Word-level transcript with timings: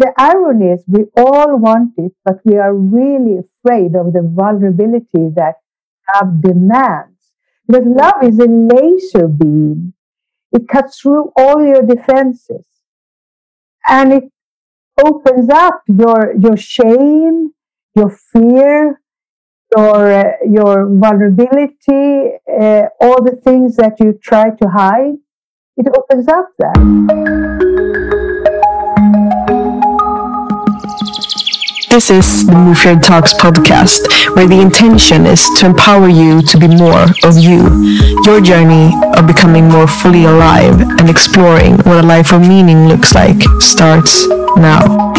the 0.00 0.12
irony 0.16 0.68
is 0.72 0.82
we 0.86 1.04
all 1.14 1.58
want 1.58 1.92
it, 1.98 2.12
but 2.24 2.36
we 2.44 2.56
are 2.56 2.74
really 2.74 3.36
afraid 3.44 3.94
of 3.94 4.14
the 4.14 4.22
vulnerability 4.24 5.28
that 5.36 5.56
love 6.14 6.40
demands. 6.40 7.18
Because 7.68 7.86
love 7.86 8.24
is 8.24 8.38
a 8.38 8.46
laser 8.48 9.28
beam. 9.28 9.92
It 10.52 10.68
cuts 10.68 11.00
through 11.00 11.32
all 11.36 11.62
your 11.62 11.82
defenses. 11.82 12.64
And 13.86 14.12
it 14.14 14.24
opens 15.04 15.50
up 15.50 15.82
your, 15.86 16.34
your 16.40 16.56
shame, 16.56 17.50
your 17.94 18.10
fear, 18.32 19.02
your, 19.76 20.12
uh, 20.12 20.32
your 20.50 20.88
vulnerability, 20.88 22.38
uh, 22.50 22.86
all 23.00 23.22
the 23.22 23.38
things 23.44 23.76
that 23.76 24.00
you 24.00 24.18
try 24.22 24.48
to 24.50 24.68
hide. 24.68 25.18
It 25.76 25.86
opens 25.94 26.26
up 26.26 26.48
that. 26.58 27.99
This 31.90 32.08
is 32.08 32.46
the 32.46 32.54
Move 32.54 32.84
Your 32.84 33.00
Talks 33.00 33.34
podcast, 33.34 34.06
where 34.36 34.46
the 34.46 34.60
intention 34.60 35.26
is 35.26 35.42
to 35.58 35.66
empower 35.66 36.08
you 36.08 36.40
to 36.40 36.56
be 36.56 36.68
more 36.68 37.02
of 37.26 37.34
you. 37.36 37.66
Your 38.22 38.40
journey 38.40 38.94
of 39.18 39.26
becoming 39.26 39.66
more 39.66 39.88
fully 39.88 40.24
alive 40.24 40.80
and 40.80 41.10
exploring 41.10 41.78
what 41.78 42.04
a 42.04 42.06
life 42.06 42.32
of 42.32 42.42
meaning 42.46 42.86
looks 42.86 43.12
like 43.12 43.42
starts 43.58 44.28
now. 44.54 45.10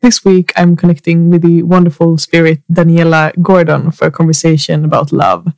This 0.00 0.24
week, 0.24 0.52
I'm 0.54 0.76
connecting 0.76 1.28
with 1.30 1.42
the 1.42 1.64
wonderful 1.64 2.16
spirit 2.16 2.62
Daniela 2.70 3.32
Gordon 3.42 3.90
for 3.90 4.06
a 4.06 4.12
conversation 4.12 4.84
about 4.84 5.10
love. 5.10 5.48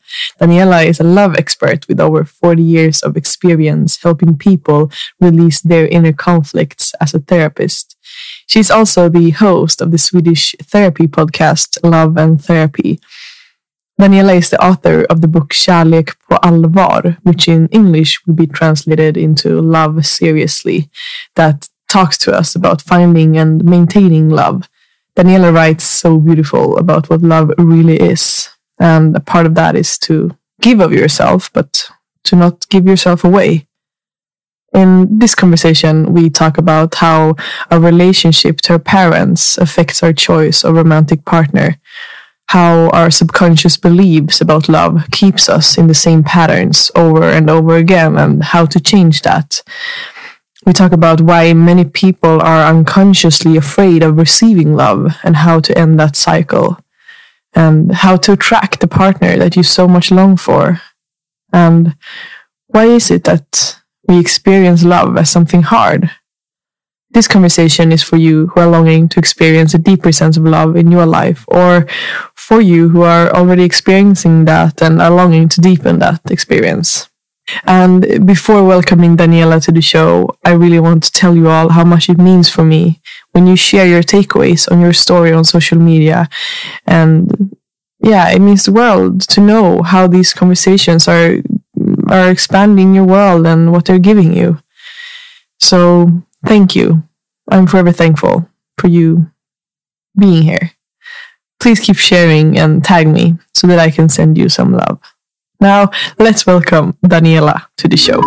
Daniela 0.41 0.87
is 0.87 0.99
a 0.99 1.05
love 1.05 1.37
expert 1.37 1.87
with 1.89 2.01
over 2.01 2.25
40 2.25 2.63
years 2.63 3.03
of 3.03 3.19
experience 3.19 4.03
helping 4.03 4.39
people 4.39 4.91
release 5.21 5.61
their 5.61 5.87
inner 5.89 6.15
conflicts 6.15 6.95
as 7.03 7.13
a 7.13 7.19
therapist. 7.19 7.97
She's 8.49 8.71
also 8.71 9.11
the 9.11 9.31
host 9.31 9.83
of 9.83 9.91
the 9.91 9.99
Swedish 9.99 10.55
therapy 10.63 11.07
podcast 11.07 11.79
Love 11.83 12.17
and 12.17 12.43
Therapy. 12.43 12.99
Daniela 14.01 14.37
is 14.37 14.49
the 14.49 14.65
author 14.65 15.05
of 15.11 15.21
the 15.21 15.29
book 15.29 15.51
Kärlek 15.53 16.15
på 16.31 16.37
allvar, 16.37 17.17
which 17.25 17.47
in 17.47 17.69
English 17.69 18.27
will 18.27 18.35
be 18.35 18.47
translated 18.47 19.17
into 19.19 19.61
Love 19.61 20.03
Seriously, 20.07 20.89
that 21.35 21.69
talks 21.89 22.17
to 22.19 22.33
us 22.33 22.57
about 22.57 22.81
finding 22.81 23.37
and 23.37 23.65
maintaining 23.65 24.31
love. 24.31 24.69
Daniela 25.15 25.53
writes 25.53 25.85
so 25.85 26.19
beautiful 26.19 26.79
about 26.79 27.11
what 27.11 27.21
love 27.23 27.53
really 27.59 27.97
is. 27.97 28.49
And 28.81 29.15
a 29.15 29.21
part 29.21 29.45
of 29.45 29.57
that 29.57 29.77
is 29.77 29.99
to 29.99 30.37
give 30.63 30.81
of 30.81 30.93
yourself, 30.93 31.53
but 31.53 31.91
to 32.25 32.37
not 32.37 32.67
give 32.71 32.87
yourself 32.87 33.25
away. 33.25 33.68
In 34.75 35.19
this 35.19 35.35
conversation, 35.35 36.13
we 36.13 36.29
talk 36.29 36.59
about 36.59 36.95
how 36.97 37.37
our 37.71 37.81
relationship 37.81 38.61
to 38.63 38.75
our 38.75 38.79
parents 38.79 39.57
affects 39.59 40.03
our 40.03 40.13
choice 40.13 40.63
of 40.63 40.75
romantic 40.75 41.25
partner, 41.25 41.77
how 42.49 42.91
our 42.91 43.11
subconscious 43.11 43.77
beliefs 43.79 44.41
about 44.41 44.69
love 44.69 45.07
keeps 45.11 45.49
us 45.49 45.79
in 45.79 45.87
the 45.87 45.95
same 45.95 46.23
patterns 46.23 46.91
over 46.95 47.25
and 47.25 47.49
over 47.49 47.77
again, 47.77 48.19
and 48.19 48.45
how 48.45 48.67
to 48.67 48.79
change 48.79 49.23
that. 49.23 49.63
We 50.67 50.73
talk 50.75 50.93
about 50.93 51.23
why 51.23 51.55
many 51.55 51.85
people 51.87 52.43
are 52.43 52.69
unconsciously 52.69 53.57
afraid 53.57 54.03
of 54.03 54.19
receiving 54.19 54.75
love 54.75 55.17
and 55.23 55.37
how 55.37 55.61
to 55.61 55.79
end 55.79 55.99
that 55.99 56.15
cycle, 56.15 56.79
and 57.55 57.93
how 57.93 58.17
to 58.19 58.33
attract 58.33 58.81
the 58.81 58.89
partner 58.89 59.39
that 59.39 59.57
you 59.57 59.63
so 59.63 59.89
much 59.89 60.11
long 60.11 60.37
for. 60.37 60.83
And 61.55 61.97
why 62.67 62.85
is 62.85 63.11
it 63.11 63.25
that 63.25 63.78
we 64.09 64.19
experience 64.19 64.83
love 64.83 65.17
as 65.17 65.31
something 65.31 65.63
hard. 65.63 66.11
This 67.11 67.29
conversation 67.29 67.93
is 67.93 68.03
for 68.03 68.17
you 68.17 68.49
who 68.49 68.61
are 68.61 68.67
longing 68.67 69.09
to 69.11 69.19
experience 69.19 69.73
a 69.75 69.79
deeper 69.79 70.13
sense 70.13 70.37
of 70.37 70.45
love 70.45 70.77
in 70.77 70.91
your 70.91 71.07
life, 71.07 71.45
or 71.49 71.87
for 72.35 72.61
you 72.61 72.89
who 72.89 73.03
are 73.03 73.31
already 73.31 73.63
experiencing 73.63 74.45
that 74.45 74.83
and 74.83 75.01
are 75.01 75.11
longing 75.11 75.49
to 75.51 75.61
deepen 75.61 75.99
that 76.01 76.21
experience. 76.31 77.09
And 77.65 78.27
before 78.27 78.63
welcoming 78.63 79.17
Daniela 79.17 79.63
to 79.65 79.73
the 79.73 79.81
show, 79.81 80.37
I 80.45 80.53
really 80.53 80.81
want 80.81 81.03
to 81.05 81.13
tell 81.13 81.35
you 81.35 81.49
all 81.49 81.71
how 81.71 81.85
much 81.85 82.11
it 82.11 82.19
means 82.19 82.51
for 82.51 82.63
me 82.63 83.01
when 83.33 83.47
you 83.47 83.57
share 83.57 83.87
your 83.87 84.03
takeaways 84.03 84.71
on 84.71 84.81
your 84.81 84.93
story 84.93 85.33
on 85.33 85.45
social 85.45 85.79
media. 85.79 86.29
And 86.87 87.57
yeah, 88.01 88.31
it 88.31 88.41
means 88.41 88.65
the 88.65 88.73
world 88.73 89.23
to 89.31 89.41
know 89.41 89.83
how 89.83 90.07
these 90.07 90.35
conversations 90.35 91.09
are 91.09 91.37
are 92.09 92.31
expanding 92.31 92.95
your 92.95 93.05
world 93.05 93.47
and 93.47 93.73
what 93.73 93.85
they're 93.85 93.99
giving 93.99 94.35
you. 94.35 94.59
So 95.61 96.23
thank 96.47 96.75
you. 96.75 97.03
I'm 97.51 97.67
forever 97.67 97.93
thankful 97.93 98.49
for 98.79 98.89
you 98.89 99.31
being 100.19 100.43
here. 100.43 100.73
Please 101.61 101.81
keep 101.81 101.97
sharing 101.97 102.59
and 102.59 102.85
tag 102.85 103.09
me 103.09 103.37
so 103.55 103.67
that 103.67 103.79
I 103.79 103.91
can 103.91 104.09
send 104.09 104.39
you 104.39 104.49
some 104.49 104.73
love. 104.73 105.01
Now, 105.61 105.91
let's 106.19 106.47
welcome 106.47 106.97
Daniela 107.05 107.67
to 107.79 107.89
the 107.89 107.97
show. 107.97 108.21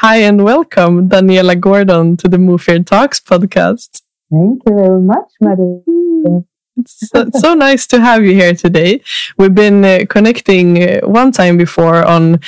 Hi 0.00 0.18
and 0.22 0.44
welcome, 0.44 1.08
Daniela 1.08 1.60
Gordon, 1.60 2.16
to 2.18 2.28
the 2.28 2.38
Move 2.38 2.66
Your 2.68 2.82
Talks 2.82 3.20
podcast. 3.20 4.00
Thank 4.30 4.62
you 4.64 4.74
very 4.74 5.00
much, 5.00 5.28
Marie. 5.40 5.82
Mm. 5.88 6.46
It's 6.78 7.08
so, 7.10 7.26
so, 7.34 7.54
nice 7.54 7.86
to 7.88 8.00
have 8.00 8.24
you 8.24 8.32
here 8.34 8.54
today. 8.54 9.02
We've 9.36 9.54
been 9.54 9.84
uh, 9.84 10.00
connecting 10.08 10.82
uh, 10.82 11.00
one 11.06 11.32
time 11.32 11.56
before 11.56 12.04
on 12.04 12.40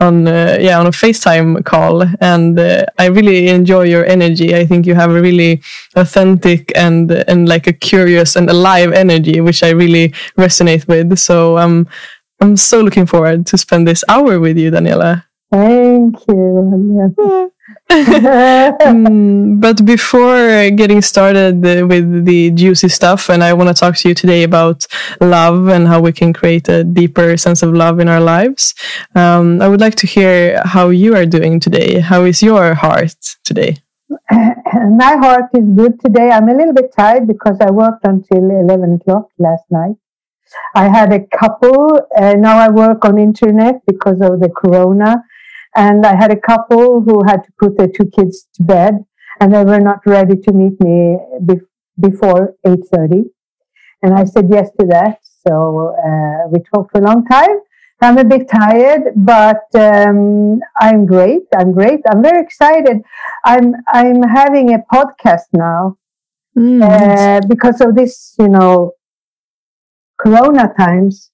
on 0.00 0.26
uh, 0.26 0.58
yeah 0.60 0.78
on 0.80 0.86
a 0.86 0.90
FaceTime 0.90 1.64
call, 1.64 2.02
and 2.20 2.58
uh, 2.58 2.86
I 2.98 3.06
really 3.06 3.48
enjoy 3.48 3.84
your 3.84 4.04
energy. 4.04 4.56
I 4.56 4.66
think 4.66 4.86
you 4.86 4.94
have 4.94 5.10
a 5.10 5.20
really 5.20 5.62
authentic 5.96 6.72
and 6.74 7.10
and 7.10 7.48
like 7.48 7.66
a 7.66 7.72
curious 7.72 8.36
and 8.36 8.48
alive 8.50 8.92
energy, 8.92 9.40
which 9.40 9.62
I 9.62 9.70
really 9.70 10.08
resonate 10.38 10.88
with. 10.88 11.18
So 11.18 11.58
um, 11.58 11.86
I'm 12.40 12.56
so 12.56 12.80
looking 12.80 13.06
forward 13.06 13.46
to 13.46 13.58
spend 13.58 13.86
this 13.86 14.04
hour 14.08 14.40
with 14.40 14.58
you, 14.58 14.70
Daniela. 14.70 15.24
Thank 15.52 16.26
you. 16.26 17.14
Yeah. 17.18 17.46
Um, 18.84 19.58
but 19.58 19.84
before 19.84 20.70
getting 20.70 21.00
started 21.00 21.62
with 21.62 22.26
the 22.26 22.50
juicy 22.50 22.88
stuff, 22.88 23.30
and 23.30 23.42
I 23.42 23.52
want 23.54 23.68
to 23.68 23.74
talk 23.74 23.96
to 23.96 24.08
you 24.08 24.14
today 24.14 24.42
about 24.42 24.86
love 25.20 25.68
and 25.68 25.88
how 25.88 26.00
we 26.00 26.12
can 26.12 26.32
create 26.32 26.68
a 26.68 26.84
deeper 26.84 27.36
sense 27.36 27.62
of 27.62 27.72
love 27.72 28.00
in 28.00 28.08
our 28.08 28.20
lives. 28.20 28.74
Um, 29.14 29.62
I 29.62 29.68
would 29.68 29.80
like 29.80 29.94
to 29.96 30.06
hear 30.06 30.60
how 30.64 30.90
you 30.90 31.16
are 31.16 31.24
doing 31.24 31.58
today. 31.58 32.00
How 32.00 32.24
is 32.24 32.42
your 32.42 32.74
heart 32.74 33.16
today? 33.44 33.78
My 34.30 35.16
heart 35.16 35.50
is 35.54 35.64
good 35.74 35.98
today. 36.00 36.30
I'm 36.30 36.48
a 36.48 36.54
little 36.54 36.74
bit 36.74 36.92
tired 36.94 37.26
because 37.26 37.56
I 37.60 37.70
worked 37.70 38.04
until 38.04 38.50
11 38.50 38.94
o'clock 38.94 39.28
last 39.38 39.64
night. 39.70 39.96
I 40.74 40.88
had 40.88 41.12
a 41.12 41.26
couple. 41.36 42.00
Uh, 42.16 42.34
now 42.34 42.58
I 42.58 42.68
work 42.68 43.04
on 43.04 43.18
internet 43.18 43.80
because 43.86 44.20
of 44.20 44.40
the 44.40 44.50
corona 44.50 45.24
and 45.76 46.06
I 46.06 46.14
had 46.16 46.30
a 46.30 46.40
couple 46.40 47.00
who 47.00 47.24
had 47.24 47.44
to 47.44 47.52
put 47.58 47.76
their 47.76 47.88
two 47.88 48.10
kids 48.16 48.48
to 48.54 48.62
bed 48.62 49.04
and 49.40 49.52
they 49.52 49.64
were 49.64 49.80
not 49.80 50.06
ready 50.06 50.36
to 50.36 50.52
meet 50.52 50.80
me 50.80 51.18
be- 51.44 51.60
before 51.98 52.54
8.30. 52.66 53.24
And 54.02 54.14
I 54.14 54.24
said 54.24 54.48
yes 54.50 54.70
to 54.78 54.86
that. 54.86 55.18
So 55.46 55.94
uh, 55.96 56.48
we 56.48 56.60
talked 56.60 56.92
for 56.92 56.98
a 56.98 57.04
long 57.04 57.24
time. 57.26 57.60
I'm 58.00 58.18
a 58.18 58.24
bit 58.24 58.48
tired, 58.48 59.12
but 59.16 59.64
um, 59.74 60.60
I'm 60.78 61.06
great. 61.06 61.42
I'm 61.56 61.72
great. 61.72 62.00
I'm 62.10 62.22
very 62.22 62.42
excited. 62.42 63.02
I'm 63.44 63.74
I'm 63.88 64.22
having 64.22 64.74
a 64.74 64.84
podcast 64.92 65.46
now 65.52 65.96
mm. 66.56 66.82
uh, 66.82 67.40
because 67.48 67.80
of 67.80 67.94
this, 67.94 68.34
you 68.38 68.48
know, 68.48 68.92
Corona 70.18 70.72
times 70.76 71.30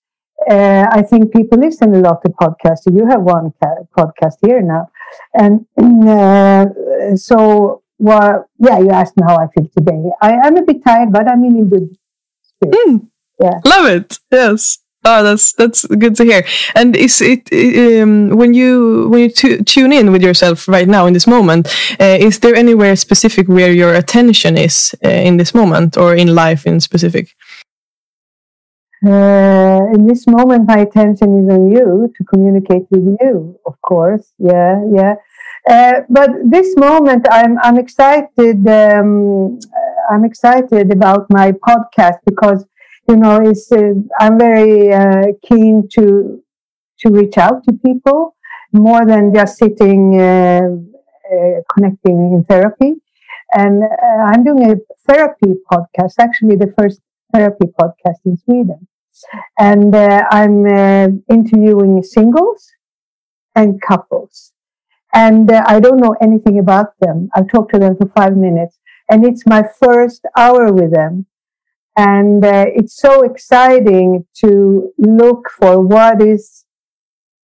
uh, 0.48 0.86
I 0.90 1.02
think 1.02 1.32
people 1.32 1.58
listen 1.58 1.94
a 1.94 1.98
lot 1.98 2.22
to 2.22 2.30
podcasts. 2.30 2.90
You 2.90 3.06
have 3.06 3.22
one 3.22 3.52
ca- 3.62 3.84
podcast 3.96 4.36
here 4.44 4.62
now, 4.62 4.90
and 5.34 5.66
uh, 6.08 7.16
so 7.16 7.82
well, 7.98 8.48
yeah. 8.58 8.78
You 8.78 8.90
asked 8.90 9.16
me 9.16 9.24
how 9.26 9.36
I 9.36 9.46
feel 9.54 9.68
today. 9.76 10.02
I, 10.20 10.46
am 10.46 10.56
a 10.56 10.62
bit 10.62 10.82
tired, 10.84 11.12
but 11.12 11.28
I'm 11.28 11.44
in 11.44 11.60
a 11.60 11.64
good 11.64 11.96
spirit. 12.42 12.74
Mm. 12.74 13.08
Yeah, 13.40 13.58
love 13.64 13.86
it. 13.86 14.18
Yes. 14.30 14.78
Oh, 15.02 15.22
that's 15.22 15.54
that's 15.54 15.86
good 15.86 16.14
to 16.16 16.24
hear. 16.24 16.44
And 16.74 16.94
is 16.94 17.22
it 17.22 17.48
um, 18.02 18.36
when 18.36 18.52
you 18.52 19.08
when 19.08 19.20
you 19.20 19.30
tune 19.64 19.92
in 19.92 20.12
with 20.12 20.22
yourself 20.22 20.68
right 20.68 20.86
now 20.86 21.06
in 21.06 21.14
this 21.14 21.26
moment? 21.26 21.68
Uh, 21.98 22.18
is 22.20 22.38
there 22.40 22.54
anywhere 22.54 22.94
specific 22.96 23.48
where 23.48 23.72
your 23.72 23.94
attention 23.94 24.58
is 24.58 24.94
uh, 25.02 25.08
in 25.08 25.38
this 25.38 25.54
moment, 25.54 25.96
or 25.96 26.14
in 26.14 26.34
life 26.34 26.66
in 26.66 26.80
specific? 26.80 27.34
Uh, 29.04 29.80
in 29.94 30.06
this 30.06 30.26
moment, 30.26 30.68
my 30.68 30.78
attention 30.78 31.40
is 31.40 31.48
on 31.50 31.70
you 31.70 32.12
to 32.14 32.24
communicate 32.24 32.86
with 32.90 33.16
you, 33.20 33.58
of 33.66 33.80
course. 33.80 34.32
Yeah, 34.38 34.84
yeah. 34.92 35.14
Uh, 35.68 36.00
but 36.10 36.30
this 36.44 36.76
moment, 36.76 37.26
I'm 37.30 37.58
I'm 37.62 37.78
excited. 37.78 38.66
Um, 38.68 39.58
I'm 40.10 40.24
excited 40.24 40.92
about 40.92 41.26
my 41.30 41.52
podcast 41.52 42.18
because 42.26 42.66
you 43.08 43.16
know 43.16 43.40
it's 43.42 43.72
uh, 43.72 43.94
I'm 44.18 44.38
very 44.38 44.92
uh, 44.92 45.28
keen 45.48 45.88
to 45.94 46.42
to 47.00 47.10
reach 47.10 47.38
out 47.38 47.64
to 47.64 47.72
people 47.72 48.36
more 48.72 49.06
than 49.06 49.32
just 49.34 49.56
sitting 49.56 50.20
uh, 50.20 50.60
uh, 51.32 51.60
connecting 51.72 52.34
in 52.34 52.44
therapy. 52.44 52.94
And 53.54 53.82
uh, 53.82 54.22
I'm 54.28 54.44
doing 54.44 54.70
a 54.70 54.76
therapy 55.08 55.54
podcast, 55.72 56.14
actually 56.18 56.56
the 56.56 56.72
first 56.78 57.00
therapy 57.32 57.66
podcast 57.80 58.20
in 58.26 58.36
Sweden. 58.36 58.86
And 59.58 59.94
uh, 59.94 60.22
I'm 60.30 60.66
uh, 60.66 61.08
interviewing 61.30 62.02
singles 62.02 62.70
and 63.54 63.80
couples. 63.80 64.52
And 65.12 65.50
uh, 65.50 65.62
I 65.66 65.80
don't 65.80 65.98
know 65.98 66.16
anything 66.20 66.58
about 66.58 66.98
them. 67.00 67.28
I've 67.34 67.48
talked 67.48 67.72
to 67.74 67.78
them 67.78 67.96
for 67.96 68.10
five 68.16 68.36
minutes 68.36 68.78
and 69.10 69.26
it's 69.26 69.44
my 69.44 69.64
first 69.82 70.24
hour 70.36 70.72
with 70.72 70.92
them. 70.92 71.26
And 71.96 72.44
uh, 72.44 72.66
it's 72.68 72.96
so 72.96 73.22
exciting 73.22 74.24
to 74.36 74.92
look 74.96 75.50
for 75.58 75.80
what 75.80 76.22
is 76.22 76.64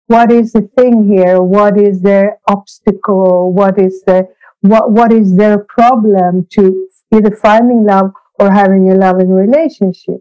what 0.07 0.31
is 0.31 0.53
the 0.53 0.69
thing 0.77 1.09
here? 1.09 1.41
What 1.41 1.79
is 1.81 2.03
their 2.03 2.39
obstacle? 2.47 3.53
What 3.53 3.79
is 3.79 4.03
the 4.03 4.29
what 4.61 4.91
what 4.91 5.13
is 5.13 5.35
their 5.37 5.59
problem 5.59 6.47
to 6.53 6.89
either 7.15 7.35
finding 7.35 7.85
love 7.85 8.13
or 8.39 8.53
having 8.53 8.93
a 8.93 8.95
loving 8.95 9.31
relationship? 9.31 10.21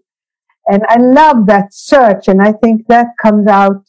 And 0.68 0.84
I 0.88 0.98
love 0.98 1.46
that 1.48 1.74
search, 1.74 2.28
and 2.28 2.42
I 2.42 2.54
think 2.54 2.88
that 2.88 3.08
comes 3.22 3.48
out 3.48 3.86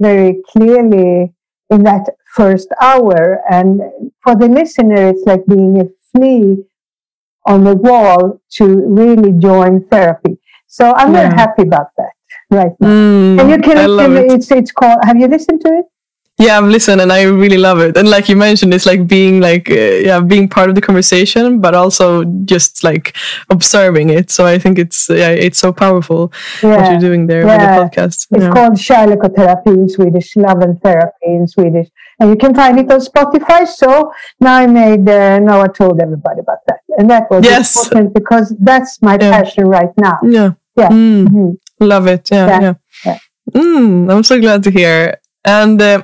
very 0.00 0.42
clearly 0.48 1.32
in 1.70 1.82
that 1.84 2.08
first 2.34 2.68
hour. 2.80 3.42
And 3.50 3.80
for 4.22 4.34
the 4.34 4.48
listener, 4.48 5.08
it's 5.08 5.24
like 5.24 5.46
being 5.46 5.80
a 5.80 5.86
flea 6.12 6.64
on 7.46 7.64
the 7.64 7.76
wall 7.76 8.40
to 8.50 8.64
really 8.86 9.32
join 9.32 9.84
therapy. 9.86 10.38
So 10.66 10.92
I'm 10.96 11.14
yeah. 11.14 11.28
very 11.28 11.34
happy 11.34 11.62
about 11.62 11.88
that 11.96 12.10
right 12.50 12.72
now. 12.80 12.88
Mm, 12.88 13.40
and 13.40 13.50
you 13.50 13.58
can, 13.58 13.96
listen, 13.96 14.16
it. 14.16 14.32
it's 14.32 14.50
it's 14.50 14.72
called. 14.72 14.98
Have 15.04 15.16
you 15.16 15.28
listened 15.28 15.60
to 15.62 15.68
it? 15.78 15.86
Yeah, 16.38 16.58
I've 16.58 16.64
listened 16.64 17.00
and 17.00 17.10
I 17.10 17.22
really 17.22 17.56
love 17.56 17.80
it. 17.80 17.96
And 17.96 18.10
like 18.10 18.28
you 18.28 18.36
mentioned, 18.36 18.74
it's 18.74 18.84
like 18.84 19.06
being 19.06 19.40
like 19.40 19.70
uh, 19.70 19.74
yeah, 19.74 20.20
being 20.20 20.48
part 20.48 20.68
of 20.68 20.74
the 20.74 20.82
conversation, 20.82 21.60
but 21.60 21.74
also 21.74 22.24
just 22.44 22.84
like 22.84 23.16
observing 23.48 24.10
it. 24.10 24.30
So 24.30 24.44
I 24.44 24.58
think 24.58 24.78
it's 24.78 25.08
yeah, 25.08 25.30
it's 25.30 25.58
so 25.58 25.72
powerful 25.72 26.30
yeah. 26.62 26.68
what 26.76 26.90
you're 26.90 27.00
doing 27.00 27.26
there 27.26 27.46
yeah. 27.46 27.56
with 27.56 27.60
the 27.60 28.00
podcast. 28.00 28.26
It's 28.30 28.44
yeah. 28.44 28.50
called 28.50 28.76
Kärlek 28.76 29.24
och 29.24 29.34
terapi 29.34 29.70
in 29.70 29.88
Swedish, 29.88 30.36
love 30.36 30.60
and 30.60 30.78
therapy 30.82 31.26
in 31.26 31.48
Swedish, 31.48 31.88
and 32.20 32.28
you 32.28 32.36
can 32.36 32.54
find 32.54 32.78
it 32.78 32.92
on 32.92 33.00
Spotify. 33.00 33.66
So 33.66 34.12
now 34.38 34.56
I 34.56 34.66
made 34.66 35.08
uh, 35.08 35.38
now 35.38 35.62
I 35.62 35.68
told 35.68 36.02
everybody 36.02 36.40
about 36.40 36.58
that, 36.66 36.80
and 36.98 37.08
that 37.08 37.30
was 37.30 37.44
yes. 37.44 37.76
important 37.76 38.12
because 38.12 38.54
that's 38.60 39.00
my 39.00 39.16
passion 39.16 39.68
right 39.68 39.92
now. 39.96 40.18
Yeah, 40.22 40.52
yeah, 40.76 40.90
mm. 40.90 41.28
mm-hmm. 41.28 41.50
love 41.80 42.06
it. 42.06 42.28
Yeah, 42.30 42.74
yeah. 43.06 43.18
Mm, 43.54 44.12
I'm 44.12 44.22
so 44.22 44.38
glad 44.38 44.62
to 44.64 44.70
hear. 44.70 45.16
And 45.46 45.80
uh, 45.80 46.02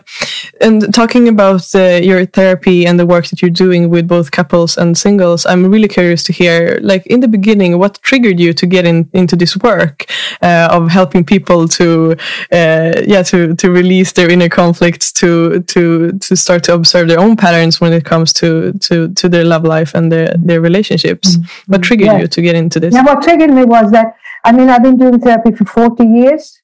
and 0.61 0.95
talking 0.95 1.27
about 1.27 1.75
uh, 1.75 2.01
your 2.01 2.25
therapy 2.27 2.87
and 2.87 2.99
the 2.99 3.05
work 3.05 3.27
that 3.27 3.43
you're 3.43 3.51
doing 3.51 3.91
with 3.91 4.07
both 4.07 4.31
couples 4.31 4.79
and 4.79 4.97
singles, 4.97 5.45
I'm 5.45 5.67
really 5.67 5.89
curious 5.89 6.23
to 6.25 6.33
hear, 6.33 6.79
like 6.81 7.05
in 7.07 7.19
the 7.19 7.27
beginning, 7.27 7.77
what 7.79 8.01
triggered 8.03 8.39
you 8.39 8.53
to 8.53 8.67
get 8.67 8.87
in, 8.87 9.11
into 9.13 9.35
this 9.35 9.57
work 9.57 10.07
uh, 10.43 10.69
of 10.71 10.89
helping 10.89 11.25
people 11.25 11.67
to, 11.69 12.13
uh, 12.53 12.93
yeah, 13.05 13.23
to 13.25 13.55
to 13.57 13.71
release 13.71 14.13
their 14.13 14.31
inner 14.31 14.49
conflicts, 14.49 15.13
to 15.15 15.61
to 15.63 16.13
to 16.13 16.37
start 16.37 16.63
to 16.65 16.75
observe 16.75 17.09
their 17.09 17.19
own 17.19 17.37
patterns 17.37 17.81
when 17.81 17.93
it 17.93 18.05
comes 18.05 18.33
to 18.35 18.73
to 18.75 19.13
to 19.15 19.29
their 19.29 19.45
love 19.45 19.65
life 19.65 19.93
and 19.95 20.13
their 20.13 20.33
their 20.39 20.61
relationships. 20.61 21.37
Mm-hmm. 21.37 21.73
What 21.73 21.83
triggered 21.83 22.21
you 22.21 22.29
to 22.29 22.43
get 22.43 22.55
into 22.55 22.79
this? 22.79 22.95
Yeah, 22.95 23.03
what 23.03 23.23
triggered 23.23 23.51
me 23.51 23.65
was 23.65 23.91
that 23.91 24.15
I 24.45 24.53
mean 24.53 24.69
I've 24.69 24.85
been 24.85 24.97
doing 24.97 25.19
therapy 25.19 25.51
for 25.53 25.65
40 25.65 26.05
years. 26.05 26.63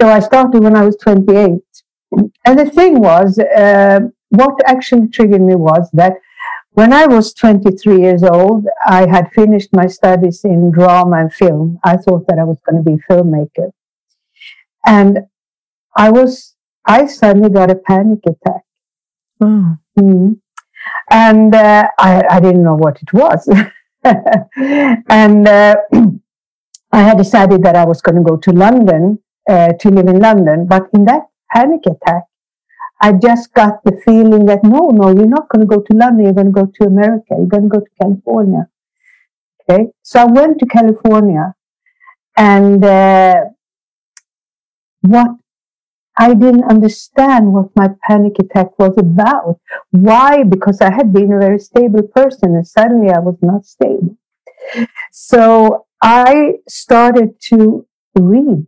So 0.00 0.08
I 0.08 0.20
started 0.20 0.62
when 0.62 0.76
I 0.76 0.84
was 0.86 0.96
28 0.96 1.60
and 2.12 2.58
the 2.58 2.70
thing 2.70 3.00
was, 3.00 3.38
uh, 3.38 4.00
what 4.30 4.54
actually 4.66 5.08
triggered 5.08 5.42
me 5.42 5.54
was 5.54 5.88
that 5.92 6.14
when 6.72 6.92
I 6.92 7.06
was 7.06 7.34
23 7.34 8.00
years 8.00 8.22
old, 8.22 8.66
I 8.86 9.08
had 9.08 9.32
finished 9.32 9.70
my 9.72 9.86
studies 9.86 10.44
in 10.44 10.70
drama 10.70 11.18
and 11.18 11.32
film. 11.32 11.78
I 11.84 11.96
thought 11.96 12.26
that 12.28 12.38
I 12.38 12.44
was 12.44 12.58
going 12.68 12.82
to 12.82 12.88
be 12.88 12.96
a 12.96 13.12
filmmaker. 13.12 13.72
And 14.86 15.20
I 15.96 16.10
was, 16.10 16.54
I 16.86 17.06
suddenly 17.06 17.50
got 17.50 17.70
a 17.70 17.74
panic 17.74 18.20
attack. 18.26 18.62
Oh. 19.40 19.76
Mm. 19.98 20.40
And 21.10 21.54
uh, 21.54 21.88
I, 21.98 22.24
I 22.30 22.40
didn't 22.40 22.62
know 22.62 22.76
what 22.76 23.02
it 23.02 23.12
was. 23.12 23.48
and 24.04 25.48
uh, 25.48 25.76
I 26.92 27.02
had 27.02 27.18
decided 27.18 27.62
that 27.64 27.76
I 27.76 27.84
was 27.84 28.00
going 28.00 28.16
to 28.16 28.22
go 28.22 28.36
to 28.36 28.52
London 28.52 29.18
uh, 29.48 29.72
to 29.72 29.90
live 29.90 30.06
in 30.06 30.20
London. 30.20 30.66
But 30.66 30.88
in 30.94 31.04
that 31.06 31.29
panic 31.52 31.80
attack. 31.86 32.24
I 33.00 33.12
just 33.12 33.54
got 33.54 33.82
the 33.84 34.00
feeling 34.04 34.46
that 34.46 34.62
no, 34.62 34.88
no, 34.88 35.08
you're 35.08 35.26
not 35.26 35.48
going 35.48 35.66
to 35.66 35.76
go 35.76 35.80
to 35.80 35.96
London. 35.96 36.24
You're 36.24 36.34
going 36.34 36.52
to 36.52 36.52
go 36.52 36.66
to 36.66 36.84
America. 36.86 37.30
You're 37.30 37.46
going 37.46 37.62
to 37.64 37.68
go 37.68 37.80
to 37.80 37.90
California. 38.00 38.68
Okay. 39.62 39.86
So 40.02 40.20
I 40.20 40.24
went 40.24 40.58
to 40.58 40.66
California 40.66 41.54
and, 42.36 42.84
uh, 42.84 43.34
what 45.00 45.30
I 46.16 46.34
didn't 46.34 46.64
understand 46.64 47.54
what 47.54 47.70
my 47.74 47.88
panic 48.06 48.34
attack 48.38 48.78
was 48.78 48.94
about. 48.98 49.58
Why? 49.90 50.42
Because 50.42 50.82
I 50.82 50.92
had 50.92 51.14
been 51.14 51.32
a 51.32 51.38
very 51.38 51.58
stable 51.58 52.02
person 52.02 52.54
and 52.56 52.66
suddenly 52.66 53.10
I 53.10 53.20
was 53.20 53.38
not 53.40 53.64
stable. 53.64 54.18
So 55.12 55.86
I 56.02 56.56
started 56.68 57.40
to 57.48 57.86
read 58.14 58.66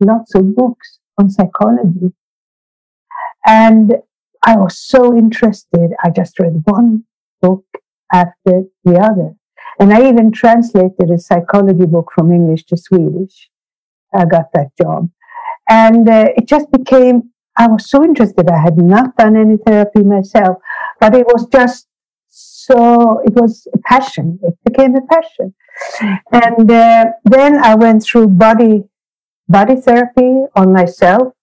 lots 0.00 0.34
of 0.34 0.54
books 0.54 0.91
on 1.18 1.30
psychology. 1.30 2.12
And 3.46 3.94
I 4.44 4.56
was 4.56 4.78
so 4.78 5.16
interested. 5.16 5.92
I 6.02 6.10
just 6.10 6.38
read 6.38 6.62
one 6.64 7.04
book 7.40 7.64
after 8.12 8.64
the 8.84 8.98
other. 8.98 9.34
And 9.80 9.92
I 9.92 10.08
even 10.08 10.30
translated 10.30 11.10
a 11.10 11.18
psychology 11.18 11.86
book 11.86 12.10
from 12.14 12.32
English 12.32 12.64
to 12.66 12.76
Swedish. 12.76 13.50
I 14.14 14.24
got 14.26 14.52
that 14.54 14.68
job. 14.80 15.10
And 15.68 16.08
uh, 16.08 16.26
it 16.36 16.46
just 16.46 16.70
became, 16.70 17.30
I 17.56 17.68
was 17.68 17.88
so 17.88 18.04
interested. 18.04 18.48
I 18.50 18.60
had 18.60 18.76
not 18.76 19.16
done 19.16 19.36
any 19.36 19.56
therapy 19.56 20.02
myself, 20.02 20.58
but 21.00 21.14
it 21.14 21.26
was 21.26 21.46
just 21.46 21.88
so, 22.28 23.20
it 23.24 23.34
was 23.34 23.66
a 23.74 23.78
passion. 23.78 24.38
It 24.42 24.54
became 24.64 24.94
a 24.96 25.02
passion. 25.02 25.54
And 26.32 26.70
uh, 26.70 27.06
then 27.24 27.62
I 27.62 27.74
went 27.74 28.02
through 28.02 28.28
body 28.28 28.84
body 29.52 29.76
therapy 29.76 30.32
on 30.56 30.72
myself. 30.72 31.34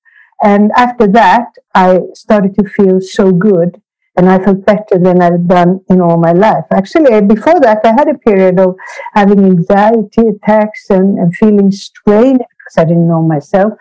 And 0.41 0.71
after 0.75 1.05
that, 1.07 1.47
I 1.75 1.99
started 2.13 2.55
to 2.57 2.63
feel 2.67 2.99
so 3.01 3.31
good 3.31 3.81
and 4.17 4.29
I 4.29 4.43
felt 4.43 4.65
better 4.65 4.97
than 4.99 5.21
I've 5.21 5.47
done 5.47 5.79
in 5.89 6.01
all 6.01 6.17
my 6.17 6.33
life. 6.33 6.65
Actually, 6.71 7.21
before 7.21 7.59
that, 7.61 7.79
I 7.85 7.93
had 7.99 8.09
a 8.09 8.17
period 8.17 8.59
of 8.59 8.75
having 9.13 9.45
anxiety 9.45 10.23
attacks 10.33 10.89
and, 10.89 11.17
and 11.19 11.33
feeling 11.35 11.71
strained 11.71 12.39
because 12.39 12.77
I 12.77 12.83
didn't 12.85 13.07
know 13.07 13.21
myself. 13.21 13.73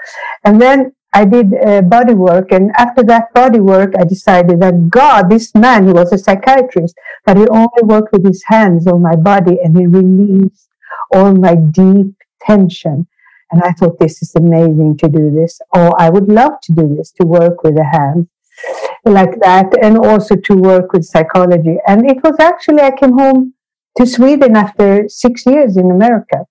And 0.45 0.62
then 0.62 0.93
I 1.12 1.25
did 1.25 1.55
uh, 1.55 1.83
body 1.83 2.14
work. 2.14 2.53
And 2.53 2.71
after 2.76 3.03
that 3.05 3.33
body 3.35 3.61
work, 3.61 3.95
I 3.99 4.05
decided 4.05 4.61
that 4.61 4.91
God, 4.91 5.31
this 5.31 5.55
man, 5.55 5.87
he 5.87 5.93
was 5.93 6.12
a 6.12 6.19
psychiatrist, 6.19 6.95
but 7.25 7.37
he 7.37 7.49
only 7.49 7.83
worked 7.83 8.12
with 8.12 8.25
his 8.25 8.45
hands 8.47 8.87
on 8.87 9.03
my 9.03 9.17
body 9.17 9.59
and 9.62 9.76
he 9.76 9.87
released 9.87 10.69
all 11.12 11.35
my 11.35 11.55
deep 11.55 12.14
tension. 12.43 13.09
And 13.50 13.62
I 13.62 13.73
thought 13.73 13.99
this 13.99 14.23
is 14.23 14.35
amazing 14.35 14.99
to 14.99 15.09
do 15.09 15.31
this. 15.31 15.61
Or 15.75 15.88
oh, 15.88 15.93
I 15.99 16.11
would 16.11 16.28
love 16.28 16.61
to 16.62 16.73
do 16.73 16.95
this, 16.97 17.12
to 17.12 17.26
work 17.26 17.62
with 17.62 17.76
the 17.76 17.85
hands 17.85 18.28
like 19.05 19.40
that 19.40 19.73
and 19.83 19.97
also 19.99 20.37
to 20.37 20.55
work 20.55 20.93
with 20.93 21.05
psychology. 21.05 21.76
And 21.87 22.11
it 22.11 22.23
was 22.23 22.37
actually, 22.40 22.83
I 22.83 22.90
came 22.90 23.17
home 23.19 23.55
to 23.97 24.07
Sweden 24.07 24.57
after 24.57 25.09
six 25.09 25.47
years 25.47 25.76
in 25.76 25.90
America. 25.90 26.47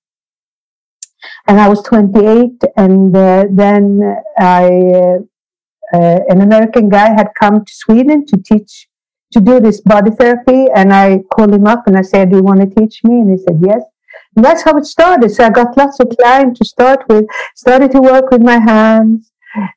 And 1.47 1.59
I 1.59 1.67
was 1.67 1.81
28 1.83 2.61
and 2.77 3.15
uh, 3.15 3.45
then 3.49 4.17
I, 4.37 4.65
uh, 4.65 5.17
uh, 5.93 6.19
an 6.29 6.41
American 6.41 6.89
guy 6.89 7.09
had 7.13 7.29
come 7.39 7.63
to 7.63 7.73
Sweden 7.73 8.25
to 8.27 8.37
teach, 8.37 8.87
to 9.33 9.39
do 9.39 9.59
this 9.59 9.81
body 9.81 10.11
therapy. 10.11 10.67
And 10.73 10.93
I 10.93 11.19
called 11.33 11.53
him 11.53 11.67
up 11.67 11.87
and 11.87 11.97
I 11.97 12.01
said, 12.01 12.31
do 12.31 12.37
you 12.37 12.43
want 12.43 12.61
to 12.61 12.81
teach 12.81 13.03
me? 13.03 13.21
And 13.21 13.31
he 13.31 13.37
said, 13.37 13.59
yes. 13.65 13.81
And 14.37 14.45
that's 14.45 14.61
how 14.61 14.77
it 14.77 14.85
started. 14.85 15.31
So 15.31 15.45
I 15.45 15.49
got 15.49 15.75
lots 15.75 15.99
of 15.99 16.15
clients 16.15 16.59
to 16.59 16.65
start 16.65 17.03
with, 17.09 17.25
started 17.55 17.89
to 17.93 17.99
work 17.99 18.29
with 18.29 18.43
my 18.43 18.59
hands. 18.59 19.31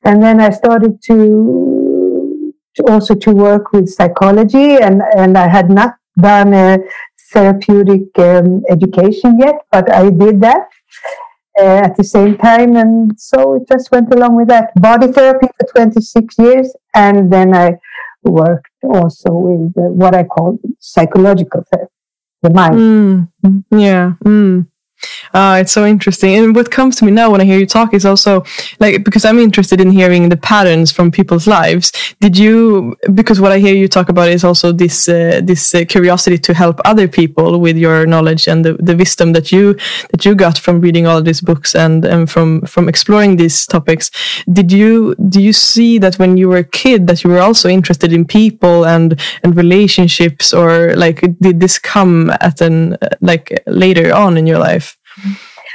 And 0.04 0.22
then 0.22 0.38
I 0.38 0.50
started 0.50 1.02
to, 1.04 2.52
to 2.76 2.82
also 2.90 3.14
to 3.14 3.30
work 3.32 3.72
with 3.72 3.88
psychology 3.88 4.76
and, 4.76 5.00
and 5.16 5.38
I 5.38 5.48
had 5.48 5.70
not 5.70 5.94
done 6.20 6.52
a 6.52 6.78
therapeutic 7.32 8.02
um, 8.18 8.62
education 8.68 9.40
yet, 9.40 9.62
but 9.72 9.90
I 9.90 10.10
did 10.10 10.42
that. 10.42 10.68
Uh, 11.58 11.82
at 11.84 11.96
the 11.96 12.04
same 12.04 12.38
time. 12.38 12.76
And 12.76 13.12
so 13.20 13.54
it 13.56 13.68
just 13.68 13.90
went 13.90 14.14
along 14.14 14.36
with 14.36 14.48
that. 14.48 14.72
Body 14.80 15.08
therapy 15.08 15.48
for 15.58 15.66
26 15.66 16.38
years. 16.38 16.72
And 16.94 17.30
then 17.30 17.54
I 17.54 17.72
worked 18.22 18.70
also 18.84 19.30
with 19.32 19.76
uh, 19.76 19.90
what 19.90 20.14
I 20.14 20.22
call 20.24 20.58
psychological 20.78 21.64
therapy 21.70 21.92
the 22.42 22.50
mind. 22.50 23.28
Mm. 23.44 23.64
Yeah. 23.72 24.12
Mm. 24.24 24.69
Uh, 25.32 25.58
it's 25.60 25.72
so 25.72 25.86
interesting. 25.86 26.34
And 26.34 26.54
what 26.54 26.70
comes 26.70 26.96
to 26.96 27.04
me 27.04 27.12
now 27.12 27.30
when 27.30 27.40
I 27.40 27.44
hear 27.44 27.58
you 27.58 27.66
talk 27.66 27.94
is 27.94 28.04
also 28.04 28.44
like, 28.80 29.04
because 29.04 29.24
I'm 29.24 29.38
interested 29.38 29.80
in 29.80 29.90
hearing 29.90 30.28
the 30.28 30.36
patterns 30.36 30.90
from 30.92 31.10
people's 31.10 31.46
lives. 31.46 31.92
Did 32.20 32.36
you, 32.36 32.96
because 33.14 33.40
what 33.40 33.52
I 33.52 33.58
hear 33.58 33.74
you 33.74 33.88
talk 33.88 34.08
about 34.08 34.28
is 34.28 34.44
also 34.44 34.72
this, 34.72 35.08
uh, 35.08 35.40
this 35.42 35.74
uh, 35.74 35.84
curiosity 35.88 36.38
to 36.38 36.54
help 36.54 36.80
other 36.84 37.08
people 37.08 37.60
with 37.60 37.76
your 37.76 38.06
knowledge 38.06 38.48
and 38.48 38.64
the, 38.64 38.74
the 38.74 38.96
wisdom 38.96 39.32
that 39.32 39.52
you, 39.52 39.74
that 40.10 40.24
you 40.24 40.34
got 40.34 40.58
from 40.58 40.80
reading 40.80 41.06
all 41.06 41.22
these 41.22 41.40
books 41.40 41.74
and, 41.74 42.04
and 42.04 42.30
from, 42.30 42.62
from 42.62 42.88
exploring 42.88 43.36
these 43.36 43.66
topics. 43.66 44.10
Did 44.52 44.72
you, 44.72 45.14
do 45.28 45.40
you 45.40 45.52
see 45.52 45.98
that 45.98 46.18
when 46.18 46.36
you 46.36 46.48
were 46.48 46.58
a 46.58 46.64
kid 46.64 47.06
that 47.06 47.22
you 47.22 47.30
were 47.30 47.40
also 47.40 47.68
interested 47.68 48.12
in 48.12 48.24
people 48.24 48.84
and, 48.84 49.20
and 49.42 49.56
relationships 49.56 50.52
or 50.52 50.94
like, 50.96 51.20
did 51.40 51.60
this 51.60 51.78
come 51.78 52.30
at 52.40 52.60
an, 52.60 52.96
like 53.20 53.62
later 53.66 54.12
on 54.12 54.36
in 54.36 54.46
your 54.46 54.58
life? 54.58 54.89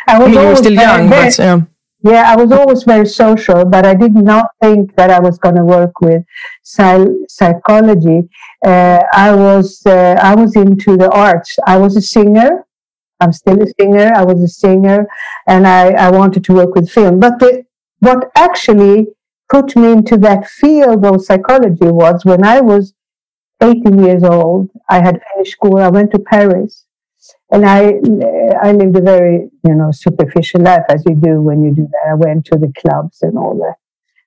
I 0.08 0.20
was 0.20 0.32
you 0.32 0.40
were 0.40 0.56
still 0.56 0.74
young, 0.74 1.10
very, 1.10 1.26
but 1.26 1.38
yeah. 1.40 1.62
yeah, 2.04 2.32
I 2.32 2.36
was 2.36 2.52
always 2.52 2.84
very 2.84 3.08
social, 3.08 3.66
but 3.66 3.86
I 3.86 3.96
did 3.96 4.14
not 4.14 4.52
think 4.62 4.96
that 4.96 5.10
I 5.10 5.20
was 5.20 5.38
going 5.40 5.56
to 5.56 5.64
work 5.64 6.00
with 6.02 6.24
psy- 6.64 7.26
psychology. 7.28 8.30
Uh, 8.66 9.02
I 9.14 9.34
was 9.34 9.82
uh, 9.86 10.18
I 10.22 10.36
was 10.36 10.56
into 10.56 10.98
the 10.98 11.10
arts. 11.12 11.58
I 11.66 11.78
was 11.78 11.96
a 11.98 12.02
singer. 12.02 12.66
I'm 13.20 13.32
still 13.32 13.62
a 13.62 13.68
singer. 13.80 14.12
I 14.14 14.24
was 14.24 14.42
a 14.44 14.48
singer, 14.48 15.08
and 15.48 15.66
I, 15.66 15.92
I 15.92 16.12
wanted 16.12 16.44
to 16.46 16.54
work 16.54 16.76
with 16.76 16.90
film. 16.90 17.20
But 17.20 17.40
the, 17.40 17.66
what 18.00 18.30
actually 18.36 19.08
put 19.50 19.76
me 19.76 19.92
into 19.92 20.18
that 20.18 20.48
field 20.48 21.06
of 21.06 21.24
psychology 21.24 21.88
was 21.88 22.26
when 22.26 22.44
I 22.44 22.62
was 22.62 22.94
18 23.62 24.04
years 24.04 24.24
old. 24.24 24.70
I 24.90 25.02
had 25.02 25.22
finished 25.34 25.54
school. 25.54 25.78
I 25.78 25.88
went 25.88 26.12
to 26.12 26.20
Paris 26.20 26.85
and 27.52 27.66
I 27.66 27.94
I 28.62 28.72
lived 28.72 28.98
a 28.98 29.02
very 29.02 29.50
you 29.64 29.76
know 29.76 29.92
superficial 29.92 30.62
life 30.62 30.84
as 30.90 31.04
you 31.06 31.16
do 31.16 31.42
when 31.42 31.64
you 31.64 31.74
do 31.74 31.88
that. 31.92 32.12
I 32.12 32.16
went 32.16 32.46
to 32.48 32.58
the 32.58 32.72
clubs 32.80 33.22
and 33.22 33.38
all 33.38 33.56
that. 33.60 33.76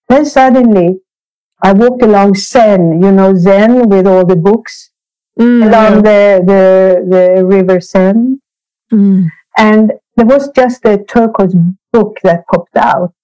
Then 0.09 0.25
suddenly, 0.25 1.01
I 1.63 1.73
walked 1.73 2.03
along 2.03 2.35
Seine, 2.37 3.01
you 3.05 3.13
know 3.13 3.35
Seine 3.37 3.83
with 3.87 4.07
all 4.07 4.25
the 4.27 4.37
books 4.37 4.91
Mm, 5.39 5.69
along 5.69 6.03
the, 6.03 6.43
the 6.51 6.63
the 7.37 7.45
river 7.45 7.81
Seine, 7.81 8.39
Mm. 8.93 9.29
and 9.57 9.93
there 10.17 10.27
was 10.27 10.51
just 10.51 10.85
a 10.85 10.99
turquoise 10.99 11.55
book 11.93 12.19
that 12.25 12.45
popped 12.51 12.77
out, 12.77 13.15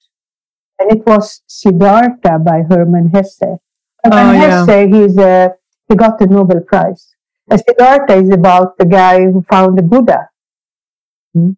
and 0.78 0.92
it 0.92 1.04
was 1.06 1.42
Siddhartha 1.48 2.38
by 2.38 2.62
Hermann 2.70 3.08
Hesse. 3.08 3.58
Hermann 4.04 4.28
Oh, 4.28 4.32
yeah. 4.32 4.64
Hesse, 4.66 4.92
he's 4.94 5.16
a 5.18 5.54
he 5.88 5.96
got 5.96 6.18
the 6.20 6.26
Nobel 6.28 6.60
Prize. 6.60 7.13
Siddhartha 7.50 8.16
is 8.16 8.30
about 8.30 8.78
the 8.78 8.86
guy 8.86 9.20
who 9.20 9.44
found 9.50 9.76
the 9.78 9.82
Buddha. 9.82 10.30
Hmm. 11.34 11.52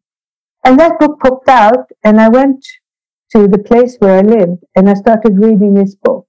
And 0.64 0.78
that 0.80 0.98
book 0.98 1.20
popped 1.20 1.48
out, 1.48 1.86
and 2.02 2.20
I 2.20 2.28
went 2.28 2.64
to 3.30 3.46
the 3.46 3.58
place 3.58 3.96
where 3.98 4.18
I 4.18 4.22
lived, 4.22 4.64
and 4.74 4.90
I 4.90 4.94
started 4.94 5.38
reading 5.38 5.74
this 5.74 5.94
book. 5.94 6.26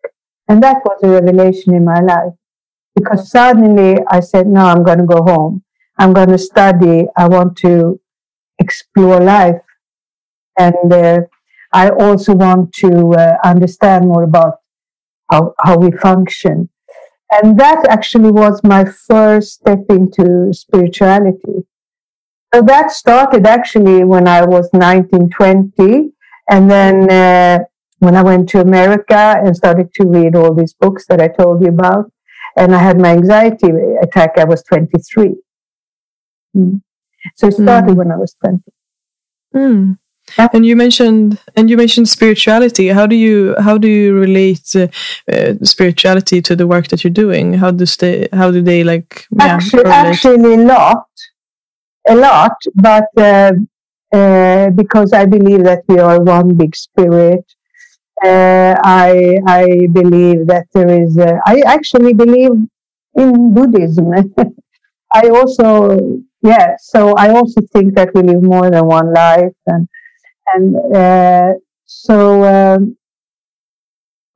And 0.48 0.62
that 0.64 0.78
was 0.86 1.00
a 1.04 1.10
revelation 1.10 1.74
in 1.74 1.84
my 1.84 2.00
life. 2.00 2.34
Because 2.96 3.30
suddenly 3.30 3.98
I 4.10 4.20
said, 4.20 4.48
no, 4.48 4.66
I'm 4.66 4.84
going 4.84 5.00
to 5.00 5.06
go 5.06 5.22
home. 5.24 5.64
I'm 5.98 6.14
going 6.14 6.30
to 6.30 6.38
study. 6.38 7.06
I 7.18 7.28
want 7.28 7.58
to 7.58 8.00
explore 8.60 9.20
life. 9.20 9.62
And 10.58 10.92
uh, 10.92 11.20
I 11.74 11.90
also 11.90 12.34
want 12.34 12.74
to 12.76 13.14
uh, 13.14 13.38
understand 13.44 14.08
more 14.08 14.24
about 14.24 14.60
how, 15.30 15.54
how 15.60 15.78
we 15.78 15.92
function. 15.92 16.70
And 17.32 17.60
that 17.60 17.86
actually 17.90 18.32
was 18.32 18.62
my 18.64 18.86
first 18.86 19.54
step 19.60 19.84
into 19.90 20.54
spirituality. 20.54 21.66
So 22.54 22.62
that 22.62 22.92
started 22.92 23.46
actually 23.46 24.04
when 24.06 24.28
I 24.28 24.46
was 24.46 24.70
19, 24.74 25.30
20. 25.30 26.12
And 26.50 26.72
then 26.72 27.12
uh, 27.12 27.60
when 28.00 28.16
I 28.16 28.24
went 28.24 28.48
to 28.50 28.62
America 28.62 29.36
and 29.44 29.56
started 29.56 29.94
to 29.96 30.06
read 30.06 30.36
all 30.36 30.54
these 30.54 30.74
books 30.74 31.06
that 31.08 31.20
I 31.22 31.28
told 31.28 31.62
you 31.62 31.68
about, 31.68 32.10
and 32.56 32.74
I 32.74 32.80
had 32.80 33.00
my 33.00 33.10
anxiety 33.12 33.68
attack, 34.02 34.38
I 34.38 34.46
was 34.46 34.64
23. 34.64 35.36
Mm. 36.56 36.82
So 37.36 37.48
it 37.48 37.54
started 37.56 37.92
Mm. 37.92 37.98
when 37.98 38.12
I 38.12 38.18
was 38.18 38.34
20. 38.36 38.64
Mm. 39.54 39.98
Yeah. 40.38 40.48
And 40.54 40.66
you 40.66 40.76
mentioned 40.76 41.40
and 41.56 41.70
you 41.70 41.78
mentioned 41.78 42.10
spirituality. 42.10 42.90
How 42.90 43.08
do 43.08 43.16
you 43.16 43.56
how 43.60 43.78
do 43.78 43.88
you 43.88 44.14
relate 44.14 44.76
uh, 44.76 44.88
uh, 45.32 45.54
spirituality 45.64 46.42
to 46.42 46.56
the 46.56 46.68
work 46.68 46.88
that 46.90 47.04
you're 47.04 47.12
doing? 47.12 47.54
How 47.54 47.72
does 47.72 47.96
they 47.98 48.28
how 48.34 48.52
do 48.52 48.62
they 48.62 48.84
like 48.84 49.28
actually, 49.40 49.84
correlate? 49.84 50.06
actually 50.06 50.54
a 50.54 50.58
lot, 50.58 51.08
a 52.08 52.16
lot, 52.16 52.58
but 52.76 53.08
uh, 53.18 53.52
uh, 54.14 54.70
because 54.72 55.14
I 55.14 55.26
believe 55.26 55.64
that 55.64 55.84
we 55.88 56.00
are 56.00 56.22
one 56.22 56.56
big 56.56 56.76
spirit. 56.76 57.46
Uh, 58.24 58.76
I 58.84 59.38
I 59.46 59.88
believe 59.92 60.48
that 60.48 60.68
there 60.74 60.90
is. 61.02 61.18
Uh, 61.18 61.38
I 61.46 61.62
actually 61.66 62.14
believe 62.14 62.52
in 63.16 63.54
Buddhism. 63.54 64.12
I 65.14 65.30
also 65.30 66.22
yeah. 66.42 66.76
So 66.80 67.14
I 67.14 67.30
also 67.30 67.62
think 67.74 67.96
that 67.96 68.14
we 68.14 68.24
live 68.24 68.42
more 68.42 68.70
than 68.70 68.86
one 68.86 69.14
life, 69.14 69.54
and 69.66 69.88
and 70.54 70.96
uh, 70.96 71.54
so 71.86 72.44
um, 72.44 72.98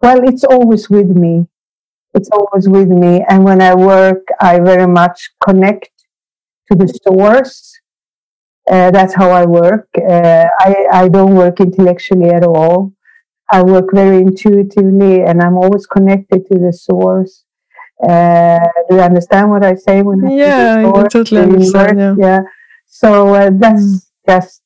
well, 0.01 0.27
it's 0.27 0.43
always 0.43 0.89
with 0.89 1.09
me 1.09 1.47
it's 2.13 2.29
always 2.31 2.67
with 2.67 2.89
me. 2.89 3.23
And 3.29 3.43
when 3.43 3.61
I 3.61 3.75
work, 3.75 4.27
I 4.39 4.59
very 4.59 4.87
much 4.87 5.31
connect 5.43 5.89
to 6.71 6.77
the 6.77 6.87
source. 7.07 7.71
Uh, 8.69 8.91
that's 8.91 9.13
how 9.13 9.29
I 9.31 9.45
work. 9.45 9.87
Uh, 9.97 10.45
I, 10.59 10.75
I 10.91 11.09
don't 11.09 11.35
work 11.35 11.59
intellectually 11.59 12.29
at 12.29 12.43
all. 12.43 12.93
I 13.51 13.63
work 13.63 13.89
very 13.93 14.19
intuitively 14.19 15.21
and 15.23 15.41
I'm 15.41 15.57
always 15.57 15.85
connected 15.87 16.47
to 16.51 16.59
the 16.59 16.73
source. 16.73 17.43
Uh, 18.03 18.59
do 18.89 18.95
you 18.95 19.01
understand 19.01 19.49
what 19.51 19.63
I 19.63 19.75
say 19.75 20.01
when 20.01 20.25
I 20.25 20.31
Yeah, 20.35 20.75
I 20.77 21.07
totally 21.09 21.41
understand, 21.41 21.99
universe? 21.99 22.19
Yeah. 22.19 22.41
So 22.87 23.35
uh, 23.35 23.51
that's 23.53 23.83
Mm. 23.83 24.01
just 24.27 24.60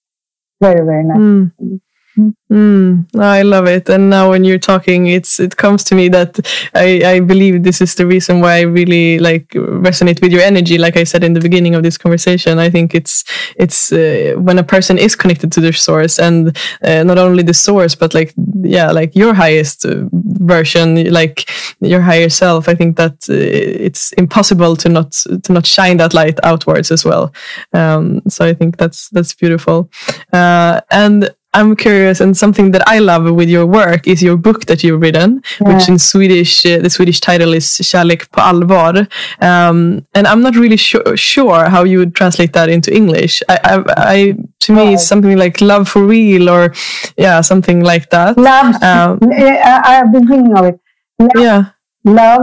very, 0.65 0.85
very 0.85 1.03
nice. 1.03 1.17
Mm. 1.17 1.81
Mm. 2.17 3.13
I 3.19 3.41
love 3.41 3.67
it. 3.67 3.89
And 3.89 4.09
now 4.09 4.29
when 4.29 4.45
you're 4.45 4.59
talking, 4.59 5.07
it's 5.07 5.39
it 5.39 5.57
comes 5.57 5.83
to 5.85 5.95
me 5.95 6.07
that 6.09 6.39
I, 6.73 7.01
I 7.03 7.19
believe 7.19 7.63
this 7.63 7.81
is 7.81 7.95
the 7.95 8.05
reason 8.07 8.39
why 8.39 8.57
I 8.57 8.61
really 8.61 9.19
like 9.19 9.49
resonate 9.49 10.21
with 10.21 10.31
your 10.31 10.41
energy. 10.41 10.77
Like 10.77 10.95
I 10.95 11.03
said 11.03 11.23
in 11.23 11.33
the 11.33 11.41
beginning 11.41 11.75
of 11.75 11.83
this 11.83 11.97
conversation, 11.97 12.57
I 12.59 12.69
think 12.69 12.95
it's 12.95 13.23
it's 13.57 13.91
uh, 13.91 14.35
when 14.37 14.57
a 14.59 14.63
person 14.63 14.97
is 14.97 15.15
connected 15.15 15.51
to 15.53 15.61
their 15.61 15.73
source 15.73 16.17
and 16.17 16.57
uh, 16.83 17.03
not 17.03 17.17
only 17.17 17.43
the 17.43 17.53
source, 17.53 17.95
but 17.95 18.13
like 18.13 18.33
yeah, 18.61 18.91
like 18.91 19.15
your 19.15 19.33
highest 19.33 19.83
uh, 19.83 20.05
version, 20.13 21.11
like 21.11 21.49
your 21.81 22.01
higher 22.01 22.29
self. 22.29 22.69
I 22.69 22.75
think 22.75 22.95
that 22.95 23.27
uh, 23.29 23.33
it's 23.33 24.13
impossible 24.13 24.77
to 24.77 24.87
not 24.89 25.11
to 25.43 25.51
not 25.51 25.65
shine 25.65 25.97
that 25.97 26.13
light 26.13 26.39
outwards 26.43 26.91
as 26.91 27.03
well. 27.03 27.33
Um, 27.73 28.21
so 28.29 28.45
I 28.45 28.53
think 28.53 28.77
that's 28.77 29.09
that's 29.09 29.33
beautiful. 29.33 29.89
Uh, 30.31 30.79
and 30.91 31.35
I'm 31.55 31.75
curious, 31.75 32.21
and 32.21 32.35
something 32.37 32.71
that 32.71 32.83
I 32.87 32.99
love 32.99 33.23
with 33.35 33.49
your 33.49 33.65
work 33.65 34.07
is 34.07 34.21
your 34.21 34.37
book 34.37 34.65
that 34.65 34.83
you've 34.83 35.01
written, 35.01 35.41
which 35.61 35.87
in 35.89 35.97
Swedish, 35.99 36.65
uh, 36.65 36.79
the 36.83 36.89
Swedish 36.89 37.19
title 37.19 37.53
is 37.53 37.65
Kärlek 37.81 38.29
på 38.31 38.41
allvar. 38.41 39.07
Um, 39.41 40.05
and 40.13 40.27
I'm 40.27 40.41
not 40.41 40.55
really 40.55 40.77
sure, 40.77 41.15
sure 41.17 41.69
how 41.69 41.83
you 41.85 41.99
would 41.99 42.13
translate 42.15 42.51
that 42.53 42.69
into 42.69 42.91
English. 42.93 43.41
I, 43.49 43.57
I, 43.63 43.83
I 43.97 44.35
to 44.59 44.73
me, 44.73 44.93
it's 44.93 45.07
something 45.07 45.37
like 45.37 45.61
love 45.61 45.87
for 45.87 46.05
real, 46.05 46.49
or 46.49 46.73
yeah, 47.17 47.41
something 47.41 47.83
like 47.83 48.09
that. 48.09 48.37
Love, 48.37 48.75
Um, 48.83 49.19
I, 49.31 49.81
I've 49.85 50.11
been 50.11 50.27
thinking 50.27 50.57
of 50.57 50.65
it. 50.65 50.79
Love, 51.19 51.31
Yeah, 51.43 51.63
love 52.03 52.41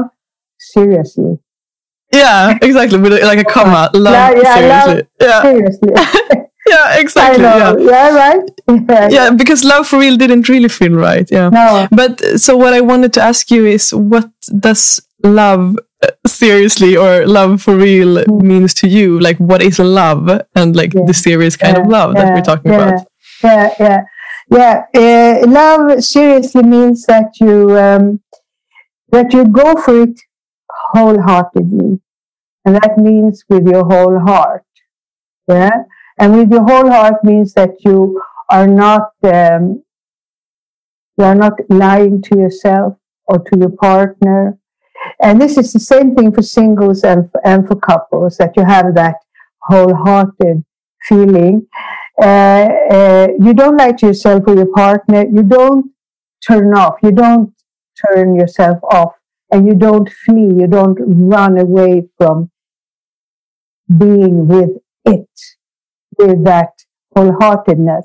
seriously. 0.58 1.38
yeah, 2.14 2.58
exactly. 2.62 2.98
With 2.98 3.12
like 3.22 3.38
a 3.38 3.44
comma, 3.44 3.90
love 3.94 4.14
Yeah, 4.14 4.30
yeah, 4.42 4.54
seriously. 4.54 5.08
Yeah, 5.20 5.42
Seriously. 5.42 5.92
yeah, 6.68 6.98
exactly. 6.98 7.42
Yeah. 7.44 7.74
Yeah, 7.78 8.14
right? 8.14 8.50
Yeah. 8.68 9.08
yeah, 9.16 9.30
because 9.30 9.64
love 9.64 9.86
for 9.88 9.98
real 9.98 10.16
didn't 10.16 10.48
really 10.48 10.68
feel 10.68 10.92
right. 10.92 11.28
Yeah. 11.30 11.48
No. 11.50 11.88
But 11.90 12.22
uh, 12.22 12.38
so 12.38 12.56
what 12.56 12.72
I 12.74 12.80
wanted 12.80 13.12
to 13.14 13.22
ask 13.22 13.50
you 13.50 13.66
is 13.66 13.92
what 13.92 14.28
does 14.60 15.00
love 15.24 15.76
uh, 16.02 16.08
seriously 16.26 16.96
or 16.96 17.26
love 17.26 17.62
for 17.62 17.76
real 17.76 18.24
Mm. 18.24 18.42
means 18.42 18.74
to 18.74 18.88
you? 18.88 19.18
Like 19.20 19.38
what 19.38 19.62
is 19.62 19.78
love 19.78 20.28
and 20.54 20.76
like 20.76 20.94
Yeah. 20.94 21.04
the 21.06 21.14
serious 21.14 21.56
kind 21.56 21.76
of 21.76 21.84
Yeah, 21.86 21.98
love 21.98 22.14
that 22.14 22.34
we're 22.34 22.42
talking 22.42 22.72
yeah, 22.72 22.88
about? 22.88 23.06
Yeah, 23.44 23.74
yeah, 23.80 24.00
yeah. 24.50 25.42
Uh, 25.42 25.46
love 25.50 26.02
seriously 26.04 26.62
means 26.62 27.06
that 27.06 27.28
you 27.40 27.76
um, 27.78 28.20
that 29.10 29.32
you 29.32 29.44
go 29.44 29.74
for 29.76 30.02
it 30.02 30.16
wholeheartedly, 30.92 32.00
and 32.64 32.74
that 32.76 32.96
means 32.98 33.44
with 33.48 33.66
your 33.66 33.84
whole 33.84 34.18
heart. 34.20 34.64
Yeah, 35.48 35.84
and 36.22 36.36
with 36.36 36.52
your 36.52 36.62
whole 36.62 36.88
heart 36.88 37.24
means 37.24 37.52
that 37.54 37.70
you 37.84 38.22
are 38.48 38.68
not 38.68 39.10
um, 39.24 39.82
you 41.18 41.24
are 41.24 41.34
not 41.34 41.54
lying 41.68 42.22
to 42.22 42.38
yourself 42.38 42.96
or 43.26 43.40
to 43.40 43.58
your 43.58 43.70
partner. 43.70 44.58
And 45.20 45.40
this 45.40 45.58
is 45.58 45.72
the 45.72 45.80
same 45.80 46.14
thing 46.14 46.32
for 46.32 46.42
singles 46.42 47.02
and, 47.02 47.28
and 47.44 47.66
for 47.66 47.74
couples 47.76 48.36
that 48.36 48.56
you 48.56 48.64
have 48.64 48.94
that 48.94 49.16
wholehearted 49.62 50.64
feeling. 51.08 51.66
Uh, 52.20 52.68
uh, 52.90 53.28
you 53.40 53.52
don't 53.52 53.76
lie 53.76 53.92
to 53.92 54.06
yourself 54.06 54.44
or 54.46 54.54
your 54.54 54.72
partner. 54.72 55.26
You 55.26 55.42
don't 55.42 55.90
turn 56.46 56.72
off. 56.76 56.94
You 57.02 57.10
don't 57.10 57.52
turn 58.06 58.36
yourself 58.36 58.78
off 58.84 59.12
and 59.50 59.66
you 59.66 59.74
don't 59.74 60.08
flee. 60.08 60.60
You 60.60 60.68
don't 60.68 60.98
run 61.00 61.58
away 61.58 62.08
from 62.16 62.50
being 63.98 64.46
with 64.46 64.70
it, 65.04 65.28
with 66.18 66.44
that 66.44 66.70
wholeheartedness. 67.16 68.04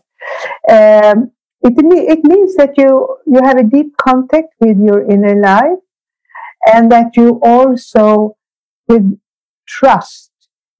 Um, 0.70 1.32
it, 1.62 1.74
it 1.78 2.24
means 2.24 2.56
that 2.56 2.78
you, 2.78 3.18
you 3.26 3.42
have 3.44 3.58
a 3.58 3.64
deep 3.64 3.96
contact 3.98 4.54
with 4.60 4.78
your 4.80 5.10
inner 5.10 5.40
life 5.42 5.80
and 6.66 6.92
that 6.92 7.16
you 7.16 7.40
also, 7.44 8.36
with 8.88 9.20
trust, 9.68 10.32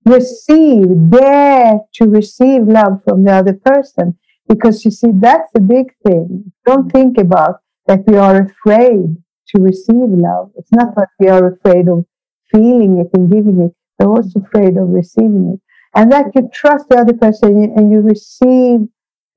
receive, 0.06 0.88
dare 1.10 1.80
to 1.94 2.06
receive 2.06 2.68
love 2.68 3.04
from 3.04 3.24
the 3.24 3.34
other 3.34 3.54
person. 3.54 4.18
Because 4.48 4.86
you 4.86 4.92
see, 4.92 5.12
that's 5.14 5.52
the 5.54 5.60
big 5.60 5.94
thing. 6.06 6.54
Don't 6.66 6.90
think 6.92 7.18
about 7.18 7.60
that 7.86 8.04
we 8.08 8.16
are 8.16 8.44
afraid 8.44 9.18
to 9.50 9.62
receive 9.62 10.10
love. 10.10 10.52
It's 10.56 10.72
not 10.72 10.96
that 10.96 11.10
we 11.20 11.28
are 11.28 11.54
afraid 11.54 11.88
of 11.90 12.06
feeling 12.52 13.00
it 13.00 13.10
and 13.14 13.30
giving 13.30 13.60
it. 13.60 13.74
We're 14.00 14.12
also 14.12 14.40
afraid 14.40 14.78
of 14.78 14.90
receiving 14.90 15.56
it. 15.56 15.62
And 15.98 16.12
that 16.12 16.28
you 16.36 16.48
trust 16.54 16.90
the 16.90 16.98
other 16.98 17.14
person 17.14 17.74
and 17.76 17.92
you 17.92 18.02
receive 18.02 18.88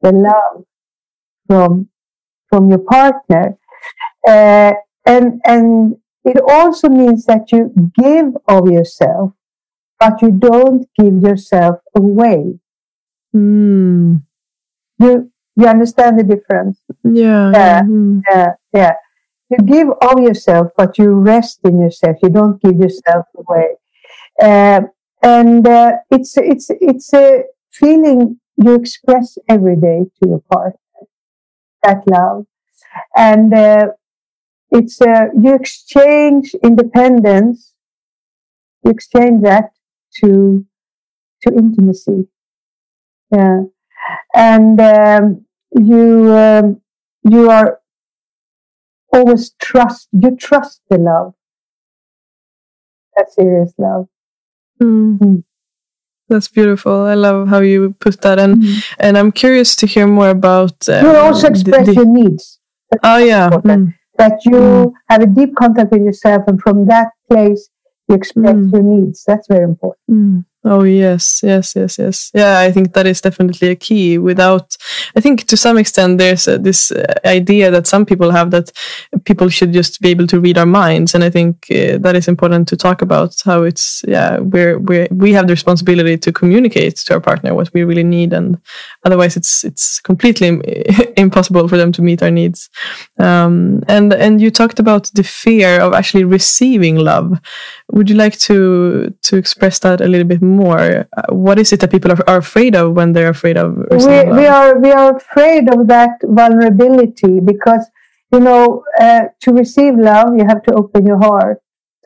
the 0.02 0.12
love 0.12 0.64
from, 1.46 1.88
from 2.50 2.68
your 2.68 2.80
partner. 2.80 3.56
Uh, 4.28 4.72
and, 5.06 5.40
and 5.46 5.96
it 6.26 6.38
also 6.46 6.90
means 6.90 7.24
that 7.24 7.50
you 7.50 7.72
give 7.98 8.36
of 8.46 8.70
yourself, 8.70 9.32
but 9.98 10.20
you 10.20 10.32
don't 10.32 10.86
give 10.98 11.22
yourself 11.22 11.76
away. 11.96 12.58
Mm. 13.34 14.22
You, 14.98 15.32
you 15.56 15.66
understand 15.66 16.18
the 16.18 16.24
difference? 16.24 16.78
Yeah. 17.02 17.52
Yeah. 17.52 17.82
Mm. 17.84 18.20
Yeah. 18.28 18.52
Yeah. 18.74 18.92
You 19.48 19.64
give 19.64 19.88
of 20.02 20.20
yourself, 20.20 20.72
but 20.76 20.98
you 20.98 21.10
rest 21.10 21.60
in 21.64 21.80
yourself. 21.80 22.18
You 22.22 22.28
don't 22.28 22.60
give 22.60 22.76
yourself 22.76 23.24
away. 23.34 23.76
And 25.22 25.66
uh, 25.66 25.92
it's 26.10 26.36
it's 26.36 26.70
it's 26.70 27.12
a 27.12 27.44
feeling 27.70 28.40
you 28.56 28.74
express 28.74 29.36
every 29.48 29.76
day 29.76 30.04
to 30.22 30.28
your 30.28 30.42
partner. 30.50 30.78
That 31.82 32.06
love, 32.06 32.46
and 33.16 33.52
uh, 33.54 33.88
it's 34.70 35.00
uh, 35.00 35.26
you 35.40 35.54
exchange 35.54 36.54
independence. 36.62 37.74
You 38.84 38.90
exchange 38.90 39.42
that 39.42 39.70
to 40.20 40.66
to 41.42 41.54
intimacy. 41.54 42.28
Yeah, 43.32 43.62
and 44.34 44.80
um, 44.80 45.46
you 45.72 46.32
um, 46.34 46.80
you 47.24 47.50
are 47.50 47.80
always 49.12 49.50
trust. 49.60 50.08
You 50.12 50.36
trust 50.36 50.82
the 50.90 50.98
love. 50.98 51.34
That 53.16 53.32
serious 53.32 53.72
love. 53.78 54.08
Mm. 54.82 55.44
That's 56.28 56.48
beautiful. 56.48 57.02
I 57.02 57.14
love 57.14 57.48
how 57.48 57.60
you 57.60 57.94
put 57.98 58.20
that, 58.22 58.38
and 58.38 58.62
mm. 58.62 58.84
and 58.98 59.18
I'm 59.18 59.32
curious 59.32 59.74
to 59.76 59.86
hear 59.86 60.06
more 60.06 60.30
about. 60.30 60.88
Um, 60.88 61.04
you 61.04 61.16
also 61.16 61.48
express 61.48 61.86
the, 61.86 61.92
the, 61.92 61.94
your 61.94 62.06
needs. 62.06 62.60
That's 62.90 63.00
oh 63.02 63.18
yeah, 63.18 63.50
mm. 63.50 63.94
that 64.16 64.44
you 64.44 64.52
mm. 64.52 64.92
have 65.08 65.22
a 65.22 65.26
deep 65.26 65.56
contact 65.56 65.90
with 65.90 66.02
yourself, 66.02 66.44
and 66.46 66.60
from 66.60 66.86
that 66.86 67.08
place 67.28 67.68
you 68.08 68.14
express 68.14 68.54
mm. 68.54 68.72
your 68.72 68.82
needs. 68.82 69.24
That's 69.26 69.48
very 69.48 69.64
important. 69.64 70.46
Oh 70.62 70.82
yes, 70.82 71.40
yes, 71.42 71.74
yes, 71.74 71.98
yes. 71.98 72.30
Yeah, 72.34 72.60
I 72.60 72.70
think 72.70 72.92
that 72.92 73.06
is 73.06 73.22
definitely 73.22 73.68
a 73.68 73.74
key. 73.74 74.18
Without, 74.18 74.76
I 75.16 75.20
think 75.20 75.46
to 75.46 75.56
some 75.56 75.78
extent 75.78 76.18
there's 76.18 76.44
this 76.44 76.92
uh, 76.92 77.14
idea 77.24 77.70
that 77.70 77.86
some 77.86 78.04
people 78.04 78.30
have 78.30 78.50
that 78.50 78.70
people 79.24 79.48
should 79.48 79.72
just 79.72 80.02
be 80.02 80.10
able 80.10 80.26
to 80.26 80.38
read 80.38 80.58
our 80.58 80.66
minds, 80.66 81.14
and 81.14 81.24
I 81.24 81.30
think 81.30 81.64
uh, 81.70 81.96
that 82.00 82.14
is 82.14 82.28
important 82.28 82.68
to 82.68 82.76
talk 82.76 83.00
about. 83.00 83.34
How 83.42 83.62
it's 83.62 84.04
yeah, 84.06 84.38
we're 84.38 84.78
we 84.78 85.08
we 85.10 85.32
have 85.32 85.46
the 85.46 85.54
responsibility 85.54 86.18
to 86.18 86.30
communicate 86.30 86.96
to 87.06 87.14
our 87.14 87.20
partner 87.20 87.54
what 87.54 87.72
we 87.72 87.82
really 87.84 88.04
need, 88.04 88.34
and 88.34 88.58
otherwise 89.06 89.38
it's 89.38 89.64
it's 89.64 89.98
completely 89.98 90.60
impossible 91.16 91.68
for 91.68 91.78
them 91.78 91.90
to 91.92 92.02
meet 92.02 92.22
our 92.22 92.30
needs. 92.30 92.68
Um, 93.18 93.82
and 93.88 94.12
and 94.12 94.42
you 94.42 94.50
talked 94.50 94.78
about 94.78 95.10
the 95.14 95.24
fear 95.24 95.80
of 95.80 95.94
actually 95.94 96.24
receiving 96.24 96.96
love. 96.96 97.40
Would 97.92 98.08
you 98.08 98.16
like 98.16 98.38
to 98.40 99.14
to 99.22 99.36
express 99.36 99.78
that 99.80 100.00
a 100.00 100.08
little 100.08 100.26
bit 100.26 100.42
more? 100.42 101.08
Uh, 101.16 101.34
what 101.34 101.58
is 101.58 101.72
it 101.72 101.80
that 101.80 101.90
people 101.90 102.12
are, 102.12 102.22
are 102.28 102.38
afraid 102.38 102.74
of 102.76 102.94
when 102.94 103.12
they're 103.12 103.30
afraid 103.30 103.56
of? 103.56 103.76
We, 103.90 104.06
we 104.40 104.46
are 104.46 104.78
we 104.78 104.90
are 104.92 105.16
afraid 105.16 105.72
of 105.72 105.86
that 105.88 106.20
vulnerability 106.22 107.40
because 107.40 107.84
you 108.32 108.40
know 108.40 108.84
uh, 109.00 109.22
to 109.40 109.52
receive 109.52 109.94
love 109.96 110.36
you 110.36 110.46
have 110.46 110.62
to 110.64 110.74
open 110.74 111.06
your 111.06 111.18
heart 111.18 111.58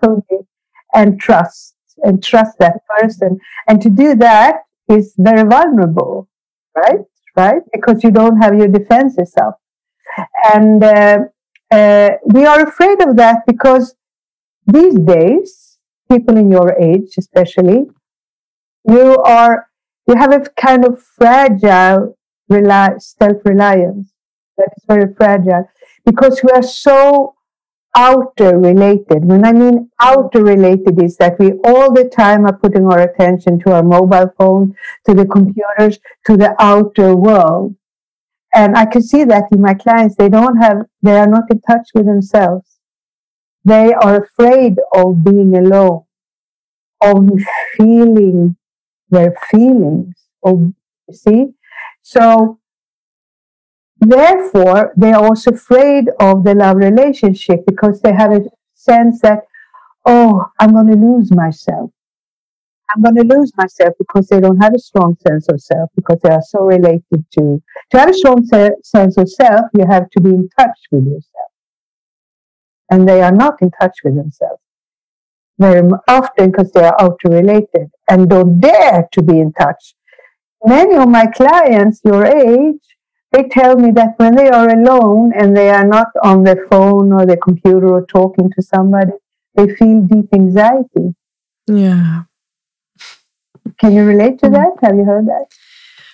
totally 0.03 0.47
and 0.94 1.20
trust 1.20 1.75
and 2.03 2.23
trust 2.23 2.59
that 2.59 2.79
person 2.87 3.38
and 3.68 3.81
to 3.83 3.90
do 3.90 4.14
that 4.14 4.57
is 4.88 5.14
very 5.18 5.47
vulnerable 5.49 6.29
right 6.77 7.05
right 7.37 7.62
because 7.73 8.03
you 8.03 8.11
don't 8.11 8.40
have 8.40 8.55
your 8.55 8.68
defenses 8.68 9.33
up 9.40 9.61
and 10.55 10.83
uh, 10.83 11.18
uh, 11.70 12.11
we 12.27 12.44
are 12.44 12.62
afraid 12.66 13.03
of 13.03 13.16
that 13.16 13.44
because 13.47 13.94
these 14.66 14.94
days 14.94 15.63
people 16.10 16.36
in 16.36 16.50
your 16.50 16.72
age 16.80 17.14
especially 17.18 17.84
you 18.88 19.16
are 19.24 19.68
you 20.06 20.16
have 20.16 20.32
a 20.32 20.40
kind 20.60 20.84
of 20.84 21.02
fragile 21.02 22.16
self-reliance 22.50 24.12
that 24.58 24.68
is 24.76 24.84
very 24.86 25.14
fragile 25.14 25.68
because 26.04 26.40
we 26.42 26.50
are 26.50 26.62
so 26.62 27.34
outer 27.94 28.58
related. 28.58 29.24
When 29.24 29.44
I 29.44 29.52
mean 29.52 29.90
outer 30.00 30.42
related 30.42 31.02
is 31.02 31.16
that 31.18 31.38
we 31.38 31.52
all 31.64 31.92
the 31.92 32.08
time 32.08 32.44
are 32.46 32.56
putting 32.56 32.86
our 32.86 33.00
attention 33.00 33.60
to 33.60 33.72
our 33.72 33.82
mobile 33.82 34.32
phone, 34.36 34.74
to 35.06 35.14
the 35.14 35.26
computers, 35.26 35.98
to 36.26 36.36
the 36.36 36.54
outer 36.58 37.14
world. 37.14 37.76
And 38.52 38.76
I 38.76 38.86
can 38.86 39.02
see 39.02 39.24
that 39.24 39.44
in 39.52 39.60
my 39.60 39.74
clients. 39.74 40.16
They 40.16 40.28
don't 40.28 40.56
have, 40.56 40.86
they 41.02 41.16
are 41.16 41.26
not 41.26 41.44
in 41.50 41.60
touch 41.60 41.88
with 41.94 42.06
themselves. 42.06 42.73
They 43.64 43.92
are 43.94 44.24
afraid 44.24 44.77
of 44.94 45.24
being 45.24 45.57
alone, 45.57 46.05
of 47.00 47.29
feeling 47.77 48.57
their 49.11 49.35
feelings. 49.50 50.14
Of, 50.42 50.72
see? 51.11 51.55
So, 52.03 52.61
therefore, 53.98 54.92
they're 54.96 55.16
also 55.18 55.53
afraid 55.53 56.11
of 56.20 56.44
the 56.44 56.55
love 56.55 56.77
relationship 56.77 57.64
because 57.66 58.00
they 58.03 58.12
have 58.12 58.33
a 58.33 58.42
sense 58.74 59.20
that, 59.22 59.44
oh, 60.05 60.44
I'm 60.61 60.72
going 60.72 60.88
to 60.88 60.96
lose 60.96 61.33
myself. 61.33 61.90
I'm 62.94 63.03
going 63.03 63.16
to 63.16 63.37
lose 63.37 63.53
myself 63.57 63.94
because 63.98 64.29
they 64.29 64.40
don't 64.40 64.61
have 64.62 64.74
a 64.74 64.79
strong 64.79 65.16
sense 65.27 65.48
of 65.48 65.61
self 65.61 65.90
because 65.96 66.18
they 66.22 66.31
are 66.31 66.42
so 66.42 66.61
related 66.61 67.24
to. 67.38 67.62
To 67.90 67.98
have 67.98 68.11
a 68.11 68.14
strong 68.14 68.44
se- 68.44 68.77
sense 68.85 69.16
of 69.16 69.29
self, 69.31 69.62
you 69.77 69.87
have 69.87 70.11
to 70.11 70.20
be 70.20 70.31
in 70.31 70.48
touch 70.59 70.79
with 70.92 71.07
yourself. 71.07 71.34
And 72.94 73.09
they 73.09 73.20
are 73.22 73.33
not 73.33 73.61
in 73.61 73.70
touch 73.80 73.96
with 74.04 74.14
themselves 74.16 74.61
very 75.59 75.88
often 76.09 76.50
because 76.50 76.70
they 76.72 76.85
are 76.85 76.96
outer 77.00 77.28
related 77.28 77.90
and 78.11 78.28
don't 78.28 78.61
dare 78.61 79.09
to 79.12 79.22
be 79.22 79.38
in 79.38 79.52
touch. 79.52 79.94
Many 80.64 80.96
of 80.96 81.09
my 81.09 81.26
clients 81.26 82.00
your 82.04 82.24
age, 82.24 82.80
they 83.33 83.44
tell 83.44 83.76
me 83.76 83.90
that 83.92 84.14
when 84.16 84.35
they 84.37 84.48
are 84.48 84.68
alone 84.68 85.33
and 85.37 85.57
they 85.57 85.70
are 85.70 85.87
not 85.87 86.09
on 86.22 86.44
their 86.44 86.66
phone 86.70 87.12
or 87.12 87.26
their 87.26 87.37
computer 87.37 87.88
or 87.88 88.07
talking 88.07 88.50
to 88.50 88.62
somebody, 88.62 89.12
they 89.54 89.74
feel 89.74 90.00
deep 90.00 90.28
anxiety. 90.33 91.14
Yeah. 91.66 92.22
Can 93.78 93.92
you 93.92 94.04
relate 94.04 94.38
to 94.40 94.48
that? 94.50 94.72
Have 94.83 94.96
you 94.96 95.04
heard 95.04 95.26
that? 95.26 95.46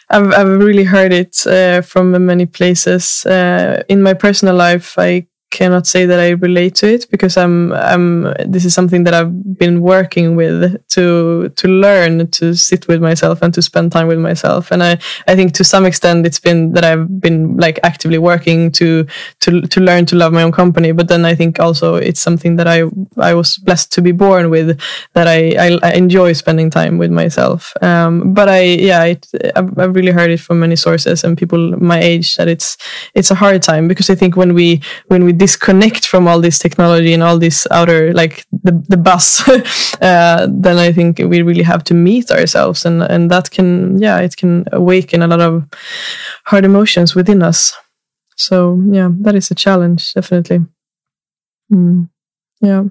I've, 0.09 0.33
I've 0.33 0.59
really 0.59 0.85
heard 0.85 1.13
it 1.13 1.47
uh, 1.47 1.83
from 1.83 2.27
many 2.27 2.47
places. 2.47 3.25
Uh, 3.25 3.83
in 3.89 4.03
my 4.03 4.15
personal 4.15 4.57
life, 4.57 4.99
I 4.99 5.27
cannot 5.51 5.87
say 5.87 6.07
that 6.07 6.21
I 6.21 6.31
relate 6.31 6.77
to 6.77 6.87
it 6.87 7.11
because 7.11 7.37
I'm 7.37 7.73
I'm 7.73 8.33
this 8.47 8.65
is 8.65 8.73
something 8.73 9.05
that 9.05 9.15
I've 9.15 9.59
been 9.59 9.81
working 9.83 10.37
with 10.37 10.81
to 10.91 11.49
to 11.49 11.69
learn 11.69 12.29
to 12.29 12.55
sit 12.55 12.87
with 12.87 13.03
myself 13.03 13.43
and 13.43 13.53
to 13.55 13.63
spend 13.63 13.93
time 13.93 14.07
with 14.07 14.19
myself. 14.19 14.71
And 14.71 14.83
I 14.83 14.99
I 15.27 15.35
think 15.35 15.53
to 15.55 15.65
some 15.65 15.85
extent 15.87 16.27
it's 16.27 16.41
been 16.41 16.73
that 16.73 16.85
I've 16.85 17.21
been 17.21 17.57
like 17.57 17.81
actively 17.83 18.19
working 18.19 18.71
to 18.73 19.07
to 19.41 19.63
to 19.63 19.81
learn 19.81 20.07
to 20.07 20.17
love 20.17 20.33
my 20.33 20.43
own 20.43 20.53
company. 20.53 20.93
But 20.93 21.09
then 21.09 21.25
I 21.25 21.35
think 21.35 21.59
also 21.59 21.97
it's 21.97 22.21
something 22.21 22.57
that 22.57 22.69
I 22.69 22.85
I 23.19 23.35
was 23.35 23.59
blessed 23.59 23.93
to 23.93 24.03
be 24.03 24.13
born 24.13 24.51
with 24.51 24.81
that 25.15 25.27
I 25.27 25.57
I, 25.59 25.79
I 25.83 25.93
enjoy 25.95 26.33
spending 26.35 26.71
time 26.71 26.97
with 26.99 27.11
myself. 27.11 27.75
Um, 27.83 28.33
but 28.33 28.49
I 28.49 28.61
yeah 28.61 29.05
it, 29.05 29.27
I've, 29.57 29.77
I've 29.79 29.95
really 29.97 30.13
heard 30.13 30.31
it 30.31 30.41
from 30.41 30.61
many 30.61 30.77
sources 30.77 31.25
and 31.25 31.37
people 31.37 31.77
my 31.81 32.01
age 32.01 32.37
that 32.37 32.49
it's 32.49 32.77
it's 33.15 33.31
a 33.31 33.35
hard 33.35 33.63
time 33.63 33.89
because 33.89 34.09
I 34.11 34.15
think 34.15 34.37
when 34.37 34.55
we 34.55 34.81
when 35.09 35.25
we 35.25 35.40
disconnect 35.41 36.07
from 36.07 36.29
all 36.29 36.41
this 36.41 36.59
technology 36.59 37.15
and 37.15 37.23
all 37.23 37.39
this 37.39 37.67
outer 37.71 38.13
like 38.13 38.45
the 38.65 38.73
the 38.89 38.97
bus, 38.97 39.49
uh, 40.01 40.47
then 40.65 40.79
I 40.79 40.93
think 40.93 41.19
we 41.19 41.43
really 41.43 41.65
have 41.65 41.83
to 41.85 41.95
meet 41.95 42.31
ourselves, 42.31 42.87
and 42.87 43.03
and 43.03 43.31
that 43.31 43.51
can 43.51 43.99
yeah 43.99 44.21
it 44.21 44.37
can 44.37 44.65
awaken 44.73 45.23
a 45.23 45.27
lot 45.27 45.41
of 45.41 45.65
hard 46.45 46.65
emotions 46.65 47.15
within 47.15 47.43
us. 47.43 47.75
So 48.37 48.81
yeah, 48.93 49.09
that 49.25 49.35
is 49.35 49.51
a 49.51 49.55
challenge 49.55 50.15
definitely. 50.15 50.61
Mm. 51.73 52.09
Yeah. 52.61 52.85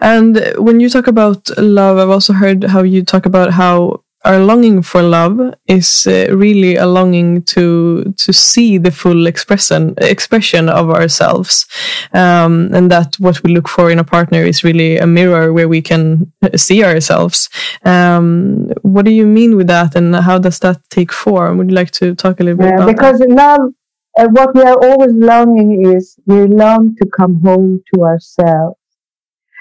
And 0.00 0.54
when 0.56 0.80
you 0.80 0.88
talk 0.88 1.06
about 1.06 1.50
love, 1.58 1.98
I've 1.98 2.10
also 2.10 2.32
heard 2.32 2.64
how 2.64 2.82
you 2.82 3.04
talk 3.04 3.26
about 3.26 3.52
how 3.52 4.01
our 4.24 4.38
longing 4.38 4.82
for 4.82 5.02
love 5.02 5.54
is 5.66 6.06
uh, 6.06 6.26
really 6.30 6.76
a 6.76 6.86
longing 6.86 7.42
to 7.42 8.14
to 8.16 8.32
see 8.32 8.78
the 8.78 8.90
full 8.90 9.26
expression 9.26 9.94
expression 9.98 10.68
of 10.68 10.90
ourselves, 10.90 11.66
um, 12.12 12.70
and 12.72 12.90
that 12.90 13.16
what 13.18 13.42
we 13.42 13.52
look 13.52 13.68
for 13.68 13.90
in 13.90 13.98
a 13.98 14.04
partner 14.04 14.44
is 14.44 14.62
really 14.62 14.96
a 14.98 15.06
mirror 15.06 15.52
where 15.52 15.68
we 15.68 15.82
can 15.82 16.32
see 16.56 16.84
ourselves. 16.84 17.48
Um, 17.84 18.70
what 18.82 19.04
do 19.04 19.10
you 19.10 19.26
mean 19.26 19.56
with 19.56 19.66
that, 19.66 19.96
and 19.96 20.14
how 20.14 20.38
does 20.38 20.60
that 20.60 20.78
take 20.88 21.12
form? 21.12 21.58
Would 21.58 21.70
you 21.70 21.76
like 21.76 21.90
to 21.92 22.14
talk 22.14 22.38
a 22.38 22.44
little 22.44 22.58
bit 22.58 22.68
yeah, 22.68 22.76
about 22.76 22.94
because 22.94 23.18
that? 23.18 23.30
love, 23.30 23.74
uh, 24.18 24.28
what 24.28 24.54
we 24.54 24.62
are 24.62 24.78
always 24.78 25.12
longing 25.14 25.94
is 25.96 26.16
we 26.26 26.46
long 26.46 26.94
to 26.96 27.08
come 27.08 27.40
home 27.42 27.82
to 27.92 28.02
ourselves, 28.02 28.78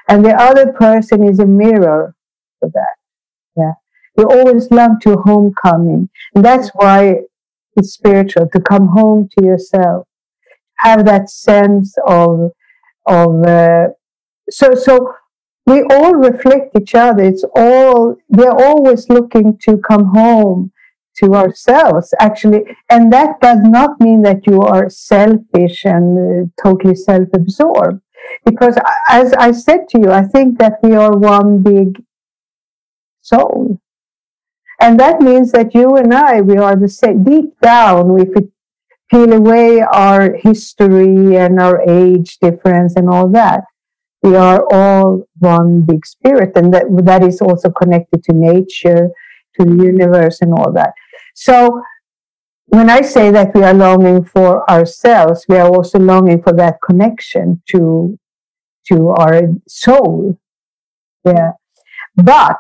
and 0.08 0.24
the 0.24 0.36
other 0.36 0.72
person 0.72 1.24
is 1.24 1.40
a 1.40 1.48
mirror 1.48 2.16
for 2.60 2.70
that. 2.70 3.01
We 4.16 4.24
always 4.26 4.70
love 4.72 5.00
to 5.02 5.18
homecoming. 5.18 6.10
And 6.36 6.44
that's 6.44 6.70
why 6.74 7.22
it's 7.76 7.94
spiritual 7.94 8.50
to 8.50 8.60
come 8.60 8.88
home 8.90 9.30
to 9.38 9.46
yourself, 9.46 10.08
have 10.78 11.06
that 11.06 11.30
sense 11.30 11.96
of, 12.06 12.52
of, 13.08 13.44
uh, 13.44 13.88
so, 14.50 14.76
so 14.76 15.14
we 15.66 15.84
all 15.84 16.16
reflect 16.16 16.78
each 16.80 16.96
other. 16.96 17.24
It's 17.24 17.46
all, 17.56 18.18
we're 18.28 18.52
always 18.52 19.08
looking 19.10 19.58
to 19.60 19.78
come 19.78 20.06
home 20.08 20.72
to 21.18 21.34
ourselves, 21.34 22.14
actually. 22.20 22.64
And 22.90 23.12
that 23.14 23.40
does 23.42 23.60
not 23.62 24.00
mean 24.00 24.22
that 24.24 24.46
you 24.48 24.62
are 24.62 24.90
selfish 24.90 25.86
and 25.86 26.50
uh, 26.50 26.62
totally 26.62 26.96
self 26.96 27.28
absorbed. 27.34 28.02
Because 28.46 28.78
as 29.10 29.34
I 29.34 29.52
said 29.52 29.88
to 29.90 30.00
you, 30.00 30.12
I 30.12 30.24
think 30.24 30.60
that 30.60 30.80
we 30.84 30.96
are 30.96 31.18
one 31.18 31.62
big 31.64 32.04
soul. 33.22 33.81
And 34.82 35.00
that 35.00 35.22
means 35.22 35.52
that 35.52 35.76
you 35.76 35.96
and 35.96 36.12
I, 36.12 36.42
we 36.42 36.58
are 36.58 36.76
the 36.76 36.90
same. 36.90 37.24
Deep 37.24 37.60
down, 37.62 38.20
if 38.20 38.30
we 38.36 38.50
peel 39.12 39.32
away 39.34 39.82
our 39.82 40.34
history 40.34 41.38
and 41.38 41.60
our 41.60 41.82
age 41.88 42.40
difference 42.40 42.96
and 42.96 43.08
all 43.08 43.30
that, 43.30 43.64
we 44.24 44.36
are 44.36 44.66
all 44.74 45.28
one 45.38 45.82
big 45.82 46.04
spirit. 46.06 46.54
And 46.56 46.74
that, 46.74 46.86
that 47.06 47.24
is 47.24 47.42
also 47.42 47.70
connected 47.70 48.24
to 48.24 48.34
nature, 48.34 49.10
to 49.60 49.66
the 49.66 49.84
universe 49.84 50.42
and 50.42 50.52
all 50.52 50.72
that. 50.74 50.94
So 51.36 51.84
when 52.66 52.90
I 52.90 53.02
say 53.02 53.30
that 53.30 53.54
we 53.54 53.64
are 53.64 53.76
longing 53.76 54.24
for 54.24 54.70
ourselves, 54.70 55.46
we 55.48 55.58
are 55.58 55.68
also 55.68 56.00
longing 56.00 56.42
for 56.42 56.54
that 56.54 56.78
connection 56.84 57.62
to, 57.70 58.18
to 58.88 59.10
our 59.10 59.42
soul. 59.68 60.40
Yeah. 61.24 61.52
But 62.16 62.58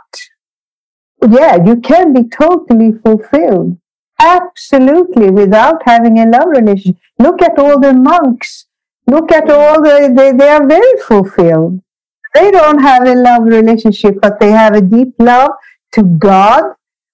yeah, 1.29 1.63
you 1.63 1.77
can 1.77 2.13
be 2.13 2.23
totally 2.23 2.91
fulfilled. 2.93 3.77
Absolutely, 4.19 5.31
without 5.31 5.81
having 5.83 6.19
a 6.19 6.25
love 6.25 6.47
relationship. 6.47 6.97
Look 7.17 7.41
at 7.41 7.57
all 7.57 7.79
the 7.79 7.93
monks. 7.93 8.65
Look 9.07 9.31
at 9.31 9.49
all 9.49 9.81
the, 9.81 10.13
they, 10.15 10.31
they 10.31 10.49
are 10.49 10.65
very 10.65 10.99
fulfilled. 10.99 11.81
They 12.33 12.51
don't 12.51 12.79
have 12.79 13.07
a 13.07 13.15
love 13.15 13.43
relationship, 13.43 14.19
but 14.21 14.39
they 14.39 14.51
have 14.51 14.75
a 14.75 14.81
deep 14.81 15.15
love 15.19 15.51
to 15.93 16.03
God 16.03 16.63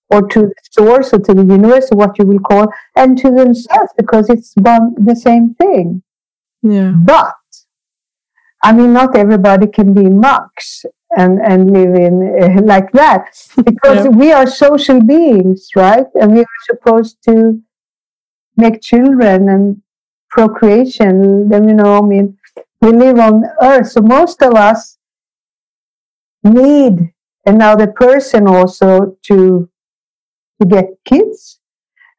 or 0.10 0.28
to 0.28 0.42
the 0.42 0.54
source 0.72 1.14
or 1.14 1.20
to 1.20 1.34
the 1.34 1.44
universe, 1.44 1.90
or 1.92 1.98
what 1.98 2.18
you 2.18 2.26
will 2.26 2.40
call, 2.40 2.68
and 2.96 3.18
to 3.18 3.30
themselves 3.30 3.92
because 3.98 4.30
it's 4.30 4.54
one, 4.56 4.96
the 4.98 5.16
same 5.16 5.54
thing. 5.56 6.02
Yeah. 6.62 6.94
But, 6.96 7.36
I 8.64 8.72
mean, 8.74 8.94
not 8.94 9.18
everybody 9.18 9.68
can 9.68 9.94
be 9.94 10.04
monks 10.04 10.86
and 11.18 11.42
and 11.42 11.74
live 11.74 11.96
in 11.96 12.16
uh, 12.42 12.62
like 12.74 12.92
that. 12.94 13.24
Because 13.70 14.06
yeah. 14.06 14.18
we 14.22 14.32
are 14.32 14.48
social 14.48 15.02
beings 15.02 15.70
right? 15.76 16.08
And 16.20 16.34
we 16.34 16.42
are 16.42 16.62
supposed 16.72 17.18
to 17.28 17.62
make 18.56 18.82
children 18.82 19.50
and 19.50 19.82
procreation 20.30 21.48
then 21.50 21.68
you 21.70 21.74
know 21.74 22.00
i 22.00 22.02
mean 22.02 22.38
we 22.82 22.92
live 22.92 23.18
on 23.18 23.44
earth. 23.62 23.88
So 23.92 24.02
most 24.02 24.42
of 24.44 24.54
us 24.54 24.98
need 26.44 27.14
another 27.46 27.88
person 27.88 28.48
also 28.48 29.18
to 29.24 29.70
to 30.60 30.68
get 30.68 30.86
kids. 31.06 31.60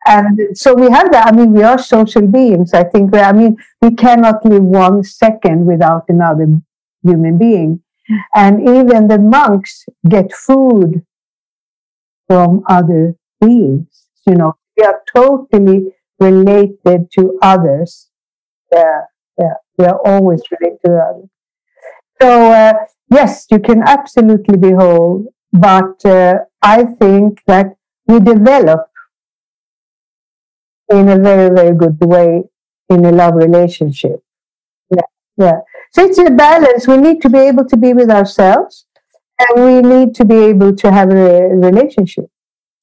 And 0.06 0.56
so 0.56 0.74
we 0.74 0.90
have 0.90 1.12
that. 1.12 1.26
I 1.28 1.32
mean 1.32 1.52
we 1.52 1.62
are 1.62 1.78
social 1.78 2.26
beings. 2.26 2.74
I 2.74 2.84
think 2.84 3.14
i 3.14 3.32
mean 3.32 3.56
we 3.82 3.94
cannot 3.94 4.44
live 4.44 4.64
one 4.64 5.04
second 5.04 5.66
without 5.66 6.04
another 6.08 6.48
human 7.02 7.38
being 7.38 7.80
and 8.34 8.60
even 8.68 9.08
the 9.08 9.18
monks 9.18 9.84
get 10.08 10.32
food 10.32 11.04
from 12.26 12.62
other 12.68 13.14
beings. 13.40 14.06
You 14.26 14.34
know, 14.34 14.54
we 14.76 14.84
are 14.84 15.00
totally 15.14 15.94
related 16.20 17.10
to 17.12 17.38
others. 17.42 18.08
Yeah, 18.74 19.02
yeah, 19.38 19.54
we 19.78 19.86
are 19.86 20.00
always 20.06 20.42
related 20.60 20.80
to 20.86 20.98
others. 20.98 21.28
So, 22.22 22.52
uh, 22.52 22.74
yes, 23.10 23.46
you 23.50 23.60
can 23.60 23.82
absolutely 23.82 24.58
be 24.58 24.72
whole, 24.72 25.26
but 25.52 26.04
uh, 26.06 26.40
I 26.62 26.84
think 26.84 27.42
that 27.46 27.76
we 28.06 28.20
develop 28.20 28.88
in 30.90 31.08
a 31.08 31.18
very, 31.18 31.54
very 31.54 31.74
good 31.76 31.98
way 32.00 32.42
in 32.90 33.04
a 33.04 33.12
love 33.12 33.34
relationship. 33.34 34.22
Yeah, 34.90 35.02
yeah. 35.36 35.60
It's 36.00 36.18
a 36.18 36.30
balance. 36.30 36.86
We 36.86 36.96
need 36.96 37.20
to 37.22 37.28
be 37.28 37.38
able 37.38 37.64
to 37.64 37.76
be 37.76 37.92
with 37.92 38.10
ourselves 38.10 38.86
and 39.40 39.64
we 39.64 39.82
need 39.82 40.14
to 40.16 40.24
be 40.24 40.36
able 40.36 40.74
to 40.76 40.92
have 40.92 41.10
a 41.10 41.48
relationship. 41.66 42.26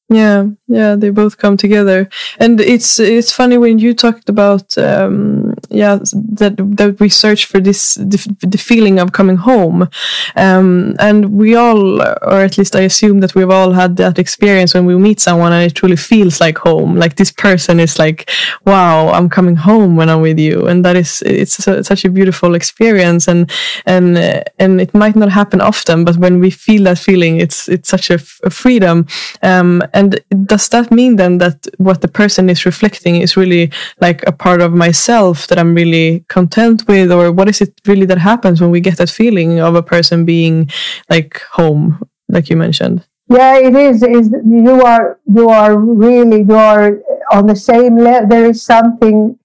Yeah, 0.09 0.47
yeah, 0.67 0.95
they 0.95 1.09
both 1.11 1.37
come 1.37 1.57
together, 1.57 2.09
and 2.39 2.59
it's 2.59 2.99
it's 2.99 3.31
funny 3.31 3.57
when 3.57 3.77
you 3.77 3.93
talked 3.93 4.29
about 4.29 4.75
um, 4.79 5.53
yeah 5.69 5.99
that 6.33 6.55
that 6.57 6.99
we 6.99 7.07
search 7.07 7.45
for 7.45 7.59
this 7.59 7.93
the, 7.95 8.35
the 8.41 8.57
feeling 8.57 8.97
of 8.99 9.11
coming 9.11 9.35
home, 9.35 9.87
um, 10.35 10.95
and 10.99 11.37
we 11.37 11.55
all, 11.55 12.01
or 12.01 12.41
at 12.41 12.57
least 12.57 12.75
I 12.75 12.81
assume 12.81 13.19
that 13.19 13.35
we've 13.35 13.49
all 13.49 13.73
had 13.73 13.97
that 13.97 14.17
experience 14.17 14.73
when 14.73 14.85
we 14.85 14.95
meet 14.95 15.19
someone 15.19 15.53
and 15.53 15.63
it 15.69 15.75
truly 15.75 15.97
feels 15.97 16.41
like 16.41 16.57
home. 16.57 16.95
Like 16.95 17.15
this 17.15 17.31
person 17.31 17.79
is 17.79 17.99
like, 17.99 18.29
wow, 18.65 19.09
I'm 19.09 19.29
coming 19.29 19.55
home 19.55 19.95
when 19.95 20.09
I'm 20.09 20.21
with 20.21 20.39
you, 20.39 20.65
and 20.65 20.83
that 20.83 20.95
is 20.95 21.21
it's 21.25 21.63
such 21.63 22.05
a 22.05 22.09
beautiful 22.09 22.55
experience, 22.55 23.27
and 23.27 23.51
and 23.85 24.17
and 24.57 24.81
it 24.81 24.95
might 24.95 25.15
not 25.15 25.29
happen 25.29 25.61
often, 25.61 26.05
but 26.05 26.17
when 26.17 26.39
we 26.39 26.49
feel 26.49 26.85
that 26.85 26.97
feeling, 26.97 27.39
it's 27.39 27.69
it's 27.69 27.89
such 27.89 28.09
a, 28.09 28.19
a 28.43 28.49
freedom. 28.49 29.05
Um, 29.43 29.83
and 29.93 30.19
does 30.55 30.69
that 30.69 30.89
mean 30.91 31.17
then 31.17 31.37
that 31.39 31.67
what 31.77 31.99
the 32.01 32.07
person 32.07 32.49
is 32.49 32.65
reflecting 32.65 33.15
is 33.17 33.35
really 33.35 33.71
like 33.99 34.23
a 34.25 34.31
part 34.31 34.61
of 34.61 34.71
myself 34.71 35.47
that 35.47 35.59
I'm 35.59 35.75
really 35.75 36.23
content 36.29 36.87
with, 36.87 37.11
or 37.11 37.31
what 37.31 37.49
is 37.49 37.59
it 37.61 37.73
really 37.85 38.05
that 38.05 38.19
happens 38.19 38.61
when 38.61 38.71
we 38.71 38.79
get 38.79 38.97
that 38.97 39.09
feeling 39.09 39.59
of 39.59 39.75
a 39.75 39.83
person 39.83 40.23
being 40.23 40.71
like 41.09 41.41
home, 41.51 41.99
like 42.29 42.49
you 42.49 42.55
mentioned? 42.55 43.05
Yeah, 43.27 43.57
it 43.57 43.75
is. 43.75 44.03
Is 44.03 44.29
you 44.45 44.81
are 44.81 45.19
you 45.25 45.49
are 45.49 45.77
really 45.77 46.41
you 46.49 46.55
are 46.55 46.99
on 47.31 47.47
the 47.47 47.55
same 47.55 47.97
level. 47.97 48.29
There 48.29 48.45
is 48.45 48.63
something 48.63 49.37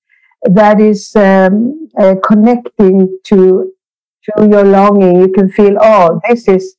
that 0.44 0.81
is 0.81 1.16
um, 1.16 1.88
uh, 1.99 2.14
connecting 2.23 3.18
to 3.29 3.73
to 4.25 4.49
your 4.53 4.64
longing. 4.64 5.20
You 5.20 5.33
can 5.33 5.51
feel, 5.51 5.75
oh, 5.81 6.20
this 6.29 6.46
is 6.46 6.77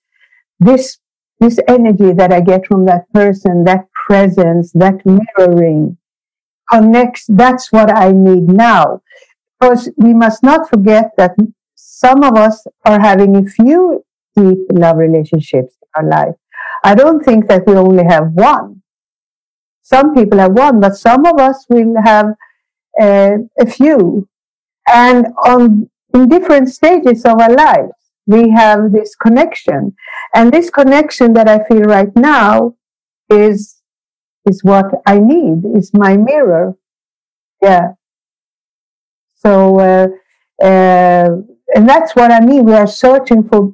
this 0.60 1.02
this 1.42 1.60
energy 1.68 2.14
that 2.14 2.32
I 2.32 2.40
get 2.40 2.68
from 2.68 2.86
that 2.86 3.12
person, 3.14 3.64
that 3.64 3.88
presence, 4.12 4.72
that 4.74 4.98
mirroring 5.06 5.98
connects. 6.72 7.26
That's 7.28 7.72
what 7.72 7.90
I 8.06 8.12
need 8.12 8.46
now. 8.68 9.02
Because 9.54 9.90
we 9.98 10.14
must 10.14 10.42
not 10.44 10.70
forget 10.70 11.12
that 11.18 11.34
some 11.76 12.24
of 12.24 12.36
us 12.36 12.66
are 12.86 13.00
having 13.00 13.36
a 13.36 13.46
few 13.46 14.04
deep 14.36 14.60
love 14.72 14.98
relationships 14.98 15.74
in 15.82 15.90
our 15.96 16.08
life. 16.18 16.36
I 16.84 16.96
don't 16.96 17.24
think 17.24 17.48
that 17.48 17.66
we 17.68 17.74
only 17.76 18.06
have 18.06 18.28
one. 18.34 18.82
Some 19.82 20.16
people 20.16 20.40
have 20.40 20.54
one, 20.54 20.80
but 20.80 20.96
some 20.96 21.26
of 21.26 21.40
us 21.40 21.66
will 21.70 21.96
have 22.04 22.28
uh, 23.00 23.38
a 23.60 23.66
few. 23.66 24.28
And 24.88 25.28
on 25.46 25.90
in 26.14 26.28
different 26.28 26.68
stages 26.68 27.24
of 27.24 27.40
our 27.40 27.54
lives 27.54 27.94
we 28.26 28.50
have 28.52 28.92
this 28.92 29.16
connection. 29.16 29.96
And 30.34 30.52
this 30.52 30.70
connection 30.70 31.34
that 31.34 31.48
I 31.48 31.64
feel 31.66 31.82
right 31.82 32.16
now 32.16 32.76
is, 33.30 33.81
is 34.50 34.64
what 34.64 34.86
I 35.06 35.20
need, 35.20 35.66
is 35.76 35.92
my 35.94 36.18
mirror. 36.18 36.76
Yeah. 37.62 37.94
So, 39.44 39.80
uh, 39.80 40.08
Uh, 40.62 41.42
and 41.76 41.90
that's 41.90 42.14
what 42.14 42.30
I 42.30 42.40
mean. 42.40 42.62
We 42.70 42.76
are 42.78 42.86
searching 42.86 43.42
for 43.50 43.74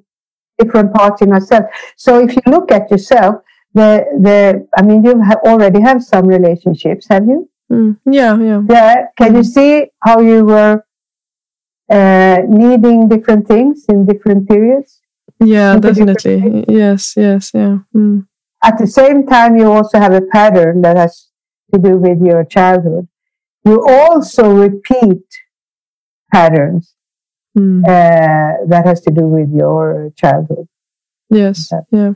different 0.58 0.94
parts 0.94 1.22
in 1.22 1.34
ourselves. 1.36 1.68
So 1.98 2.24
if 2.24 2.32
you 2.36 2.42
look 2.48 2.72
at 2.72 2.90
yourself, 2.90 3.44
the 3.74 3.90
the 4.26 4.38
I 4.80 4.82
mean, 4.88 5.04
you 5.04 5.20
have 5.20 5.42
already 5.44 5.82
have 5.84 6.00
some 6.00 6.26
relationships, 6.32 7.04
have 7.12 7.28
you? 7.28 7.40
Mm, 7.68 8.00
yeah, 8.08 8.40
yeah. 8.40 8.62
Yeah. 8.70 8.94
Can 9.20 9.36
you 9.36 9.44
see 9.44 9.92
how 10.00 10.24
you 10.24 10.46
were 10.46 10.76
uh, 11.92 12.38
needing 12.48 13.10
different 13.10 13.44
things 13.52 13.84
in 13.92 14.06
different 14.06 14.48
periods? 14.48 15.02
Yeah, 15.44 15.76
definitely. 15.80 16.64
Yes, 16.72 17.20
yes, 17.20 17.52
yeah. 17.54 17.84
Mm. 17.92 18.28
At 18.68 18.78
the 18.78 18.88
same 18.88 19.26
time, 19.26 19.56
you 19.56 19.72
also 19.72 19.98
have 19.98 20.12
a 20.12 20.22
pattern 20.22 20.82
that 20.82 20.98
has 20.98 21.30
to 21.74 21.80
do 21.80 21.98
with 21.98 22.22
your 22.22 22.44
childhood. 22.44 23.08
You 23.64 23.82
also 23.88 24.52
repeat 24.52 25.24
patterns 26.34 26.94
mm. 27.58 27.82
uh, 27.86 28.66
that 28.68 28.84
has 28.86 29.00
to 29.02 29.12
do 29.12 29.22
with 29.22 29.50
your 29.54 30.12
childhood. 30.18 30.68
Yes, 31.30 31.72
yeah. 31.92 32.14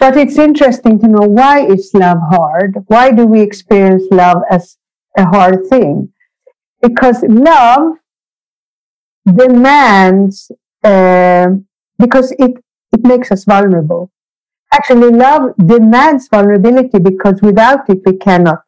But 0.00 0.16
it's 0.16 0.36
interesting 0.36 0.98
to 0.98 1.06
know 1.06 1.28
why 1.28 1.64
is 1.64 1.92
love 1.94 2.18
hard? 2.28 2.74
Why 2.88 3.12
do 3.12 3.24
we 3.26 3.40
experience 3.40 4.02
love 4.10 4.42
as 4.50 4.76
a 5.16 5.26
hard 5.26 5.66
thing? 5.68 6.12
Because 6.82 7.22
love 7.22 7.98
demands, 9.24 10.50
uh, 10.82 11.50
because 12.00 12.32
it, 12.32 12.52
it 12.92 13.04
makes 13.04 13.30
us 13.30 13.44
vulnerable. 13.44 14.10
Actually, 14.74 15.10
love 15.10 15.52
demands 15.56 16.28
vulnerability 16.28 16.98
because 16.98 17.40
without 17.42 17.88
it, 17.88 18.00
we 18.04 18.16
cannot 18.16 18.60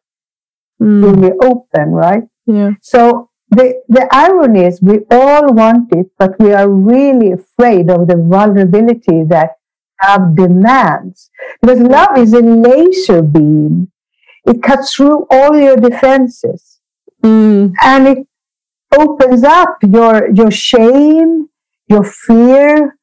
mm. 0.81 1.03
really 1.03 1.33
open, 1.41 1.91
right? 1.91 2.23
Yeah. 2.45 2.71
So 2.81 3.29
the, 3.49 3.81
the 3.89 4.07
irony 4.11 4.65
is 4.65 4.81
we 4.81 4.99
all 5.11 5.53
want 5.53 5.93
it, 5.93 6.07
but 6.17 6.39
we 6.39 6.53
are 6.53 6.69
really 6.69 7.31
afraid 7.31 7.89
of 7.89 8.07
the 8.07 8.15
vulnerability 8.15 9.23
that 9.25 9.51
love 10.05 10.35
demands. 10.35 11.29
Because 11.61 11.79
love 11.79 12.17
is 12.17 12.33
a 12.33 12.41
laser 12.41 13.21
beam. 13.21 13.91
It 14.45 14.63
cuts 14.63 14.93
through 14.95 15.27
all 15.29 15.57
your 15.57 15.75
defenses. 15.75 16.79
Mm. 17.23 17.73
And 17.83 18.07
it 18.07 18.27
opens 18.97 19.43
up 19.43 19.77
your, 19.83 20.29
your 20.33 20.51
shame, 20.51 21.49
your 21.87 22.03
fear. 22.03 22.96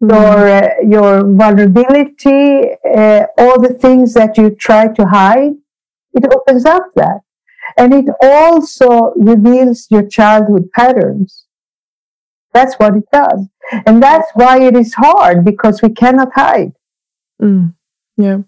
Your, 0.00 0.48
uh, 0.48 0.68
your 0.86 1.24
vulnerability, 1.24 2.70
uh, 2.84 3.24
all 3.38 3.60
the 3.60 3.76
things 3.80 4.14
that 4.14 4.36
you 4.36 4.50
try 4.50 4.88
to 4.88 5.06
hide. 5.06 5.52
It 6.12 6.24
opens 6.34 6.64
up 6.64 6.90
that. 6.96 7.20
And 7.76 7.94
it 7.94 8.06
also 8.20 9.12
reveals 9.16 9.86
your 9.90 10.06
childhood 10.06 10.70
patterns. 10.72 11.46
That's 12.52 12.74
what 12.76 12.96
it 12.96 13.04
does. 13.12 13.46
And 13.86 14.02
that's 14.02 14.28
why 14.34 14.60
it 14.60 14.76
is 14.76 14.94
hard 14.94 15.44
because 15.44 15.82
we 15.82 15.90
cannot 15.90 16.32
hide. 16.34 16.72
Mm. 17.40 17.74
Yeah. 18.16 18.38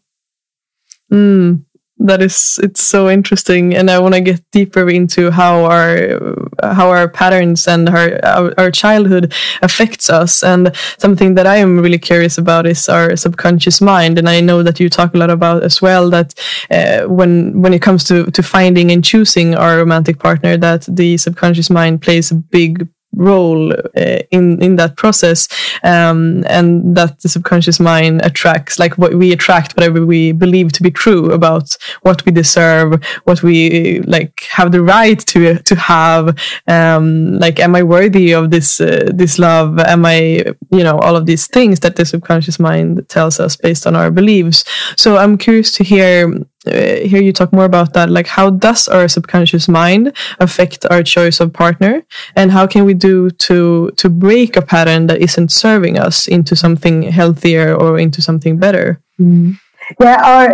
Mm 1.12 1.64
that 2.06 2.20
is 2.20 2.58
it's 2.62 2.82
so 2.82 3.08
interesting 3.08 3.74
and 3.74 3.90
i 3.90 3.98
want 3.98 4.14
to 4.14 4.20
get 4.20 4.42
deeper 4.50 4.88
into 4.88 5.30
how 5.30 5.64
our 5.64 6.18
how 6.62 6.90
our 6.90 7.08
patterns 7.08 7.68
and 7.68 7.88
our, 7.88 8.18
our, 8.24 8.54
our 8.58 8.70
childhood 8.70 9.32
affects 9.62 10.10
us 10.10 10.42
and 10.42 10.74
something 10.98 11.34
that 11.34 11.46
i 11.46 11.56
am 11.56 11.78
really 11.78 11.98
curious 11.98 12.38
about 12.38 12.66
is 12.66 12.88
our 12.88 13.16
subconscious 13.16 13.80
mind 13.80 14.18
and 14.18 14.28
i 14.28 14.40
know 14.40 14.62
that 14.62 14.80
you 14.80 14.88
talk 14.88 15.14
a 15.14 15.18
lot 15.18 15.30
about 15.30 15.62
as 15.62 15.80
well 15.80 16.10
that 16.10 16.34
uh, 16.70 17.02
when 17.08 17.60
when 17.60 17.72
it 17.72 17.82
comes 17.82 18.04
to 18.04 18.30
to 18.32 18.42
finding 18.42 18.90
and 18.90 19.04
choosing 19.04 19.54
our 19.54 19.76
romantic 19.76 20.18
partner 20.18 20.56
that 20.56 20.86
the 20.88 21.16
subconscious 21.16 21.70
mind 21.70 22.02
plays 22.02 22.30
a 22.30 22.34
big 22.34 22.88
role 23.14 23.72
uh, 23.72 24.18
in 24.30 24.62
in 24.62 24.76
that 24.76 24.96
process. 24.96 25.48
Um, 25.82 26.44
and 26.48 26.96
that 26.96 27.20
the 27.20 27.28
subconscious 27.28 27.80
mind 27.80 28.24
attracts 28.24 28.78
like 28.78 28.96
what 28.98 29.14
we 29.14 29.32
attract 29.32 29.76
whatever 29.76 30.04
we 30.06 30.32
believe 30.32 30.72
to 30.72 30.82
be 30.82 30.90
true 30.90 31.32
about 31.32 31.76
what 32.02 32.24
we 32.24 32.32
deserve 32.32 33.02
what 33.24 33.42
we 33.42 34.00
like 34.00 34.46
have 34.50 34.72
the 34.72 34.82
right 34.82 35.18
to 35.26 35.58
to 35.58 35.74
have. 35.74 36.38
Um, 36.66 37.38
like 37.38 37.58
am 37.60 37.74
i 37.74 37.82
worthy 37.82 38.32
of 38.32 38.50
this 38.50 38.80
uh, 38.80 39.10
this 39.12 39.38
love? 39.38 39.78
Am 39.78 40.04
i 40.04 40.44
you 40.70 40.84
know 40.84 40.98
all 40.98 41.16
of 41.16 41.26
these 41.26 41.46
things 41.46 41.80
that 41.80 41.96
the 41.96 42.04
subconscious 42.04 42.58
mind 42.58 43.08
tells 43.08 43.40
us 43.40 43.56
based 43.56 43.86
on 43.86 43.96
our 43.96 44.10
beliefs. 44.10 44.64
So 44.96 45.16
i'm 45.16 45.36
curious 45.38 45.72
to 45.72 45.84
hear 45.84 46.32
uh, 46.66 47.06
hear 47.08 47.20
you 47.20 47.32
talk 47.32 47.52
more 47.52 47.64
about 47.64 47.92
that. 47.94 48.10
Like 48.10 48.26
how 48.26 48.50
does 48.50 48.88
our 48.88 49.08
subconscious 49.08 49.68
mind 49.68 50.16
affect 50.38 50.86
our 50.90 51.02
choice 51.02 51.40
of 51.40 51.52
partner? 51.52 52.02
And 52.36 52.52
how 52.52 52.66
can 52.66 52.84
we 52.84 52.94
do 52.94 53.30
to 53.30 53.90
to 53.96 54.08
break 54.08 54.56
a 54.56 54.62
pattern 54.62 55.06
that 55.08 55.20
isn't 55.20 55.50
serving 55.50 55.98
us 55.98 56.28
into 56.28 56.54
something 56.54 57.02
healthier 57.02 57.74
or 57.74 57.98
into 57.98 58.22
something 58.22 58.58
better? 58.58 59.00
Mm. 59.20 59.58
yeah 60.00 60.18
our 60.24 60.48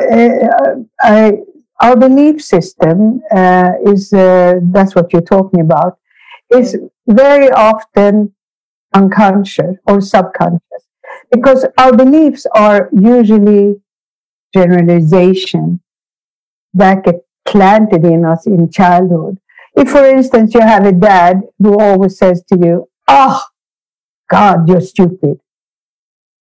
uh, 1.04 1.30
our 1.80 1.96
belief 1.96 2.42
system 2.42 3.22
uh, 3.30 3.72
is 3.86 4.12
uh, 4.12 4.54
that's 4.72 4.94
what 4.94 5.12
you're 5.12 5.30
talking 5.36 5.60
about 5.60 5.98
is 6.50 6.76
very 7.06 7.50
often 7.52 8.34
unconscious 8.94 9.76
or 9.86 10.00
subconscious 10.00 10.82
because 11.30 11.66
our 11.76 11.94
beliefs 11.94 12.46
are 12.54 12.88
usually 12.92 13.76
generalization 14.54 15.80
that 16.78 17.04
get 17.04 17.16
planted 17.44 18.04
in 18.04 18.24
us 18.24 18.46
in 18.46 18.70
childhood. 18.70 19.38
If, 19.74 19.90
for 19.90 20.04
instance, 20.04 20.54
you 20.54 20.60
have 20.60 20.86
a 20.86 20.92
dad 20.92 21.42
who 21.58 21.78
always 21.78 22.18
says 22.18 22.42
to 22.48 22.58
you, 22.58 22.88
Oh, 23.06 23.42
God, 24.28 24.68
you're 24.68 24.80
stupid. 24.80 25.40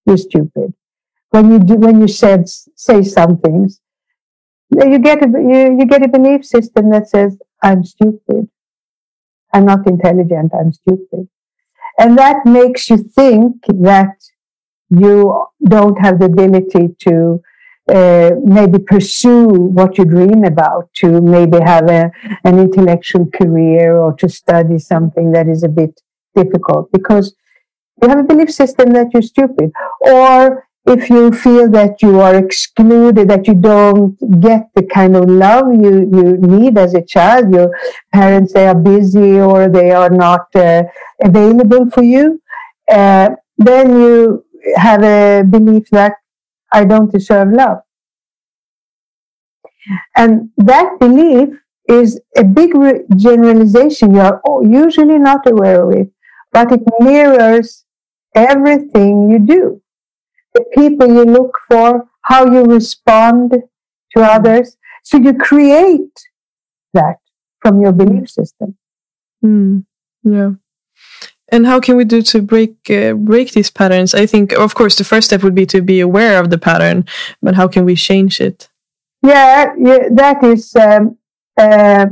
You're 0.05 0.17
stupid. 0.17 0.73
When 1.29 1.51
you 1.51 1.59
do, 1.59 1.75
when 1.75 2.01
you 2.01 2.07
said, 2.07 2.49
say 2.49 3.03
some 3.03 3.37
things, 3.37 3.79
you 4.71 4.99
get 4.99 5.23
a, 5.23 5.29
you, 5.29 5.77
you 5.79 5.85
get 5.85 6.03
a 6.03 6.09
belief 6.09 6.45
system 6.45 6.89
that 6.91 7.09
says, 7.09 7.37
I'm 7.61 7.83
stupid. 7.83 8.49
I'm 9.53 9.65
not 9.65 9.87
intelligent. 9.87 10.51
I'm 10.53 10.73
stupid. 10.73 11.29
And 11.97 12.17
that 12.17 12.45
makes 12.45 12.89
you 12.89 12.97
think 12.97 13.65
that 13.67 14.15
you 14.89 15.45
don't 15.63 15.99
have 15.99 16.19
the 16.19 16.25
ability 16.25 16.95
to 16.99 17.41
uh, 17.89 18.31
maybe 18.43 18.79
pursue 18.79 19.47
what 19.47 19.97
you 19.97 20.05
dream 20.05 20.43
about, 20.43 20.89
to 20.95 21.21
maybe 21.21 21.59
have 21.59 21.89
a, 21.89 22.11
an 22.43 22.59
intellectual 22.59 23.25
career 23.27 23.97
or 23.97 24.13
to 24.13 24.27
study 24.27 24.77
something 24.77 25.31
that 25.31 25.47
is 25.47 25.63
a 25.63 25.69
bit 25.69 26.01
difficult 26.35 26.91
because 26.91 27.35
you 28.01 28.09
have 28.09 28.19
a 28.19 28.23
belief 28.23 28.51
system 28.51 28.91
that 28.91 29.07
you're 29.13 29.21
stupid. 29.21 29.71
Or 30.01 30.67
if 30.85 31.09
you 31.09 31.31
feel 31.31 31.69
that 31.71 32.01
you 32.01 32.19
are 32.21 32.35
excluded, 32.35 33.27
that 33.29 33.47
you 33.47 33.55
don't 33.55 34.17
get 34.39 34.69
the 34.75 34.83
kind 34.83 35.15
of 35.15 35.29
love 35.29 35.65
you, 35.73 36.09
you 36.15 36.37
need 36.37 36.77
as 36.77 36.93
a 36.93 37.01
child, 37.01 37.53
your 37.53 37.71
parents, 38.13 38.53
they 38.53 38.67
are 38.67 38.75
busy 38.75 39.39
or 39.39 39.67
they 39.67 39.91
are 39.91 40.09
not 40.09 40.47
uh, 40.55 40.83
available 41.23 41.89
for 41.89 42.03
you, 42.03 42.41
uh, 42.89 43.29
then 43.57 43.99
you 43.99 44.45
have 44.75 45.03
a 45.03 45.43
belief 45.43 45.89
that 45.89 46.13
I 46.71 46.85
don't 46.85 47.11
deserve 47.11 47.51
love. 47.51 47.79
And 50.15 50.49
that 50.57 50.97
belief 50.99 51.49
is 51.87 52.19
a 52.35 52.43
big 52.43 52.75
re- 52.75 53.03
generalization. 53.15 54.13
You 54.13 54.21
are 54.21 54.41
usually 54.63 55.17
not 55.17 55.49
aware 55.49 55.83
of 55.83 55.97
it, 55.97 56.11
but 56.51 56.71
it 56.71 56.81
mirrors 56.99 57.85
everything 58.35 59.29
you 59.31 59.39
do. 59.39 59.81
The 60.53 60.65
people 60.75 61.07
you 61.07 61.23
look 61.23 61.57
for, 61.69 62.07
how 62.23 62.45
you 62.51 62.65
respond 62.65 63.51
to 64.15 64.23
others. 64.23 64.77
So 65.03 65.17
you 65.17 65.33
create 65.33 66.19
that 66.93 67.17
from 67.61 67.81
your 67.81 67.93
belief 67.93 68.29
system. 68.29 68.77
Mm, 69.43 69.85
yeah. 70.23 70.51
And 71.49 71.65
how 71.65 71.79
can 71.79 71.95
we 71.95 72.03
do 72.03 72.21
to 72.23 72.41
break 72.41 72.75
uh, 72.89 73.13
break 73.13 73.51
these 73.51 73.71
patterns? 73.71 74.13
I 74.13 74.25
think, 74.25 74.51
of 74.51 74.75
course, 74.75 74.95
the 74.95 75.03
first 75.03 75.27
step 75.27 75.43
would 75.43 75.55
be 75.55 75.65
to 75.67 75.81
be 75.81 75.99
aware 76.01 76.39
of 76.39 76.49
the 76.49 76.57
pattern, 76.57 77.05
but 77.41 77.55
how 77.55 77.67
can 77.67 77.85
we 77.85 77.95
change 77.95 78.41
it? 78.41 78.69
Yeah, 79.23 79.73
yeah 79.77 80.09
that 80.11 80.43
is. 80.43 80.75
Um, 80.75 81.17
uh, 81.57 82.07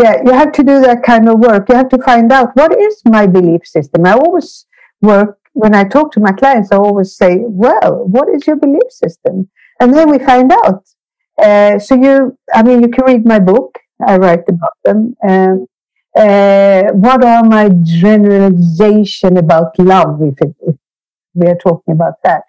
yeah, 0.00 0.22
you 0.24 0.32
have 0.32 0.52
to 0.52 0.62
do 0.62 0.80
that 0.80 1.02
kind 1.02 1.28
of 1.28 1.40
work. 1.40 1.68
You 1.68 1.74
have 1.74 1.88
to 1.90 2.02
find 2.02 2.30
out 2.32 2.54
what 2.54 2.78
is 2.78 3.02
my 3.04 3.26
belief 3.26 3.66
system. 3.66 4.06
I 4.06 4.12
always 4.12 4.66
work 5.02 5.38
when 5.52 5.74
I 5.74 5.84
talk 5.84 6.12
to 6.12 6.20
my 6.20 6.32
clients. 6.32 6.70
I 6.72 6.76
always 6.76 7.16
say, 7.16 7.38
"Well, 7.40 8.06
what 8.06 8.28
is 8.28 8.46
your 8.46 8.56
belief 8.56 8.90
system?" 8.90 9.50
And 9.80 9.94
then 9.94 10.10
we 10.10 10.18
find 10.18 10.52
out. 10.52 10.84
Uh, 11.42 11.78
so 11.78 11.94
you, 11.94 12.38
I 12.54 12.62
mean, 12.62 12.82
you 12.82 12.88
can 12.88 13.04
read 13.04 13.24
my 13.24 13.38
book. 13.38 13.78
I 14.06 14.16
write 14.16 14.44
about 14.48 14.76
them. 14.84 15.16
Um, 15.26 15.66
uh, 16.16 16.82
what 16.92 17.24
are 17.24 17.44
my 17.44 17.70
generalization 17.82 19.36
about 19.36 19.78
love, 19.78 20.20
if, 20.22 20.40
it, 20.40 20.54
if 20.66 20.76
we 21.34 21.46
are 21.46 21.56
talking 21.56 21.94
about 21.94 22.14
that? 22.24 22.42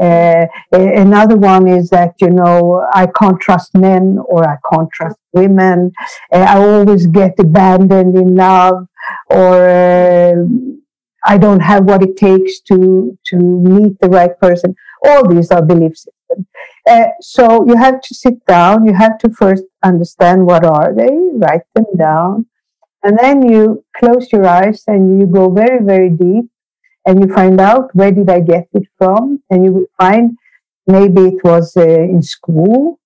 Uh, 0.00 0.46
another 0.72 1.36
one 1.36 1.68
is 1.68 1.90
that, 1.90 2.14
you 2.20 2.30
know, 2.30 2.86
I 2.92 3.06
can't 3.06 3.40
trust 3.40 3.74
men 3.76 4.18
or 4.24 4.48
I 4.48 4.56
can't 4.72 4.90
trust 4.92 5.18
women. 5.32 5.92
Uh, 6.32 6.38
I 6.38 6.56
always 6.58 7.06
get 7.06 7.38
abandoned 7.38 8.16
in 8.16 8.36
love. 8.36 8.86
or 9.30 9.68
uh, 9.68 10.34
I 11.24 11.36
don't 11.36 11.60
have 11.60 11.84
what 11.84 12.02
it 12.02 12.16
takes 12.16 12.60
to 12.68 13.18
to 13.26 13.36
meet 13.36 13.98
the 14.00 14.08
right 14.08 14.38
person. 14.38 14.74
All 15.06 15.26
these 15.28 15.50
are 15.50 15.62
belief 15.62 15.96
systems. 15.96 16.46
Uh, 16.88 17.08
so 17.20 17.66
you 17.66 17.76
have 17.76 18.00
to 18.00 18.14
sit 18.14 18.44
down. 18.46 18.86
You 18.86 18.94
have 18.94 19.18
to 19.18 19.30
first 19.30 19.64
understand 19.82 20.46
what 20.46 20.64
are 20.64 20.94
they, 20.94 21.10
write 21.34 21.66
them 21.74 21.86
down, 21.96 22.46
and 23.02 23.18
then 23.18 23.48
you 23.48 23.84
close 23.96 24.32
your 24.32 24.46
eyes 24.46 24.84
and 24.86 25.20
you 25.20 25.26
go 25.26 25.50
very 25.50 25.84
very 25.84 26.10
deep, 26.10 26.46
and 27.06 27.20
you 27.20 27.34
find 27.34 27.60
out 27.60 27.94
where 27.94 28.12
did 28.12 28.30
I 28.30 28.40
get 28.40 28.68
it 28.72 28.86
from, 28.98 29.42
and 29.50 29.64
you 29.64 29.88
find 29.98 30.36
maybe 30.86 31.22
it 31.22 31.44
was 31.44 31.76
uh, 31.76 31.82
in 31.82 32.22
school. 32.22 32.98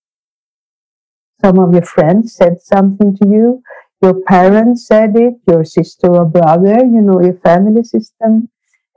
Some 1.41 1.59
of 1.59 1.73
your 1.73 1.83
friends 1.83 2.35
said 2.35 2.63
something 2.63 3.17
to 3.17 3.29
you 3.29 3.63
your 4.05 4.21
parents 4.23 4.87
said 4.87 5.17
it, 5.17 5.35
your 5.47 5.65
sister 5.65 6.09
or 6.09 6.27
brother, 6.27 6.77
you 6.95 7.01
know, 7.01 7.23
your 7.23 7.39
family 7.39 7.83
system. 7.83 8.51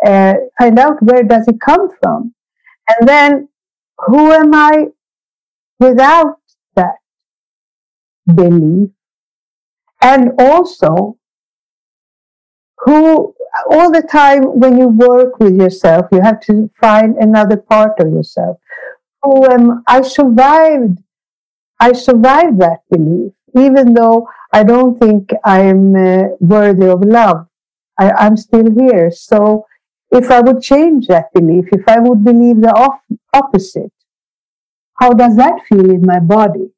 Uh, 0.05 0.33
find 0.59 0.77
out 0.77 1.01
where 1.01 1.23
does 1.23 1.47
it 1.47 1.59
come 1.61 1.87
from. 1.99 2.33
And 2.89 3.07
then 3.07 3.49
who 3.99 4.31
am 4.31 4.53
I 4.53 4.87
without 5.79 6.39
that 6.75 6.97
belief? 8.25 8.89
And 10.01 10.31
also, 10.39 11.17
who 12.79 13.33
all 13.69 13.91
the 13.91 14.03
time 14.03 14.43
when 14.59 14.77
you 14.77 14.87
work 14.87 15.39
with 15.39 15.55
yourself, 15.55 16.05
you 16.11 16.21
have 16.21 16.39
to 16.41 16.69
find 16.79 17.15
another 17.17 17.57
part 17.57 17.99
of 17.99 18.11
yourself. 18.11 18.57
Who 19.23 19.45
am 19.45 19.83
I 19.87 20.01
survived? 20.01 20.99
I 21.79 21.93
survived 21.93 22.59
that 22.61 22.81
belief, 22.89 23.33
even 23.57 23.93
though 23.93 24.27
I 24.53 24.63
don't 24.63 24.99
think 24.99 25.31
I'm 25.43 25.95
uh, 25.95 26.23
worthy 26.39 26.87
of 26.87 27.01
love. 27.01 27.47
I, 27.99 28.11
I'm 28.11 28.37
still 28.37 28.71
here. 28.71 29.11
So 29.11 29.65
if 30.11 30.31
I 30.31 30.39
would 30.39 30.61
change 30.61 31.07
that 31.07 31.33
belief, 31.33 31.65
if 31.71 31.87
I 31.87 31.99
would 31.99 32.23
believe 32.23 32.61
the 32.61 32.71
off, 32.71 32.99
opposite, 33.33 33.91
how 34.99 35.11
does 35.11 35.35
that 35.35 35.65
feel 35.67 35.89
in 35.89 36.05
my 36.05 36.19
body? 36.19 36.71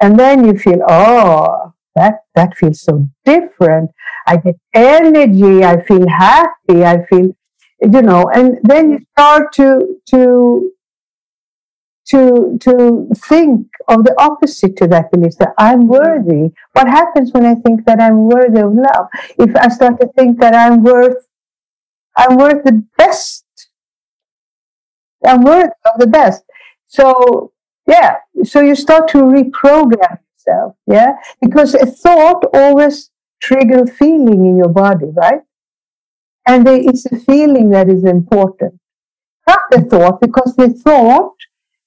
And 0.00 0.18
then 0.18 0.44
you 0.44 0.58
feel, 0.58 0.82
oh, 0.88 1.61
that, 1.94 2.20
that 2.34 2.56
feels 2.56 2.82
so 2.82 3.08
different. 3.24 3.90
I 4.26 4.36
get 4.36 4.56
energy. 4.74 5.64
I 5.64 5.82
feel 5.82 6.08
happy. 6.08 6.84
I 6.84 7.04
feel, 7.06 7.34
you 7.82 8.02
know, 8.02 8.30
and 8.32 8.58
then 8.62 8.92
you 8.92 8.98
start 9.12 9.52
to, 9.54 9.96
to 10.10 10.72
to 12.04 12.58
to 12.60 13.08
think 13.16 13.68
of 13.88 14.04
the 14.04 14.14
opposite 14.20 14.76
to 14.76 14.86
that 14.88 15.10
belief 15.12 15.36
that 15.38 15.54
I'm 15.56 15.86
worthy. 15.86 16.52
What 16.72 16.88
happens 16.88 17.32
when 17.32 17.46
I 17.46 17.54
think 17.54 17.86
that 17.86 18.00
I'm 18.00 18.26
worthy 18.26 18.60
of 18.60 18.74
love? 18.74 19.06
If 19.38 19.54
I 19.56 19.68
start 19.68 20.00
to 20.00 20.08
think 20.16 20.40
that 20.40 20.54
I'm 20.54 20.82
worth 20.82 21.26
I'm 22.16 22.36
worth 22.36 22.64
the 22.64 22.84
best. 22.98 23.44
I'm 25.24 25.42
worth 25.42 25.72
of 25.86 25.98
the 25.98 26.06
best. 26.06 26.42
So 26.88 27.52
yeah, 27.86 28.16
so 28.44 28.60
you 28.60 28.74
start 28.74 29.08
to 29.08 29.18
reprogram 29.18 30.18
yourself, 30.46 30.76
yeah? 30.86 31.12
Because 31.40 31.74
a 31.74 31.86
thought 31.86 32.44
always 32.54 33.10
triggers 33.40 33.90
feeling 33.96 34.46
in 34.46 34.56
your 34.56 34.68
body, 34.68 35.06
right? 35.14 35.40
And 36.46 36.66
it's 36.68 37.06
a 37.06 37.18
feeling 37.20 37.70
that 37.70 37.88
is 37.88 38.04
important. 38.04 38.78
Not 39.46 39.60
the 39.70 39.82
thought, 39.82 40.20
because 40.20 40.54
the 40.56 40.70
thought 40.70 41.34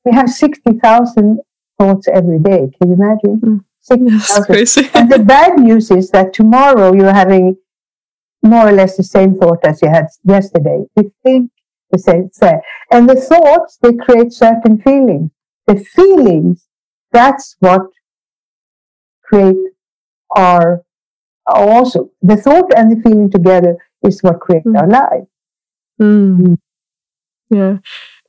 we 0.03 0.13
have 0.13 0.29
60,000 0.29 1.39
thoughts 1.79 2.07
every 2.07 2.39
day. 2.39 2.69
Can 2.79 2.89
you 2.89 2.93
imagine? 2.93 3.39
Mm. 3.41 3.63
60,000. 3.81 4.89
and 4.95 5.11
the 5.11 5.19
bad 5.25 5.59
news 5.59 5.91
is 5.91 6.09
that 6.11 6.33
tomorrow 6.33 6.93
you're 6.93 7.13
having 7.13 7.57
more 8.41 8.67
or 8.67 8.71
less 8.71 8.97
the 8.97 9.03
same 9.03 9.35
thought 9.35 9.59
as 9.63 9.81
you 9.81 9.89
had 9.89 10.07
yesterday. 10.23 10.85
You 10.95 11.11
think 11.23 11.51
the 11.91 11.99
same 11.99 12.29
thing. 12.29 12.59
And 12.91 13.09
the 13.09 13.15
thoughts, 13.15 13.77
they 13.81 13.93
create 13.93 14.33
certain 14.33 14.81
feelings. 14.81 15.31
The 15.67 15.77
feelings, 15.77 16.67
that's 17.11 17.55
what 17.59 17.81
create 19.27 19.57
our 20.35 20.83
also 21.47 22.11
the 22.21 22.37
thought 22.37 22.71
and 22.75 22.91
the 22.91 23.01
feeling 23.01 23.29
together 23.29 23.77
is 24.03 24.21
what 24.21 24.39
creates 24.39 24.65
mm. 24.65 24.79
our 24.79 24.87
life. 24.87 25.27
Mm. 26.01 26.39
Mm. 26.39 26.57
Yeah 27.49 27.77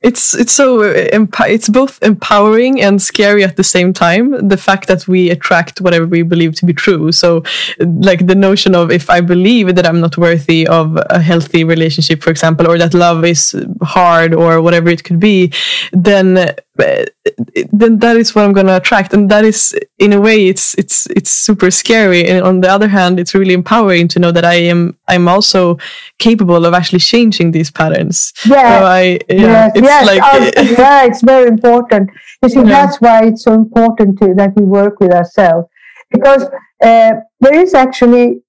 it's 0.01 0.35
it's 0.35 0.51
so 0.51 0.81
it's 0.81 1.69
both 1.69 2.01
empowering 2.03 2.79
and 2.79 3.01
scary 3.01 3.43
at 3.43 3.55
the 3.55 3.63
same 3.63 3.93
time 3.93 4.47
the 4.47 4.57
fact 4.57 4.87
that 4.87 5.07
we 5.07 5.31
attract 5.31 5.81
whatever 5.81 6.05
we 6.05 6.21
believe 6.21 6.53
to 6.53 6.65
be 6.65 6.73
true 6.73 7.11
so 7.11 7.41
like 7.79 8.27
the 8.27 8.35
notion 8.35 8.75
of 8.75 8.91
if 8.91 9.09
i 9.09 9.19
believe 9.19 9.75
that 9.75 9.87
i'm 9.87 9.99
not 9.99 10.15
worthy 10.15 10.67
of 10.67 10.99
a 11.09 11.19
healthy 11.19 11.63
relationship 11.63 12.21
for 12.21 12.29
example 12.29 12.67
or 12.67 12.77
that 12.77 12.93
love 12.93 13.25
is 13.25 13.55
hard 13.81 14.35
or 14.35 14.61
whatever 14.61 14.87
it 14.87 15.03
could 15.03 15.19
be 15.19 15.51
then 15.91 16.53
then 16.77 17.99
that 17.99 18.15
is 18.17 18.35
what 18.35 18.45
I'm 18.45 18.53
going 18.53 18.67
to 18.67 18.77
attract, 18.77 19.13
and 19.13 19.29
that 19.29 19.43
is 19.43 19.77
in 19.99 20.13
a 20.13 20.21
way 20.21 20.47
it's 20.47 20.75
it's 20.77 21.07
it's 21.07 21.31
super 21.31 21.71
scary. 21.71 22.27
And 22.27 22.43
on 22.43 22.61
the 22.61 22.69
other 22.69 22.87
hand, 22.87 23.19
it's 23.19 23.33
really 23.33 23.53
empowering 23.53 24.07
to 24.09 24.19
know 24.19 24.31
that 24.31 24.45
I 24.45 24.55
am 24.55 24.97
I'm 25.07 25.27
also 25.27 25.77
capable 26.19 26.65
of 26.65 26.73
actually 26.73 26.99
changing 26.99 27.51
these 27.51 27.71
patterns. 27.71 28.33
Yeah, 28.45 28.79
so 28.79 28.85
I, 28.85 29.01
yeah 29.29 29.37
yes, 29.37 29.71
it's 29.75 29.87
yes, 29.87 30.05
like 30.05 30.21
um, 30.21 30.75
yeah, 30.77 31.05
it's 31.05 31.21
very 31.21 31.47
important. 31.47 32.09
You 32.43 32.49
see, 32.49 32.59
yeah. 32.59 32.65
that's 32.65 33.01
why 33.01 33.25
it's 33.25 33.43
so 33.43 33.53
important 33.53 34.19
to 34.19 34.33
that 34.35 34.55
we 34.55 34.63
work 34.63 34.99
with 34.99 35.11
ourselves 35.11 35.67
because 36.11 36.43
uh, 36.83 37.11
there 37.39 37.55
is 37.55 37.73
actually 37.73 38.41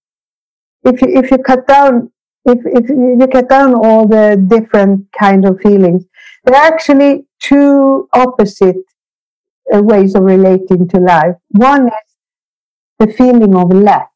if 0.85 1.01
you 1.03 1.09
if 1.09 1.31
you 1.31 1.39
cut 1.39 1.67
down 1.67 2.11
if 2.45 2.59
if 2.65 2.89
you 2.89 3.27
cut 3.31 3.49
down 3.49 3.75
all 3.75 4.07
the 4.07 4.43
different 4.49 5.07
kind 5.19 5.45
of 5.45 5.61
feelings, 5.61 6.05
there 6.45 6.55
actually 6.55 7.25
two 7.41 8.09
opposite 8.13 8.77
uh, 9.73 9.83
ways 9.83 10.15
of 10.15 10.23
relating 10.23 10.89
to 10.89 10.99
life. 10.99 11.37
One 11.51 11.87
is 11.87 12.09
the 12.99 13.13
feeling 13.13 13.55
of 13.55 13.73
lack. 13.73 14.11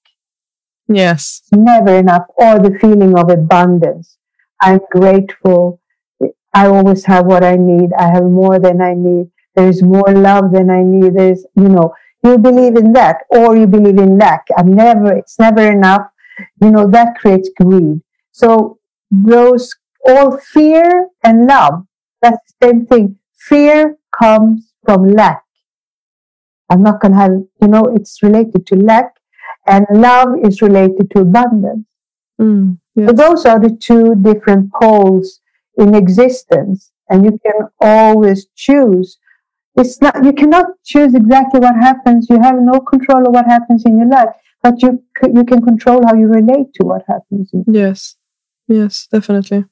Yes. 0.88 1.42
Never 1.52 1.96
enough, 1.96 2.26
or 2.36 2.58
the 2.58 2.76
feeling 2.78 3.18
of 3.18 3.30
abundance. 3.30 4.18
I'm 4.60 4.80
grateful. 4.90 5.80
I 6.54 6.66
always 6.66 7.04
have 7.06 7.26
what 7.26 7.44
I 7.44 7.56
need. 7.56 7.90
I 7.98 8.08
have 8.12 8.24
more 8.24 8.58
than 8.58 8.80
I 8.80 8.94
need. 8.94 9.30
There 9.54 9.68
is 9.68 9.82
more 9.82 10.12
love 10.12 10.52
than 10.52 10.70
I 10.70 10.82
need. 10.82 11.14
There's, 11.14 11.46
you 11.56 11.68
know, 11.68 11.94
you 12.24 12.38
believe 12.38 12.76
in 12.76 12.92
that, 12.92 13.18
or 13.30 13.56
you 13.56 13.66
believe 13.66 13.98
in 13.98 14.18
lack. 14.18 14.46
I'm 14.56 14.72
never, 14.74 15.12
it's 15.12 15.38
never 15.38 15.70
enough. 15.70 16.02
You 16.60 16.70
know, 16.70 16.88
that 16.90 17.16
creates 17.18 17.50
greed. 17.60 18.00
So 18.32 18.78
those 19.10 19.74
all 20.06 20.36
fear 20.38 21.08
and 21.22 21.46
love 21.46 21.84
that's 22.22 22.54
the 22.60 22.66
same 22.68 22.86
thing. 22.86 23.16
Fear 23.34 23.98
comes 24.18 24.72
from 24.84 25.08
lack. 25.08 25.42
I'm 26.70 26.82
not 26.82 27.00
going 27.00 27.12
to 27.12 27.18
have, 27.18 27.32
you 27.60 27.68
know, 27.68 27.84
it's 27.94 28.22
related 28.22 28.66
to 28.68 28.76
lack 28.76 29.14
and 29.66 29.86
love 29.92 30.28
is 30.42 30.62
related 30.62 31.10
to 31.10 31.20
abundance. 31.20 31.86
Mm, 32.40 32.78
yes. 32.94 33.08
So 33.08 33.12
those 33.14 33.44
are 33.44 33.60
the 33.60 33.76
two 33.76 34.14
different 34.14 34.72
poles 34.80 35.40
in 35.76 35.94
existence 35.94 36.92
and 37.10 37.24
you 37.24 37.38
can 37.44 37.68
always 37.80 38.46
choose. 38.56 39.18
It's 39.76 40.00
not, 40.00 40.24
you 40.24 40.32
cannot 40.32 40.66
choose 40.84 41.14
exactly 41.14 41.60
what 41.60 41.74
happens. 41.74 42.28
You 42.30 42.40
have 42.40 42.56
no 42.60 42.80
control 42.80 43.26
of 43.26 43.34
what 43.34 43.46
happens 43.46 43.84
in 43.84 43.98
your 43.98 44.08
life, 44.08 44.30
but 44.62 44.80
you, 44.82 45.02
you 45.34 45.44
can 45.44 45.62
control 45.62 46.02
how 46.06 46.14
you 46.14 46.26
relate 46.26 46.72
to 46.74 46.86
what 46.86 47.02
happens. 47.08 47.50
yes. 47.66 48.16
Yes, 48.68 49.08
definitely. 49.10 49.64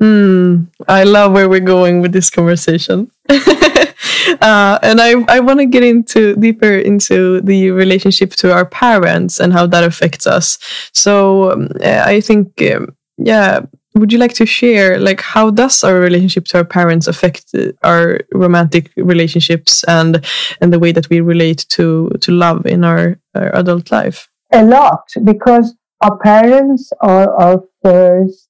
Mm, 0.00 0.68
I 0.88 1.04
love 1.04 1.32
where 1.32 1.48
we're 1.48 1.60
going 1.60 2.00
with 2.00 2.12
this 2.12 2.30
conversation. 2.30 3.10
uh, 3.28 4.78
and 4.82 5.00
I, 5.00 5.14
I 5.28 5.40
want 5.40 5.60
to 5.60 5.66
get 5.66 5.84
into 5.84 6.36
deeper 6.36 6.72
into 6.78 7.40
the 7.42 7.70
relationship 7.70 8.30
to 8.36 8.52
our 8.52 8.64
parents 8.64 9.40
and 9.40 9.52
how 9.52 9.66
that 9.66 9.84
affects 9.84 10.26
us. 10.26 10.58
So 10.94 11.52
um, 11.52 11.68
I 11.82 12.20
think, 12.20 12.62
um, 12.62 12.96
yeah, 13.18 13.60
would 13.94 14.12
you 14.12 14.18
like 14.18 14.32
to 14.34 14.46
share 14.46 14.98
like 14.98 15.20
how 15.20 15.50
does 15.50 15.84
our 15.84 16.00
relationship 16.00 16.44
to 16.46 16.58
our 16.58 16.64
parents 16.64 17.06
affect 17.06 17.54
our 17.82 18.20
romantic 18.32 18.90
relationships 18.96 19.84
and 19.84 20.24
and 20.60 20.72
the 20.72 20.78
way 20.78 20.92
that 20.92 21.10
we 21.10 21.20
relate 21.20 21.66
to 21.70 22.10
to 22.20 22.32
love 22.32 22.66
in 22.66 22.84
our, 22.84 23.18
our 23.34 23.54
adult 23.54 23.90
life? 23.90 24.28
A 24.52 24.64
lot 24.64 25.02
because 25.24 25.74
our 26.00 26.16
parents 26.18 26.92
are 27.00 27.34
our 27.34 27.62
first 27.82 28.49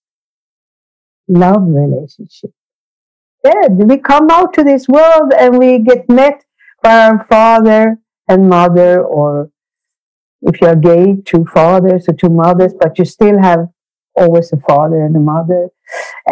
love 1.31 1.63
relationship. 1.67 2.53
Yeah, 3.45 3.69
we 3.69 3.97
come 3.97 4.31
out 4.31 4.53
to 4.55 4.65
this 4.65 4.89
world 4.89 5.33
and 5.39 5.59
we 5.59 5.79
get 5.79 6.09
met 6.11 6.45
by 6.83 7.07
our 7.07 7.25
father 7.25 7.99
and 8.29 8.49
mother, 8.49 9.03
or 9.03 9.51
if 10.43 10.61
you're 10.61 10.77
gay, 10.77 11.17
two 11.25 11.47
fathers 11.47 12.07
or 12.09 12.15
two 12.15 12.29
mothers, 12.29 12.75
but 12.79 12.99
you 12.99 13.05
still 13.05 13.41
have 13.41 13.69
always 14.15 14.53
a 14.53 14.59
father 14.59 15.03
and 15.05 15.17
a 15.17 15.21
mother, 15.21 15.69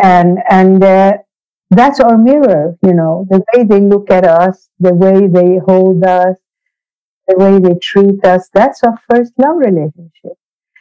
and 0.02 0.38
and 0.50 0.84
uh, 0.84 1.12
that's 1.70 2.00
our 2.00 2.18
mirror. 2.18 2.76
You 2.82 2.94
know, 2.94 3.26
the 3.30 3.42
way 3.52 3.64
they 3.64 3.80
look 3.80 4.10
at 4.10 4.24
us, 4.24 4.68
the 4.78 4.94
way 4.94 5.26
they 5.26 5.58
hold 5.58 6.04
us, 6.04 6.36
the 7.26 7.36
way 7.36 7.58
they 7.58 7.78
treat 7.80 8.24
us. 8.24 8.48
That's 8.52 8.82
our 8.82 8.98
first 9.08 9.32
love 9.38 9.56
relationship. 9.56 10.36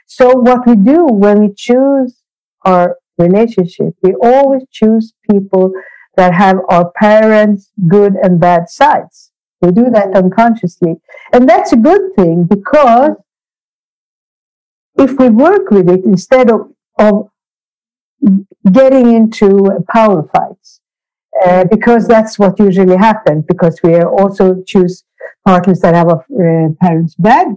So 0.08 0.32
what 0.38 0.66
we 0.66 0.76
do 0.76 1.06
when 1.06 1.42
we 1.42 1.54
choose 1.56 2.22
our 2.64 2.98
relationship, 3.18 3.96
we 4.02 4.14
always 4.22 4.64
choose 4.72 5.14
people 5.30 5.72
that 6.16 6.34
have 6.34 6.58
our 6.70 6.92
parents' 6.92 7.72
good 7.88 8.16
and 8.22 8.40
bad 8.40 8.70
sides. 8.70 9.32
We 9.62 9.72
do 9.72 9.90
that 9.92 10.16
unconsciously. 10.16 10.96
And 11.34 11.48
that's 11.48 11.74
a 11.74 11.78
good 11.78 12.16
thing 12.16 12.46
because 12.46 13.12
if 14.96 15.18
we 15.20 15.30
work 15.30 15.70
with 15.70 15.90
it 15.90 16.04
instead 16.06 16.50
of, 16.50 16.72
of 17.00 17.30
getting 18.72 19.14
into 19.14 19.70
power 19.92 20.24
fights, 20.24 20.82
uh, 21.46 21.66
because 21.66 22.08
that's 22.08 22.40
what 22.40 22.60
usually 22.60 22.98
happens, 22.98 23.46
because 23.48 23.80
we 23.84 24.02
also 24.02 24.64
choose 24.66 25.04
partners 25.46 25.80
that 25.82 25.94
have 25.94 26.08
a 26.08 26.16
uh, 26.16 26.70
parents' 26.82 27.16
bad, 27.16 27.48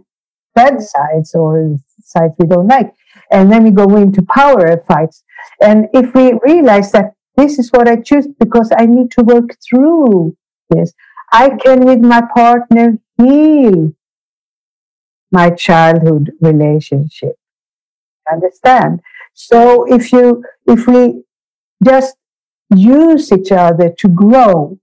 bad 0.54 0.80
sides 0.82 1.34
or 1.34 1.76
sides 2.02 2.34
we 2.38 2.46
don't 2.46 2.68
like. 2.68 2.92
And 3.30 3.50
then 3.50 3.64
we 3.64 3.70
go 3.70 3.96
into 3.96 4.22
power 4.22 4.82
fights. 4.88 5.22
And 5.60 5.88
if 5.92 6.14
we 6.14 6.38
realize 6.44 6.92
that 6.92 7.14
this 7.36 7.58
is 7.58 7.70
what 7.70 7.88
I 7.88 7.96
choose 7.96 8.26
because 8.38 8.72
I 8.76 8.86
need 8.86 9.10
to 9.12 9.22
work 9.22 9.56
through 9.62 10.36
this, 10.70 10.92
I 11.32 11.50
can 11.50 11.84
with 11.84 12.00
my 12.00 12.22
partner 12.34 12.98
heal 13.16 13.92
my 15.30 15.50
childhood 15.50 16.32
relationship. 16.40 17.36
Understand? 18.30 19.00
So 19.34 19.84
if 19.92 20.12
you, 20.12 20.44
if 20.66 20.86
we 20.86 21.22
just 21.84 22.16
use 22.74 23.32
each 23.32 23.52
other 23.52 23.90
to 23.90 24.08
grow 24.08 24.78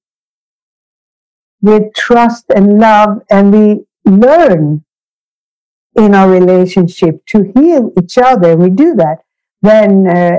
with 1.62 1.94
trust 1.96 2.46
and 2.56 2.80
love 2.80 3.22
and 3.30 3.52
we 3.52 3.86
learn 4.06 4.84
in 5.96 6.14
our 6.14 6.30
relationship 6.30 7.26
to 7.28 7.52
heal 7.56 7.92
each 8.02 8.18
other, 8.18 8.56
we 8.56 8.70
do 8.70 8.96
that, 8.96 9.24
then 9.62 10.08
uh, 10.08 10.38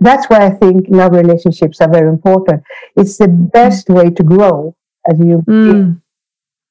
that's 0.00 0.26
why 0.28 0.46
I 0.46 0.50
think 0.50 0.86
love 0.88 1.12
relationships 1.12 1.80
are 1.80 1.90
very 1.90 2.08
important. 2.08 2.62
It's 2.96 3.18
the 3.18 3.28
best 3.28 3.88
way 3.88 4.10
to 4.10 4.22
grow 4.22 4.76
as 5.10 5.18
you 5.18 5.44
mm. 5.46 6.00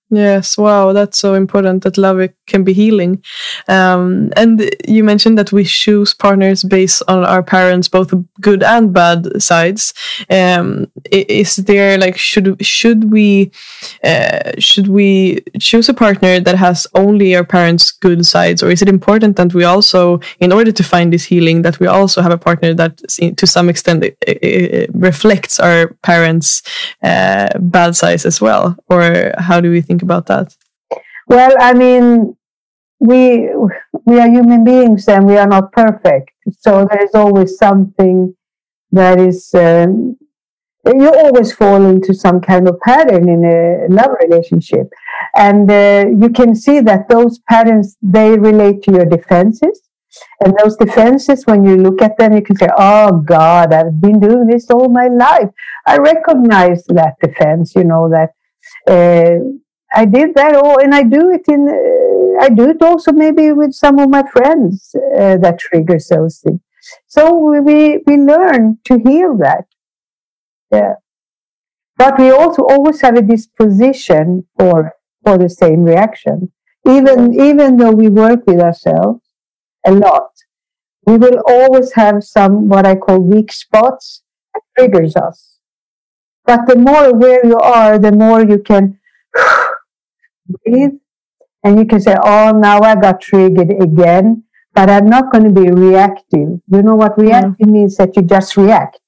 Yes, 0.09 0.57
wow, 0.57 0.93
that's 0.93 1.19
so 1.19 1.33
important 1.33 1.83
that 1.83 1.97
love 1.97 2.29
can 2.45 2.63
be 2.63 2.71
healing. 2.71 3.21
Um, 3.67 4.31
and 4.37 4.73
you 4.87 5.03
mentioned 5.03 5.37
that 5.37 5.51
we 5.51 5.65
choose 5.65 6.13
partners 6.13 6.63
based 6.63 7.03
on 7.09 7.25
our 7.25 7.43
parents, 7.43 7.89
both 7.89 8.13
good 8.39 8.63
and 8.63 8.93
bad 8.93 9.41
sides. 9.43 9.93
Um, 10.29 10.89
is 11.11 11.57
there 11.57 11.97
like 11.97 12.17
should 12.17 12.65
should 12.65 13.11
we 13.11 13.51
uh, 14.01 14.51
should 14.59 14.87
we 14.87 15.41
choose 15.59 15.89
a 15.89 15.93
partner 15.93 16.39
that 16.39 16.55
has 16.55 16.87
only 16.95 17.35
our 17.35 17.43
parents' 17.43 17.91
good 17.91 18.25
sides, 18.25 18.63
or 18.63 18.71
is 18.71 18.81
it 18.81 18.87
important 18.87 19.35
that 19.35 19.53
we 19.53 19.65
also, 19.65 20.21
in 20.39 20.53
order 20.53 20.71
to 20.71 20.83
find 20.83 21.11
this 21.11 21.25
healing, 21.25 21.63
that 21.63 21.81
we 21.81 21.87
also 21.87 22.21
have 22.21 22.31
a 22.31 22.37
partner 22.37 22.73
that, 22.73 22.97
to 23.35 23.45
some 23.45 23.67
extent, 23.67 24.05
it, 24.05 24.17
it 24.25 24.89
reflects 24.93 25.59
our 25.59 25.89
parents' 26.01 26.61
uh, 27.03 27.49
bad 27.59 27.93
sides 27.97 28.25
as 28.25 28.39
well, 28.39 28.77
or 28.89 29.33
how 29.37 29.59
do 29.59 29.69
we 29.69 29.81
think? 29.81 29.96
Think 29.97 30.03
about 30.03 30.27
that? 30.27 30.55
Well, 31.27 31.55
I 31.59 31.73
mean, 31.73 32.35
we 32.99 33.49
we 34.05 34.19
are 34.19 34.29
human 34.29 34.63
beings 34.63 35.07
and 35.07 35.25
we 35.25 35.37
are 35.37 35.47
not 35.47 35.71
perfect. 35.71 36.31
So 36.59 36.87
there 36.89 37.03
is 37.03 37.13
always 37.13 37.57
something 37.57 38.35
that 38.91 39.19
is. 39.19 39.53
Um, 39.53 40.17
you 40.85 41.11
always 41.11 41.51
fall 41.51 41.83
into 41.85 42.13
some 42.13 42.39
kind 42.39 42.69
of 42.69 42.79
pattern 42.79 43.27
in 43.27 43.43
a 43.43 43.87
love 43.89 44.11
relationship, 44.21 44.87
and 45.35 45.69
uh, 45.69 46.05
you 46.21 46.29
can 46.29 46.55
see 46.55 46.79
that 46.79 47.09
those 47.09 47.39
patterns 47.39 47.97
they 48.01 48.37
relate 48.37 48.83
to 48.83 48.91
your 48.91 49.05
defenses. 49.05 49.81
And 50.43 50.55
those 50.57 50.77
defenses, 50.77 51.45
when 51.45 51.63
you 51.63 51.75
look 51.75 52.01
at 52.01 52.17
them, 52.17 52.33
you 52.33 52.41
can 52.41 52.55
say, 52.55 52.69
Oh 52.77 53.19
God, 53.19 53.73
I've 53.73 53.99
been 54.01 54.19
doing 54.19 54.47
this 54.47 54.71
all 54.71 54.89
my 54.89 55.09
life. 55.09 55.49
I 55.85 55.97
recognize 55.97 56.85
that 56.85 57.15
defense, 57.21 57.75
you 57.75 57.83
know, 57.83 58.09
that 58.09 58.31
uh, 58.87 59.39
I 59.93 60.05
did 60.05 60.35
that 60.35 60.55
all, 60.55 60.79
and 60.79 60.93
I 60.93 61.03
do 61.03 61.29
it 61.31 61.45
in. 61.47 61.67
Uh, 61.67 62.43
I 62.43 62.49
do 62.49 62.69
it 62.69 62.81
also 62.81 63.11
maybe 63.11 63.51
with 63.51 63.73
some 63.73 63.99
of 63.99 64.09
my 64.09 64.23
friends 64.31 64.95
uh, 65.17 65.37
that 65.37 65.59
triggers 65.59 66.07
those 66.07 66.39
things. 66.39 66.59
So 67.07 67.61
we 67.61 67.99
we 68.05 68.17
learn 68.17 68.79
to 68.85 68.99
heal 68.99 69.37
that. 69.37 69.65
Yeah, 70.71 70.95
but 71.95 72.19
we 72.19 72.29
also 72.31 72.63
always 72.63 73.01
have 73.01 73.17
a 73.17 73.21
disposition 73.21 74.45
for 74.59 74.93
for 75.23 75.37
the 75.37 75.49
same 75.49 75.83
reaction. 75.83 76.51
Even 76.85 77.33
even 77.33 77.77
though 77.77 77.91
we 77.91 78.09
work 78.09 78.41
with 78.45 78.59
ourselves 78.59 79.21
a 79.85 79.91
lot, 79.91 80.31
we 81.05 81.17
will 81.17 81.41
always 81.47 81.93
have 81.93 82.23
some 82.23 82.67
what 82.69 82.85
I 82.85 82.95
call 82.95 83.19
weak 83.19 83.51
spots 83.51 84.23
that 84.53 84.61
triggers 84.77 85.15
us. 85.15 85.59
But 86.45 86.67
the 86.67 86.77
more 86.77 87.05
aware 87.05 87.45
you 87.45 87.57
are, 87.57 87.97
the 87.97 88.11
more 88.11 88.43
you 88.43 88.59
can 88.59 88.99
breathe 90.47 90.91
and 91.63 91.79
you 91.79 91.85
can 91.85 91.99
say, 91.99 92.15
oh, 92.23 92.51
now 92.51 92.81
I 92.81 92.95
got 92.95 93.21
triggered 93.21 93.71
again, 93.81 94.43
but 94.73 94.89
I'm 94.89 95.07
not 95.07 95.31
going 95.31 95.43
to 95.43 95.61
be 95.61 95.69
reactive. 95.69 96.61
You 96.67 96.81
know 96.81 96.95
what 96.95 97.17
reactive 97.17 97.67
mm. 97.67 97.71
means? 97.71 97.97
That 97.97 98.15
you 98.15 98.21
just 98.21 98.55
react. 98.57 98.99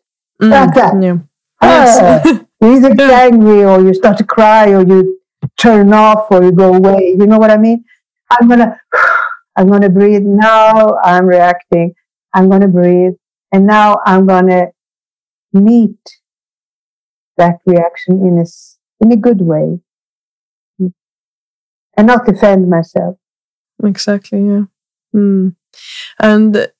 Mm. 0.41 0.49
Like 0.49 0.73
that. 0.75 1.01
Yeah. 1.01 1.17
Ah, 1.61 2.21
yes. 2.25 2.41
you 2.61 2.75
either 2.75 2.95
get 2.95 3.09
angry 3.11 3.63
or 3.63 3.79
you 3.81 3.93
start 3.93 4.17
to 4.17 4.25
cry 4.25 4.71
or 4.73 4.85
you 4.85 5.21
turn 5.57 5.93
off 5.93 6.27
or 6.31 6.43
you 6.43 6.51
go 6.51 6.73
away. 6.73 7.15
You 7.17 7.25
know 7.25 7.37
what 7.37 7.51
I 7.51 7.57
mean? 7.57 7.85
I'm 8.31 8.47
going 8.47 8.59
to, 8.65 8.79
I'm 9.55 9.67
going 9.67 9.81
to 9.81 9.89
breathe. 9.89 10.23
Now 10.23 10.97
I'm 11.03 11.25
reacting. 11.25 11.93
I'm 12.33 12.49
going 12.49 12.61
to 12.61 12.67
breathe. 12.67 13.13
And 13.51 13.65
now 13.65 13.97
I'm 14.05 14.27
going 14.27 14.47
to 14.47 14.67
meet 15.53 15.97
that 17.37 17.59
reaction 17.65 18.21
in 18.21 18.37
a, 18.37 18.45
in 19.03 19.11
a 19.11 19.15
good 19.15 19.41
way 19.41 19.79
and 21.99 22.07
not 22.07 22.25
defend 22.25 22.69
myself. 22.69 23.17
Exactly. 23.83 24.39
Yeah. 24.39 24.63
Mm. 25.13 25.55
And 26.19 26.71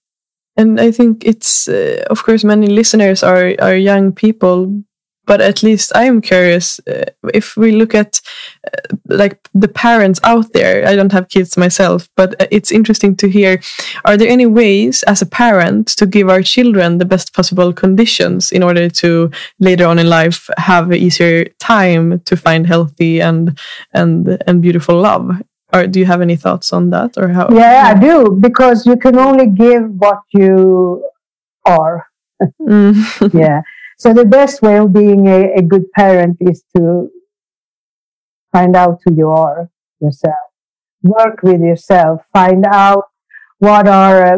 and 0.57 0.80
I 0.80 0.91
think 0.91 1.26
it's 1.26 1.67
uh, 1.67 2.05
of 2.09 2.24
course 2.24 2.43
many 2.43 2.67
listeners 2.67 3.24
are 3.24 3.53
are 3.59 3.76
young 3.76 4.13
people, 4.13 4.84
but 5.30 5.42
at 5.42 5.62
least 5.62 5.92
I 5.96 6.06
am 6.06 6.22
curious 6.22 6.80
uh, 6.88 7.06
if 7.36 7.56
we 7.56 7.72
look 7.72 7.94
at 7.94 8.20
uh, 8.66 8.98
like 9.06 9.38
the 9.54 9.68
parents 9.68 10.20
out 10.24 10.54
there. 10.54 10.88
I 10.88 10.96
don't 10.96 11.12
have 11.12 11.30
kids 11.30 11.56
myself, 11.56 12.10
but 12.18 12.30
uh, 12.42 12.48
it's 12.50 12.72
interesting 12.72 13.16
to 13.18 13.28
hear. 13.30 13.62
Are 14.06 14.18
there 14.18 14.28
any 14.28 14.48
ways 14.48 15.04
as 15.04 15.22
a 15.22 15.28
parent 15.44 15.86
to 16.00 16.08
give 16.08 16.30
our 16.30 16.42
children 16.42 16.98
the 16.98 17.06
best 17.06 17.32
possible 17.36 17.72
conditions 17.74 18.52
in 18.52 18.64
order 18.64 18.90
to 19.02 19.30
later 19.60 19.86
on 19.86 20.00
in 20.00 20.10
life 20.10 20.50
have 20.58 20.92
easier 20.92 21.46
time 21.60 22.22
to 22.22 22.36
find 22.36 22.66
healthy 22.66 23.22
and 23.22 23.56
and 23.94 24.42
and 24.48 24.64
beautiful 24.64 25.00
love? 25.00 25.26
Or 25.72 25.86
do 25.86 26.00
you 26.00 26.08
have 26.08 26.22
any 26.22 26.38
thoughts 26.38 26.74
on 26.74 26.90
that, 26.90 27.12
or 27.18 27.28
how? 27.28 27.46
Yeah, 27.54 27.94
I 27.94 28.00
do 28.00 28.36
because 28.48 28.88
you 28.88 28.98
can 28.98 29.20
only 29.20 29.46
give 29.46 29.84
what 30.04 30.22
you 30.34 31.06
are. 31.66 32.08
Mm. 32.62 33.34
yeah. 33.44 33.62
So 34.00 34.14
the 34.14 34.24
best 34.24 34.62
way 34.62 34.78
of 34.78 34.93
being 34.93 35.28
a, 35.28 35.56
a 35.56 35.62
good 35.62 35.91
parent 35.91 36.38
is 36.39 36.64
to 36.74 37.10
find 38.54 38.74
out 38.74 39.02
who 39.04 39.14
you 39.14 39.30
are 39.30 39.70
yourself, 40.00 40.38
work 41.04 41.43
with 41.43 41.60
yourself, 41.60 42.22
find 42.32 42.66
out 42.66 43.04
what 43.58 43.89
are 43.89 44.36
uh, 44.36 44.38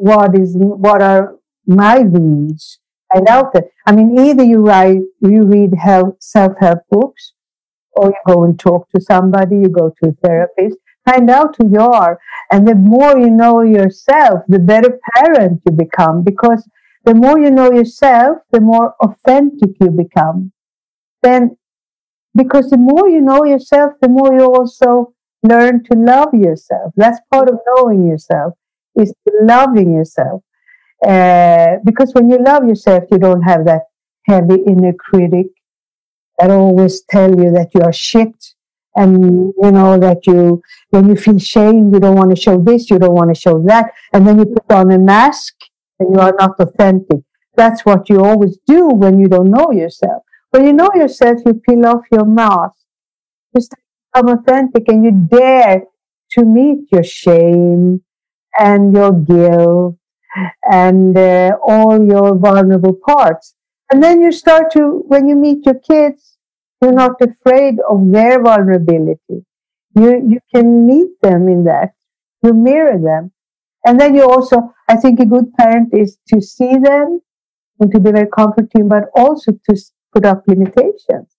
what 0.00 0.34
is 0.34 0.56
what 0.56 1.02
are 1.02 1.36
my 1.66 1.98
needs. 1.98 2.80
Find 3.12 3.28
out 3.28 3.52
that 3.52 3.64
I 3.86 3.92
mean, 3.92 4.18
either 4.18 4.42
you 4.42 4.60
write, 4.60 5.02
you 5.20 5.42
read 5.42 5.74
help, 5.74 6.22
self-help 6.22 6.78
books, 6.90 7.34
or 7.92 8.08
you 8.08 8.16
go 8.26 8.44
and 8.44 8.58
talk 8.58 8.88
to 8.92 9.00
somebody, 9.00 9.56
you 9.56 9.68
go 9.68 9.92
to 10.02 10.08
a 10.08 10.12
therapist. 10.26 10.78
Find 11.04 11.28
out 11.28 11.54
who 11.58 11.70
you 11.70 11.80
are, 11.80 12.18
and 12.50 12.66
the 12.66 12.74
more 12.74 13.18
you 13.18 13.28
know 13.28 13.60
yourself, 13.60 14.40
the 14.48 14.58
better 14.58 14.98
parent 15.14 15.60
you 15.66 15.72
become 15.72 16.24
because 16.24 16.66
the 17.04 17.14
more 17.14 17.38
you 17.38 17.50
know 17.50 17.70
yourself, 17.72 18.38
the 18.50 18.60
more 18.60 18.94
authentic 19.00 19.70
you 19.80 19.90
become. 19.90 20.52
Then, 21.22 21.56
because 22.34 22.70
the 22.70 22.78
more 22.78 23.08
you 23.08 23.20
know 23.20 23.44
yourself, 23.44 23.92
the 24.00 24.08
more 24.08 24.32
you 24.32 24.44
also 24.44 25.14
learn 25.42 25.84
to 25.84 25.98
love 25.98 26.34
yourself. 26.34 26.92
That's 26.96 27.20
part 27.30 27.48
of 27.48 27.58
knowing 27.66 28.06
yourself, 28.06 28.54
is 28.96 29.12
loving 29.42 29.92
yourself. 29.94 30.42
Uh, 31.06 31.76
because 31.84 32.12
when 32.14 32.30
you 32.30 32.38
love 32.38 32.66
yourself, 32.66 33.04
you 33.10 33.18
don't 33.18 33.42
have 33.42 33.66
that 33.66 33.82
heavy 34.26 34.62
inner 34.66 34.94
critic 34.94 35.46
that 36.38 36.50
always 36.50 37.02
tell 37.02 37.30
you 37.30 37.50
that 37.52 37.70
you 37.74 37.82
are 37.82 37.92
shit 37.92 38.34
and 38.96 39.52
you 39.62 39.70
know 39.70 39.98
that 39.98 40.26
you 40.26 40.62
when 40.90 41.08
you 41.08 41.16
feel 41.16 41.38
shame 41.38 41.92
you 41.92 42.00
don't 42.00 42.16
want 42.16 42.30
to 42.30 42.40
show 42.40 42.58
this 42.58 42.90
you 42.90 42.98
don't 42.98 43.14
want 43.14 43.32
to 43.32 43.40
show 43.40 43.60
that 43.62 43.90
and 44.12 44.26
then 44.26 44.38
you 44.38 44.46
put 44.46 44.70
on 44.72 44.92
a 44.92 44.98
mask 44.98 45.54
and 45.98 46.14
you 46.14 46.20
are 46.20 46.34
not 46.38 46.58
authentic. 46.60 47.20
That's 47.56 47.84
what 47.84 48.08
you 48.08 48.24
always 48.24 48.58
do 48.66 48.88
when 48.88 49.18
you 49.18 49.28
don't 49.28 49.50
know 49.50 49.70
yourself. 49.72 50.22
When 50.50 50.64
you 50.64 50.72
know 50.72 50.90
yourself, 50.94 51.40
you 51.46 51.54
peel 51.54 51.86
off 51.86 52.02
your 52.10 52.24
mask. 52.24 52.76
You 53.54 53.60
become 54.12 54.28
authentic 54.38 54.88
and 54.88 55.04
you 55.04 55.12
dare 55.12 55.84
to 56.32 56.44
meet 56.44 56.88
your 56.90 57.04
shame 57.04 58.02
and 58.58 58.94
your 58.94 59.12
guilt 59.12 59.96
and 60.70 61.16
uh, 61.16 61.52
all 61.64 62.04
your 62.04 62.36
vulnerable 62.36 62.94
parts. 63.06 63.54
And 63.90 64.02
then 64.02 64.20
you 64.20 64.32
start 64.32 64.72
to, 64.72 65.04
when 65.06 65.28
you 65.28 65.36
meet 65.36 65.64
your 65.66 65.78
kids, 65.78 66.38
you're 66.80 66.92
not 66.92 67.20
afraid 67.20 67.76
of 67.88 68.10
their 68.10 68.42
vulnerability. 68.42 69.44
You, 69.96 70.10
you 70.28 70.40
can 70.52 70.86
meet 70.86 71.20
them 71.22 71.48
in 71.48 71.64
that. 71.64 71.94
You 72.42 72.52
mirror 72.52 72.98
them. 72.98 73.32
And 73.86 74.00
then 74.00 74.14
you 74.14 74.22
also, 74.22 74.72
I 74.88 74.96
think 74.96 75.20
a 75.20 75.26
good 75.26 75.52
parent 75.54 75.92
is 75.92 76.18
to 76.28 76.40
see 76.40 76.78
them 76.78 77.20
and 77.80 77.92
to 77.92 78.00
be 78.00 78.10
very 78.10 78.28
comforting, 78.34 78.88
but 78.88 79.04
also 79.14 79.52
to 79.52 79.76
put 80.12 80.24
up 80.24 80.44
limitations. 80.46 81.36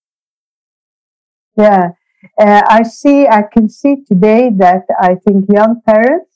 Yeah. 1.56 1.90
Uh, 2.38 2.62
I 2.66 2.82
see, 2.82 3.26
I 3.26 3.42
can 3.42 3.68
see 3.68 4.04
today 4.06 4.50
that 4.56 4.82
I 5.00 5.16
think 5.16 5.46
young 5.52 5.80
parents, 5.86 6.30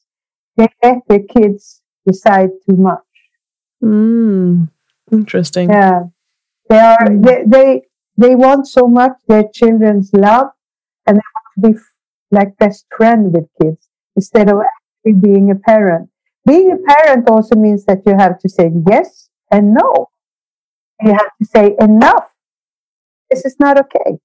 they 0.57 0.69
let 0.83 0.99
their 1.09 1.21
kids 1.23 1.83
decide 2.07 2.51
too 2.69 2.77
much. 2.77 3.05
Mm, 3.83 4.69
interesting. 5.13 5.71
Yeah. 5.71 6.05
They 6.69 6.79
are, 6.79 7.07
mm. 7.07 7.25
they, 7.25 7.45
they, 7.47 7.83
they 8.17 8.35
want 8.35 8.67
so 8.67 8.89
much 8.89 9.13
their 9.29 9.45
children's 9.55 10.13
love 10.13 10.49
and 11.07 11.17
they 11.17 11.65
want 11.65 11.75
to 11.75 11.81
be 11.81 11.81
like 12.31 12.57
best 12.59 12.87
friend 12.97 13.33
with 13.33 13.47
kids 13.61 13.89
instead 14.17 14.51
of 14.51 14.63
being 15.05 15.51
a 15.51 15.55
parent. 15.55 16.09
Being 16.47 16.73
a 16.73 16.95
parent 16.95 17.29
also 17.29 17.55
means 17.57 17.85
that 17.85 18.03
you 18.07 18.17
have 18.17 18.39
to 18.41 18.49
say 18.49 18.71
yes 18.89 19.29
and 19.51 19.75
no. 19.75 20.09
You 21.03 21.13
have 21.13 21.31
to 21.41 21.45
say 21.45 21.77
enough. 21.81 22.29
This 23.31 23.45
is 23.45 23.57
not 23.59 23.79
okay. 23.79 24.19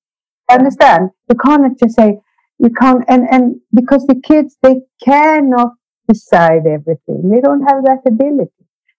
Understand? 0.50 1.12
You 1.30 1.38
can't 1.38 1.78
just 1.80 1.96
say 1.96 2.20
you 2.60 2.70
can't 2.70 3.04
and, 3.08 3.28
and 3.30 3.60
because 3.74 4.06
the 4.06 4.22
kids 4.22 4.58
they 4.62 4.82
cannot 5.04 5.74
decide 6.08 6.66
everything. 6.68 7.30
They 7.30 7.42
don't 7.42 7.62
have 7.62 7.84
that 7.84 8.02
ability. 8.08 8.52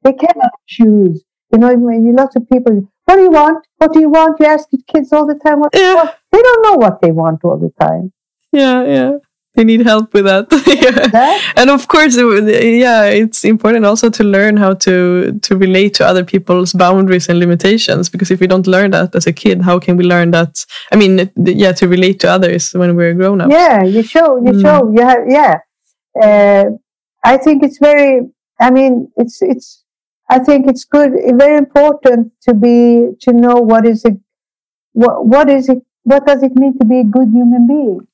They 0.02 0.12
cannot 0.12 0.52
choose. 0.66 1.24
You 1.52 1.58
know, 1.58 1.74
when 1.74 2.04
you 2.04 2.14
lots 2.14 2.36
of 2.36 2.48
people 2.48 2.88
what 3.04 3.16
do 3.16 3.22
you 3.22 3.30
want? 3.30 3.64
What 3.78 3.92
do 3.92 4.00
you 4.00 4.08
want? 4.10 4.40
You 4.40 4.46
ask 4.46 4.68
the 4.70 4.82
kids 4.92 5.12
all 5.12 5.26
the 5.26 5.36
time 5.36 5.60
what 5.60 5.70
yeah. 5.74 6.12
They 6.32 6.42
don't 6.42 6.62
know 6.62 6.74
what 6.74 7.00
they 7.00 7.12
want 7.12 7.44
all 7.44 7.58
the 7.58 7.72
time. 7.80 8.12
Yeah, 8.52 8.84
yeah 8.84 9.18
they 9.56 9.64
need 9.64 9.84
help 9.84 10.12
with 10.12 10.24
that. 10.26 10.46
yeah. 10.66 11.40
And 11.56 11.70
of 11.70 11.88
course, 11.88 12.16
yeah, 12.16 13.04
it's 13.04 13.44
important 13.44 13.84
also 13.84 14.10
to 14.10 14.22
learn 14.22 14.56
how 14.56 14.74
to 14.74 15.38
to 15.40 15.56
relate 15.56 15.94
to 15.94 16.06
other 16.06 16.24
people's 16.24 16.72
boundaries 16.72 17.28
and 17.28 17.38
limitations. 17.38 18.08
Because 18.08 18.30
if 18.30 18.40
we 18.40 18.46
don't 18.46 18.66
learn 18.66 18.90
that 18.92 19.14
as 19.14 19.26
a 19.26 19.32
kid, 19.32 19.62
how 19.62 19.78
can 19.78 19.96
we 19.96 20.04
learn 20.04 20.30
that? 20.32 20.64
I 20.92 20.96
mean, 20.96 21.30
yeah, 21.36 21.72
to 21.72 21.88
relate 21.88 22.20
to 22.20 22.30
others 22.30 22.72
when 22.72 22.94
we're 22.96 23.14
grown 23.14 23.40
up. 23.40 23.50
Yeah, 23.50 23.82
you 23.82 24.02
show, 24.02 24.36
you 24.36 24.52
mm. 24.52 24.62
show, 24.62 24.92
you 24.94 25.02
have, 25.02 25.24
yeah. 25.28 25.58
Uh, 26.22 26.64
I 27.24 27.36
think 27.38 27.62
it's 27.64 27.78
very. 27.78 28.20
I 28.60 28.70
mean, 28.70 29.10
it's 29.16 29.40
it's. 29.40 29.82
I 30.28 30.40
think 30.40 30.66
it's 30.66 30.84
good, 30.84 31.12
very 31.38 31.56
important 31.56 32.32
to 32.42 32.52
be 32.52 33.12
to 33.20 33.32
know 33.32 33.54
what 33.54 33.86
is 33.86 34.04
it, 34.04 34.18
what 34.92 35.24
what 35.26 35.48
is 35.48 35.68
it, 35.68 35.78
what 36.02 36.26
does 36.26 36.42
it 36.42 36.54
mean 36.56 36.76
to 36.78 36.84
be 36.84 37.00
a 37.00 37.04
good 37.04 37.28
human 37.28 37.66
being 37.66 38.06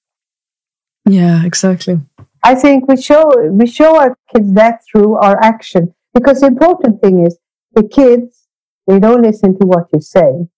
yeah, 1.04 1.44
exactly. 1.44 2.00
I 2.44 2.54
think 2.54 2.88
we 2.88 3.00
show 3.00 3.30
we 3.50 3.66
show 3.66 3.98
our 3.98 4.16
kids 4.34 4.52
that 4.54 4.80
through 4.84 5.16
our 5.16 5.40
action 5.42 5.94
because 6.14 6.40
the 6.40 6.46
important 6.46 7.00
thing 7.00 7.24
is 7.26 7.38
the 7.74 7.84
kids 7.84 8.48
they 8.86 8.98
don't 8.98 9.22
listen 9.22 9.58
to 9.60 9.66
what 9.66 9.86
you 9.92 10.00
say. 10.00 10.48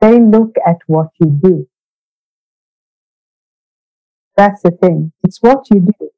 They 0.00 0.20
look 0.20 0.56
at 0.66 0.78
what 0.86 1.08
you 1.18 1.26
do. 1.26 1.68
That's 4.36 4.62
the 4.62 4.70
thing. 4.70 5.12
It's 5.22 5.42
what 5.42 5.66
you 5.70 5.80
do. 5.80 6.10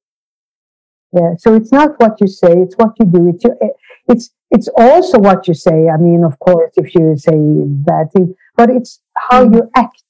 Yeah. 1.13 1.35
So 1.39 1.55
it's 1.55 1.73
not 1.73 2.01
what 2.01 2.21
you 2.21 2.27
say, 2.27 2.53
it's 2.53 2.75
what 2.77 2.93
you 2.99 3.07
do. 3.07 3.29
It's 3.29 3.45
your, 3.45 3.57
it's 4.09 4.31
it's 4.51 4.69
also 4.77 5.19
what 5.19 5.47
you 5.49 5.55
say. 5.55 5.89
I 5.89 5.97
mean, 5.97 6.25
of 6.25 6.39
course, 6.39 6.73
if 6.77 6.95
you 6.95 7.17
say 7.17 7.37
bad 7.37 8.13
things, 8.13 8.35
but 8.57 8.71
it's 8.71 9.01
how 9.17 9.45
mm. 9.47 9.55
you 9.57 9.71
act. 9.77 10.03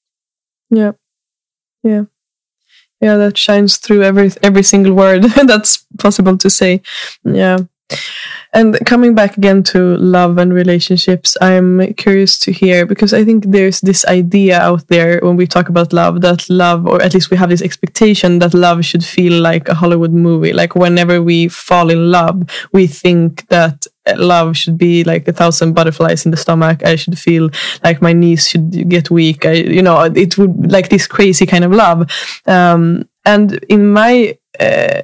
Yeah. 0.69 0.93
Yeah 1.83 2.05
yeah 3.03 3.17
that 3.17 3.37
shines 3.37 3.77
through 3.77 4.03
every 4.03 4.31
every 4.41 4.63
single 4.63 4.93
word. 4.93 5.23
That's 5.51 5.85
possible 5.99 6.37
to 6.37 6.49
say. 6.49 6.81
Yeah. 7.23 7.57
And 8.53 8.77
coming 8.85 9.13
back 9.13 9.37
again 9.37 9.61
to 9.63 9.97
love 9.97 10.37
and 10.37 10.53
relationships 10.53 11.35
i'm 11.41 11.93
curious 11.93 12.39
to 12.39 12.51
hear 12.51 12.85
because 12.85 13.13
i 13.13 13.23
think 13.25 13.45
there's 13.47 13.81
this 13.81 14.05
idea 14.05 14.59
out 14.59 14.87
there 14.87 15.19
when 15.21 15.35
we 15.35 15.45
talk 15.45 15.69
about 15.69 15.93
love 15.93 16.21
that 16.21 16.49
love 16.49 16.87
or 16.87 17.01
at 17.01 17.13
least 17.13 17.29
we 17.29 17.37
have 17.37 17.49
this 17.49 17.61
expectation 17.61 18.39
that 18.39 18.53
love 18.53 18.85
should 18.85 19.03
feel 19.03 19.41
like 19.41 19.67
a 19.69 19.75
hollywood 19.75 20.13
movie. 20.13 20.53
Like 20.53 20.75
whenever 20.75 21.21
we 21.21 21.49
fall 21.49 21.89
in 21.89 22.09
love 22.09 22.43
we 22.71 22.87
think 22.87 23.47
that 23.49 23.85
love 24.17 24.57
should 24.57 24.77
be 24.77 25.03
like 25.03 25.27
a 25.27 25.33
thousand 25.33 25.73
butterflies 25.73 26.25
in 26.25 26.31
the 26.31 26.37
stomach. 26.37 26.83
I 26.85 26.95
should 26.95 27.17
feel 27.17 27.49
like 27.83 28.01
my 28.01 28.13
knees 28.13 28.47
should 28.49 28.89
get 28.89 29.09
weak. 29.09 29.45
I, 29.45 29.53
you 29.53 29.81
know, 29.81 30.01
it 30.03 30.37
would 30.37 30.71
like 30.71 30.89
this 30.89 31.07
crazy 31.07 31.45
kind 31.45 31.63
of 31.63 31.71
love. 31.71 32.09
Um, 32.45 33.07
and 33.25 33.53
in 33.69 33.91
my, 33.91 34.37
uh, 34.59 35.03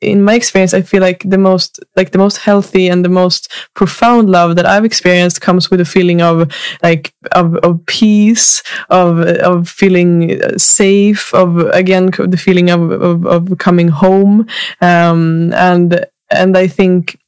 in 0.00 0.22
my 0.22 0.34
experience, 0.34 0.72
I 0.72 0.80
feel 0.80 1.02
like 1.02 1.22
the 1.28 1.36
most 1.36 1.80
like 1.94 2.12
the 2.12 2.18
most 2.18 2.38
healthy 2.38 2.88
and 2.88 3.04
the 3.04 3.10
most 3.10 3.52
profound 3.74 4.30
love 4.30 4.56
that 4.56 4.64
I've 4.64 4.86
experienced 4.86 5.42
comes 5.42 5.70
with 5.70 5.80
a 5.80 5.84
feeling 5.84 6.22
of 6.22 6.50
like 6.82 7.12
of, 7.32 7.56
of 7.56 7.84
peace, 7.84 8.62
of 8.88 9.18
of 9.20 9.68
feeling 9.68 10.40
safe, 10.58 11.34
of 11.34 11.58
again 11.74 12.06
the 12.06 12.38
feeling 12.38 12.70
of 12.70 12.90
of, 12.90 13.26
of 13.26 13.58
coming 13.58 13.88
home, 13.88 14.46
um, 14.80 15.52
and 15.52 16.06
and 16.30 16.56
I 16.56 16.66
think 16.66 17.19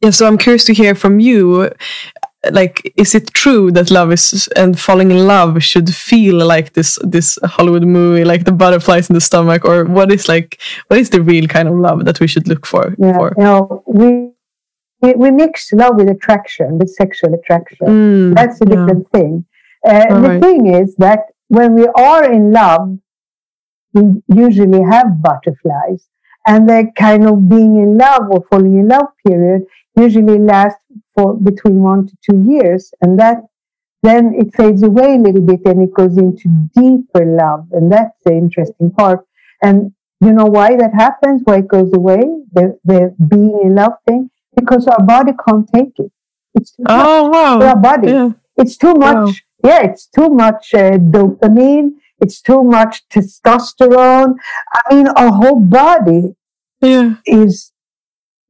yeah 0.00 0.10
so 0.10 0.26
i'm 0.26 0.38
curious 0.38 0.64
to 0.64 0.74
hear 0.74 0.94
from 0.94 1.20
you 1.20 1.70
like 2.50 2.92
is 2.96 3.14
it 3.14 3.32
true 3.34 3.70
that 3.70 3.90
love 3.90 4.10
is 4.10 4.48
and 4.56 4.78
falling 4.78 5.10
in 5.10 5.26
love 5.26 5.62
should 5.62 5.94
feel 5.94 6.44
like 6.46 6.72
this 6.72 6.98
this 7.02 7.38
hollywood 7.44 7.84
movie 7.84 8.24
like 8.24 8.44
the 8.44 8.52
butterflies 8.52 9.10
in 9.10 9.14
the 9.14 9.20
stomach 9.20 9.64
or 9.64 9.84
what 9.84 10.10
is 10.10 10.26
like 10.26 10.60
what 10.86 10.98
is 10.98 11.10
the 11.10 11.20
real 11.20 11.46
kind 11.46 11.68
of 11.68 11.74
love 11.74 12.04
that 12.06 12.18
we 12.18 12.26
should 12.26 12.48
look 12.48 12.64
for 12.64 12.94
yeah 12.98 13.14
for? 13.14 13.34
you 13.36 13.44
know 13.44 13.82
we 13.86 14.30
we, 15.02 15.12
we 15.14 15.30
mix 15.30 15.72
love 15.72 15.96
with 15.96 16.08
attraction 16.08 16.78
with 16.78 16.88
sexual 16.88 17.34
attraction 17.34 17.86
mm, 17.86 18.34
that's 18.34 18.60
a 18.62 18.64
different 18.64 19.06
yeah. 19.12 19.20
thing 19.20 19.44
uh, 19.86 20.20
the 20.20 20.28
right. 20.28 20.42
thing 20.42 20.74
is 20.74 20.94
that 20.96 21.20
when 21.48 21.74
we 21.74 21.86
are 21.88 22.30
in 22.30 22.52
love 22.52 22.98
we 23.92 24.22
usually 24.28 24.82
have 24.82 25.22
butterflies 25.22 26.08
and 26.46 26.68
the 26.68 26.90
kind 26.96 27.26
of 27.26 27.48
being 27.48 27.76
in 27.76 27.98
love 27.98 28.22
or 28.30 28.42
falling 28.50 28.78
in 28.78 28.88
love 28.88 29.06
period 29.26 29.62
usually 30.04 30.38
lasts 30.38 30.82
for 31.14 31.34
between 31.34 31.82
one 31.82 32.06
to 32.08 32.14
two 32.26 32.38
years. 32.52 32.92
And 33.00 33.18
that 33.18 33.38
then 34.02 34.34
it 34.34 34.54
fades 34.54 34.82
away 34.82 35.14
a 35.14 35.18
little 35.18 35.42
bit 35.42 35.60
and 35.66 35.82
it 35.82 35.92
goes 35.94 36.16
into 36.16 36.48
deeper 36.74 37.24
love. 37.24 37.68
And 37.72 37.92
that's 37.92 38.16
the 38.24 38.32
interesting 38.32 38.90
part. 38.90 39.20
And 39.62 39.92
you 40.20 40.32
know 40.32 40.46
why 40.46 40.76
that 40.76 40.94
happens? 40.94 41.42
Why 41.44 41.58
it 41.58 41.68
goes 41.68 41.92
away? 41.92 42.22
The, 42.52 42.78
the 42.84 43.14
being 43.32 43.58
in 43.64 43.74
love 43.74 43.92
thing? 44.06 44.30
Because 44.54 44.86
our 44.86 45.04
body 45.04 45.32
can't 45.46 45.68
take 45.72 45.98
it. 45.98 46.12
It's 46.54 46.72
too 46.72 46.84
oh, 46.88 47.28
much 47.28 47.32
wow. 47.32 47.58
for 47.58 47.66
our 47.66 47.76
body. 47.76 48.08
Yeah. 48.08 48.30
It's 48.56 48.76
too 48.76 48.94
much. 48.94 49.14
Wow. 49.14 49.32
Yeah, 49.62 49.82
it's 49.82 50.06
too 50.06 50.28
much 50.30 50.74
uh, 50.74 50.98
dopamine. 51.14 51.90
It's 52.18 52.40
too 52.40 52.62
much 52.62 53.08
testosterone. 53.08 54.34
I 54.74 54.94
mean, 54.94 55.08
our 55.08 55.32
whole 55.32 55.60
body 55.60 56.34
yeah. 56.80 57.16
is 57.26 57.72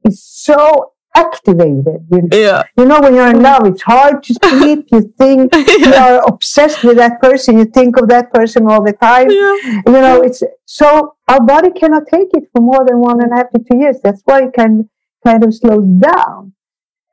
is 0.04 0.22
so 0.24 0.92
activated. 1.14 2.06
You 2.10 2.22
know? 2.22 2.28
Yeah. 2.32 2.62
You 2.76 2.84
know, 2.86 3.00
when 3.00 3.14
you're 3.14 3.30
in 3.30 3.42
love, 3.42 3.66
it's 3.66 3.82
hard 3.82 4.22
to 4.24 4.34
sleep. 4.44 4.86
You 4.92 5.12
think 5.18 5.52
yeah. 5.54 5.76
you 5.78 5.94
are 5.94 6.22
obsessed 6.26 6.84
with 6.84 6.96
that 6.96 7.20
person. 7.20 7.58
You 7.58 7.64
think 7.64 7.96
of 7.96 8.08
that 8.08 8.32
person 8.32 8.66
all 8.66 8.82
the 8.82 8.92
time. 8.92 9.30
Yeah. 9.30 9.82
You 9.86 10.00
know, 10.00 10.22
it's 10.22 10.42
so 10.66 11.14
our 11.28 11.40
body 11.44 11.70
cannot 11.70 12.04
take 12.12 12.28
it 12.32 12.44
for 12.52 12.62
more 12.62 12.84
than 12.86 12.98
one 12.98 13.22
and 13.22 13.32
a 13.32 13.36
half 13.36 13.50
to 13.50 13.58
two 13.58 13.78
years. 13.78 13.96
That's 14.02 14.22
why 14.24 14.44
it 14.44 14.52
can 14.54 14.88
kind 15.24 15.44
of 15.44 15.54
slows 15.54 15.86
down. 16.00 16.52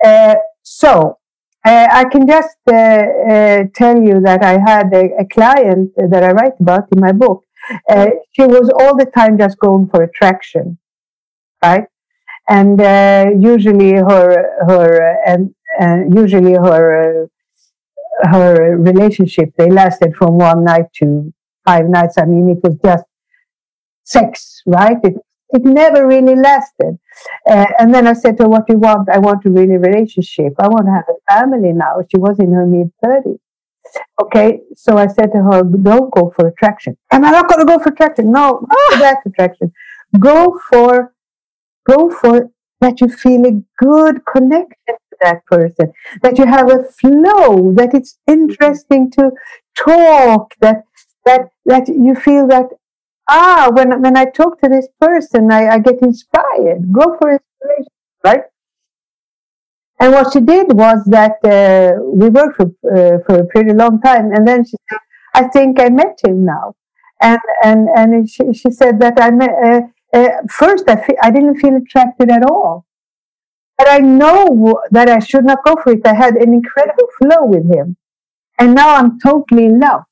Uh, 0.04 0.36
so 0.64 1.18
uh, 1.66 1.88
I 1.92 2.06
can 2.06 2.28
just 2.28 2.58
uh, 2.68 2.74
uh 2.74 3.64
tell 3.74 4.02
you 4.02 4.22
that 4.22 4.44
I 4.44 4.60
had 4.60 4.94
a, 4.94 5.06
a, 5.20 5.26
client 5.26 5.92
that 5.98 6.24
I 6.24 6.32
write 6.32 6.54
about 6.60 6.88
in 6.94 7.00
my 7.00 7.12
book. 7.12 7.44
Uh, 7.90 8.08
she 8.32 8.44
was 8.44 8.70
all 8.80 8.96
the 8.96 9.06
time 9.06 9.38
just 9.38 9.58
going 9.58 9.90
for 9.90 10.04
attraction, 10.04 10.78
right? 11.64 11.86
And 12.50 12.80
uh, 12.82 13.26
usually 13.38 13.94
her 13.94 14.28
her 14.68 15.18
and 15.26 15.54
uh, 15.80 15.98
usually 16.22 16.54
her 16.54 16.84
uh, 17.24 18.30
her 18.32 18.78
relationship 18.78 19.50
they 19.58 19.70
lasted 19.70 20.16
from 20.16 20.38
one 20.38 20.64
night 20.64 20.86
to 20.96 21.34
five 21.66 21.86
nights. 21.88 22.18
I 22.18 22.26
mean, 22.26 22.50
it 22.50 22.60
was 22.64 22.78
just 22.84 23.04
sex, 24.04 24.62
right? 24.66 24.98
It 25.04 25.16
it 25.50 25.64
never 25.64 26.08
really 26.08 26.36
lasted. 26.36 27.00
Uh, 27.50 27.66
and 27.80 27.94
then 27.94 28.08
I 28.08 28.14
said 28.14 28.38
to 28.38 28.44
her, 28.44 28.50
"What 28.50 28.68
do 28.68 28.74
you 28.74 28.80
want? 28.80 29.10
I 29.10 29.20
want 29.20 29.46
a 29.46 29.50
really 29.50 29.78
relationship. 29.78 30.54
I 30.60 30.68
want 30.68 30.86
to 30.88 30.92
have 30.92 31.10
a 31.10 31.20
family 31.32 31.74
now." 31.74 32.02
She 32.10 32.20
was 32.20 32.40
in 32.40 32.52
her 32.54 32.66
mid 32.66 32.92
thirties. 33.04 33.40
Okay, 34.22 34.62
so 34.76 34.98
I 34.98 35.08
said 35.08 35.32
to 35.34 35.42
her, 35.44 35.64
"Don't 35.64 36.14
go 36.14 36.32
for 36.36 36.48
attraction." 36.48 36.98
Am 37.12 37.24
I 37.26 37.32
not 37.32 37.48
going 37.48 37.60
to 37.60 37.66
go 37.66 37.80
for 37.80 37.90
attraction? 37.90 38.32
No, 38.32 38.66
not 38.68 38.94
for 38.94 39.00
that 39.00 39.20
attraction. 39.26 39.72
Go 40.20 40.60
for 40.70 41.14
go 41.90 42.10
for 42.10 42.50
that 42.82 43.02
you 43.02 43.08
feel 43.08 43.46
a 43.46 43.62
good 43.78 44.26
connection 44.26 44.96
to 45.10 45.18
that 45.22 45.46
person, 45.46 45.92
that 46.22 46.38
you 46.38 46.46
have 46.46 46.70
a 46.72 46.84
flow, 46.84 47.74
that 47.74 47.94
it's 47.94 48.20
interesting 48.28 49.10
to 49.12 49.32
talk, 49.76 50.54
that 50.60 50.84
that 51.26 51.50
that 51.66 51.88
you 51.88 52.14
feel 52.16 52.48
that 52.48 52.68
ah, 53.30 53.70
when 53.74 54.02
when 54.02 54.16
I 54.18 54.26
talk 54.26 54.60
to 54.62 54.70
this 54.70 54.88
person, 55.00 55.52
I, 55.52 55.68
I 55.76 55.80
get 55.80 56.02
inspired. 56.02 56.92
Go 56.92 57.18
for 57.20 57.32
inspiration, 57.32 57.94
right? 58.24 58.44
And 60.00 60.14
what 60.14 60.32
she 60.32 60.40
did 60.42 60.68
was 60.74 61.04
that 61.06 61.38
uh, 61.44 62.00
we 62.04 62.30
worked 62.30 62.58
for, 62.58 62.68
uh, 62.96 63.18
for 63.26 63.40
a 63.40 63.46
pretty 63.48 63.74
long 63.74 64.00
time, 64.02 64.32
and 64.32 64.48
then 64.48 64.64
she 64.64 64.78
said, 64.90 65.00
"I 65.34 65.48
think 65.48 65.80
I 65.80 65.90
met 65.90 66.20
him 66.24 66.46
now," 66.46 66.76
and 67.22 67.40
and 67.64 67.90
and 67.96 68.30
she, 68.30 68.54
she 68.54 68.70
said 68.72 69.00
that 69.00 69.20
I 69.20 69.32
met. 69.32 69.56
Uh, 69.66 69.82
uh, 70.14 70.30
first, 70.50 70.86
I, 70.88 70.96
fe- 70.96 71.18
I 71.22 71.32
didn't 71.32 71.60
feel 71.60 71.76
attracted 71.76 72.32
at 72.32 72.44
all, 72.44 72.86
but 73.78 73.88
I 73.90 74.00
know 74.00 74.82
that 74.92 75.10
I 75.10 75.20
should 75.20 75.46
not 75.46 75.64
go 75.66 75.76
for 75.82 75.94
it. 75.94 76.06
I 76.06 76.14
had 76.14 76.36
an 76.36 76.54
incredible 76.54 77.08
flow 77.18 77.46
with 77.46 77.72
him, 77.72 77.98
and 78.58 78.74
now 78.74 78.96
I'm 78.96 79.20
totally 79.20 79.66
in 79.66 79.80
love. 79.80 80.04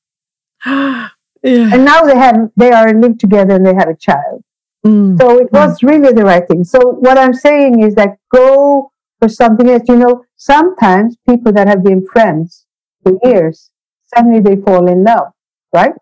yeah. 0.66 1.10
And 1.42 1.84
now 1.84 2.02
they 2.02 2.16
have 2.16 2.50
they 2.56 2.72
are 2.72 2.92
live 2.92 3.18
together 3.18 3.54
and 3.54 3.66
they 3.66 3.74
have 3.74 3.88
a 3.88 3.96
child. 3.96 4.42
Mm. 4.84 5.18
So 5.18 5.38
it 5.38 5.52
was 5.52 5.82
really 5.82 6.12
the 6.12 6.24
right 6.24 6.46
thing. 6.46 6.64
So 6.64 6.78
what 6.80 7.18
I'm 7.18 7.34
saying 7.34 7.82
is 7.82 7.94
that 7.94 8.18
go 8.32 8.92
for 9.20 9.28
something 9.28 9.68
else. 9.68 9.82
You 9.88 9.96
know, 9.96 10.24
sometimes 10.36 11.16
people 11.28 11.52
that 11.52 11.66
have 11.66 11.82
been 11.82 12.06
friends 12.06 12.66
for 13.02 13.18
years, 13.24 13.70
suddenly 14.14 14.40
they 14.40 14.60
fall 14.62 14.88
in 14.88 15.04
love, 15.04 15.28
right? 15.72 15.92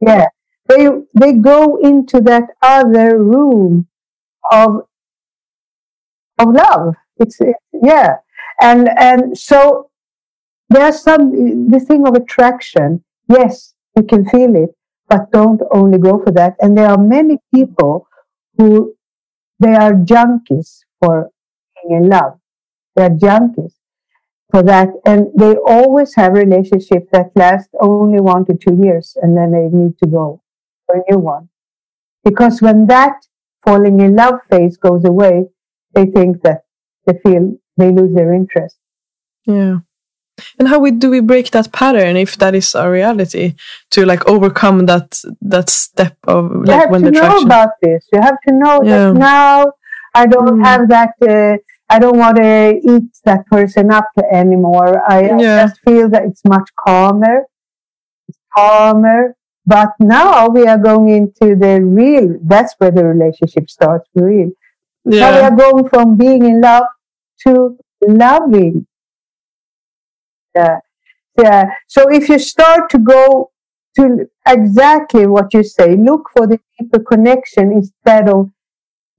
Yeah. 0.00 0.28
They, 0.68 0.88
they 1.14 1.32
go 1.32 1.76
into 1.76 2.20
that 2.20 2.50
other 2.60 3.22
room 3.22 3.88
of, 4.52 4.86
of 6.38 6.48
love. 6.52 6.94
It's, 7.16 7.40
it, 7.40 7.56
yeah. 7.72 8.16
And, 8.60 8.88
and 8.98 9.36
so 9.36 9.90
there's 10.68 11.00
some, 11.00 11.70
the 11.70 11.80
thing 11.80 12.06
of 12.06 12.14
attraction. 12.14 13.02
Yes, 13.28 13.74
you 13.96 14.02
can 14.02 14.28
feel 14.28 14.54
it, 14.56 14.70
but 15.08 15.30
don't 15.32 15.62
only 15.72 15.98
go 15.98 16.22
for 16.22 16.32
that. 16.32 16.56
And 16.60 16.76
there 16.76 16.88
are 16.88 16.98
many 16.98 17.38
people 17.54 18.06
who, 18.58 18.94
they 19.58 19.74
are 19.74 19.92
junkies 19.92 20.80
for 21.00 21.30
being 21.82 22.02
in 22.02 22.08
love. 22.10 22.38
They're 22.94 23.10
junkies 23.10 23.72
for 24.50 24.62
that. 24.64 24.88
And 25.06 25.28
they 25.34 25.54
always 25.56 26.14
have 26.14 26.34
relationships 26.34 27.08
that 27.12 27.30
last 27.34 27.70
only 27.80 28.20
one 28.20 28.44
to 28.46 28.54
two 28.54 28.76
years 28.76 29.16
and 29.22 29.36
then 29.36 29.52
they 29.52 29.68
need 29.74 29.98
to 29.98 30.06
go 30.06 30.42
for 30.88 30.96
a 31.00 31.02
new 31.10 31.18
one. 31.18 31.48
Because 32.24 32.60
when 32.62 32.86
that 32.88 33.14
falling 33.64 34.00
in 34.00 34.16
love 34.16 34.40
phase 34.50 34.76
goes 34.76 35.04
away, 35.04 35.46
they 35.94 36.06
think 36.06 36.42
that 36.42 36.62
they 37.06 37.18
feel 37.24 37.56
they 37.76 37.90
lose 37.92 38.14
their 38.14 38.32
interest. 38.34 38.76
Yeah. 39.46 39.78
And 40.58 40.68
how 40.68 40.78
we, 40.78 40.92
do 40.92 41.10
we 41.10 41.20
break 41.20 41.50
that 41.50 41.72
pattern 41.72 42.16
if 42.16 42.36
that 42.38 42.54
is 42.54 42.74
our 42.74 42.90
reality 42.92 43.54
to 43.90 44.06
like 44.06 44.28
overcome 44.28 44.86
that 44.86 45.20
that 45.40 45.68
step 45.68 46.16
of 46.28 46.50
You 46.52 46.60
like 46.64 46.80
have 46.82 46.90
when 46.90 47.02
to 47.02 47.06
the 47.06 47.10
know 47.12 47.20
attraction? 47.26 47.46
about 47.46 47.70
this. 47.82 48.06
You 48.12 48.20
have 48.20 48.36
to 48.46 48.54
know 48.54 48.80
Yeah. 48.84 49.10
that 49.12 49.14
now 49.14 49.72
I 50.14 50.26
don't 50.26 50.60
Mm. 50.60 50.64
have 50.64 50.88
that. 50.88 51.12
Uh, 51.20 51.56
I 51.90 51.98
don't 51.98 52.18
want 52.18 52.36
to 52.36 52.80
eat 52.92 53.08
that 53.24 53.46
person 53.46 53.90
up 53.90 54.10
anymore. 54.30 55.02
I, 55.10 55.30
I 55.30 55.38
just 55.62 55.80
feel 55.86 56.08
that 56.10 56.22
it's 56.24 56.42
much 56.44 56.68
calmer. 56.86 57.46
It's 58.28 58.38
calmer. 58.56 59.34
But 59.68 59.90
now 60.00 60.48
we 60.48 60.66
are 60.66 60.78
going 60.78 61.10
into 61.10 61.54
the 61.54 61.82
real. 61.82 62.38
That's 62.42 62.74
where 62.78 62.90
the 62.90 63.04
relationship 63.04 63.68
starts 63.68 64.08
real. 64.14 64.50
Now 65.04 65.30
we 65.36 65.42
are 65.48 65.56
going 65.56 65.88
from 65.90 66.16
being 66.16 66.46
in 66.46 66.62
love 66.62 66.84
to 67.46 67.76
loving. 68.00 68.86
Yeah. 70.54 70.78
Yeah. 71.38 71.64
So 71.86 72.10
if 72.10 72.30
you 72.30 72.38
start 72.38 72.88
to 72.90 72.98
go 72.98 73.50
to 73.96 74.30
exactly 74.46 75.26
what 75.26 75.52
you 75.52 75.62
say, 75.62 75.96
look 75.96 76.30
for 76.34 76.46
the 76.46 76.58
deeper 76.78 77.00
connection 77.00 77.70
instead 77.70 78.30
of 78.30 78.50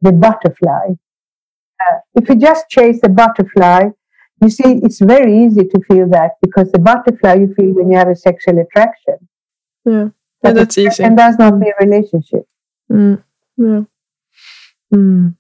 the 0.01 0.11
butterfly. 0.11 0.87
Uh, 1.79 1.97
if 2.15 2.27
you 2.27 2.35
just 2.35 2.69
chase 2.69 2.99
the 3.01 3.09
butterfly, 3.09 3.89
you 4.41 4.49
see, 4.49 4.79
it's 4.83 4.99
very 4.99 5.45
easy 5.45 5.65
to 5.65 5.79
feel 5.87 6.09
that 6.09 6.31
because 6.41 6.71
the 6.71 6.79
butterfly 6.79 7.35
you 7.35 7.53
feel 7.53 7.75
when 7.75 7.91
you 7.91 7.97
have 7.97 8.09
a 8.09 8.15
sexual 8.15 8.57
attraction. 8.57 9.27
Yeah. 9.85 10.09
Yeah, 10.43 10.53
that's 10.53 10.77
easy. 10.77 11.03
And 11.03 11.17
that's 11.17 11.37
not 11.37 11.53
a 11.53 11.73
relationship. 11.79 12.47
Mm, 12.91 13.23
yeah. 13.57 13.81
Mm. 14.93 15.35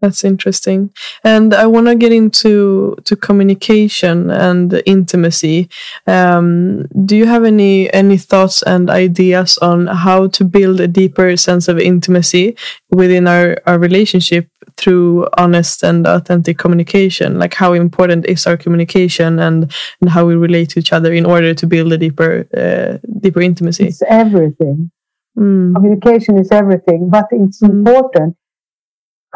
That's 0.00 0.22
interesting. 0.22 0.90
And 1.24 1.52
I 1.52 1.66
want 1.66 1.88
to 1.88 1.96
get 1.96 2.12
into 2.12 2.96
to 3.04 3.16
communication 3.16 4.30
and 4.30 4.80
intimacy. 4.86 5.68
Um, 6.06 6.86
do 7.04 7.16
you 7.16 7.26
have 7.26 7.42
any 7.44 7.92
any 7.92 8.16
thoughts 8.16 8.62
and 8.62 8.90
ideas 8.90 9.58
on 9.58 9.88
how 9.88 10.28
to 10.28 10.44
build 10.44 10.80
a 10.80 10.86
deeper 10.86 11.36
sense 11.36 11.66
of 11.66 11.80
intimacy 11.80 12.56
within 12.90 13.26
our, 13.26 13.56
our 13.66 13.78
relationship 13.78 14.48
through 14.78 15.26
honest 15.36 15.82
and 15.82 16.06
authentic 16.06 16.56
communication? 16.58 17.38
Like 17.38 17.54
how 17.54 17.72
important 17.74 18.26
is 18.26 18.46
our 18.46 18.56
communication 18.56 19.38
and, 19.38 19.72
and 20.00 20.10
how 20.10 20.24
we 20.24 20.34
relate 20.36 20.70
to 20.70 20.78
each 20.80 20.92
other 20.92 21.12
in 21.12 21.26
order 21.26 21.52
to 21.54 21.66
build 21.66 21.92
a 21.92 21.98
deeper 21.98 22.32
uh, 22.56 22.98
deeper 23.20 23.40
intimacy? 23.40 23.86
It's 23.88 24.02
everything. 24.08 24.90
Mm, 25.36 25.74
Communication 25.74 26.38
is 26.38 26.50
everything, 26.52 27.10
but 27.10 27.26
it's 27.30 27.60
Mm. 27.62 27.70
important. 27.70 28.36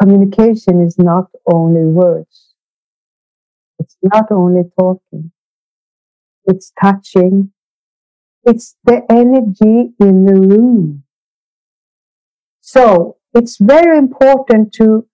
Communication 0.01 0.81
is 0.87 0.97
not 0.97 1.27
only 1.45 1.85
words. 1.85 2.55
It's 3.79 3.95
not 4.01 4.31
only 4.31 4.63
talking. 4.79 5.31
It's 6.45 6.71
touching. 6.81 7.51
It's 8.43 8.75
the 8.83 8.97
energy 9.09 9.93
in 9.99 10.25
the 10.25 10.35
room. 10.35 11.03
So 12.61 13.17
it's 13.33 13.57
very 13.57 13.97
important 13.97 14.73
to 14.79 15.05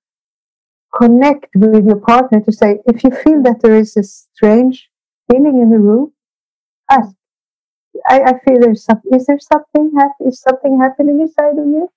connect 0.96 1.48
with 1.56 1.86
your 1.86 2.00
partner 2.00 2.42
to 2.42 2.52
say, 2.52 2.80
if 2.86 3.04
you 3.04 3.12
feel 3.12 3.42
that 3.44 3.62
there 3.62 3.76
is 3.76 3.96
a 3.98 4.04
strange 4.04 4.90
feeling 5.30 5.62
in 5.62 5.70
the 5.70 5.80
room, 5.80 6.14
ask. 6.90 7.16
I, 8.08 8.22
I 8.22 8.34
feel 8.46 8.60
there's 8.60 8.86
some, 8.86 9.02
is 9.12 9.26
there 9.26 9.40
something, 9.40 9.92
is 10.26 10.42
something 10.42 10.80
happening 10.80 11.22
inside 11.22 11.58
of 11.58 11.68
you? 11.68 11.90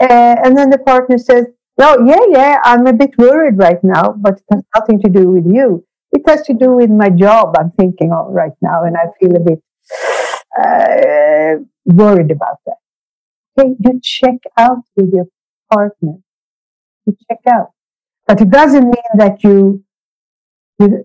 Uh, 0.00 0.36
and 0.44 0.56
then 0.56 0.70
the 0.70 0.78
partner 0.78 1.18
says, 1.18 1.46
no, 1.78 1.96
yeah, 2.06 2.20
yeah, 2.28 2.58
I'm 2.62 2.86
a 2.86 2.92
bit 2.92 3.16
worried 3.16 3.56
right 3.56 3.82
now, 3.82 4.14
but 4.18 4.34
it 4.34 4.44
has 4.52 4.62
nothing 4.74 5.00
to 5.02 5.08
do 5.08 5.28
with 5.28 5.46
you. 5.46 5.86
It 6.12 6.22
has 6.28 6.42
to 6.42 6.54
do 6.54 6.72
with 6.72 6.90
my 6.90 7.08
job 7.08 7.56
I'm 7.58 7.70
thinking 7.72 8.12
of 8.12 8.32
right 8.32 8.52
now, 8.60 8.84
and 8.84 8.96
I 8.96 9.06
feel 9.18 9.34
a 9.36 9.40
bit 9.40 9.62
uh, 10.58 11.64
worried 11.86 12.30
about 12.30 12.58
that. 12.66 12.76
Okay, 13.58 13.76
you 13.78 14.00
check 14.02 14.40
out 14.58 14.82
with 14.96 15.12
your 15.12 15.26
partner. 15.72 16.18
You 17.06 17.16
check 17.28 17.40
out. 17.48 17.72
But 18.30 18.40
it 18.42 18.50
doesn't 18.50 18.84
mean 18.84 19.12
that 19.16 19.42
you, 19.42 19.82
you, 20.78 21.04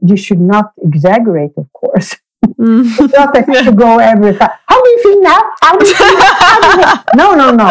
you 0.00 0.16
should 0.16 0.40
not 0.40 0.66
exaggerate, 0.82 1.50
of 1.56 1.66
course. 1.72 2.14
mm. 2.46 2.84
It's 3.00 3.12
not 3.14 3.34
that 3.34 3.48
you 3.48 3.54
should 3.64 3.76
go 3.76 3.98
every 3.98 4.34
time. 4.38 4.50
How 4.68 4.78
do 4.82 4.88
you 4.90 5.00
feel 5.02 5.20
now? 5.22 5.40
How 5.62 5.76
do 5.76 5.86
you 5.88 5.94
feel? 5.94 6.16
How 6.20 6.60
do 6.60 6.66
you 6.68 6.76
feel? 6.84 7.04
No, 7.20 7.34
no, 7.34 7.50
no. 7.50 7.68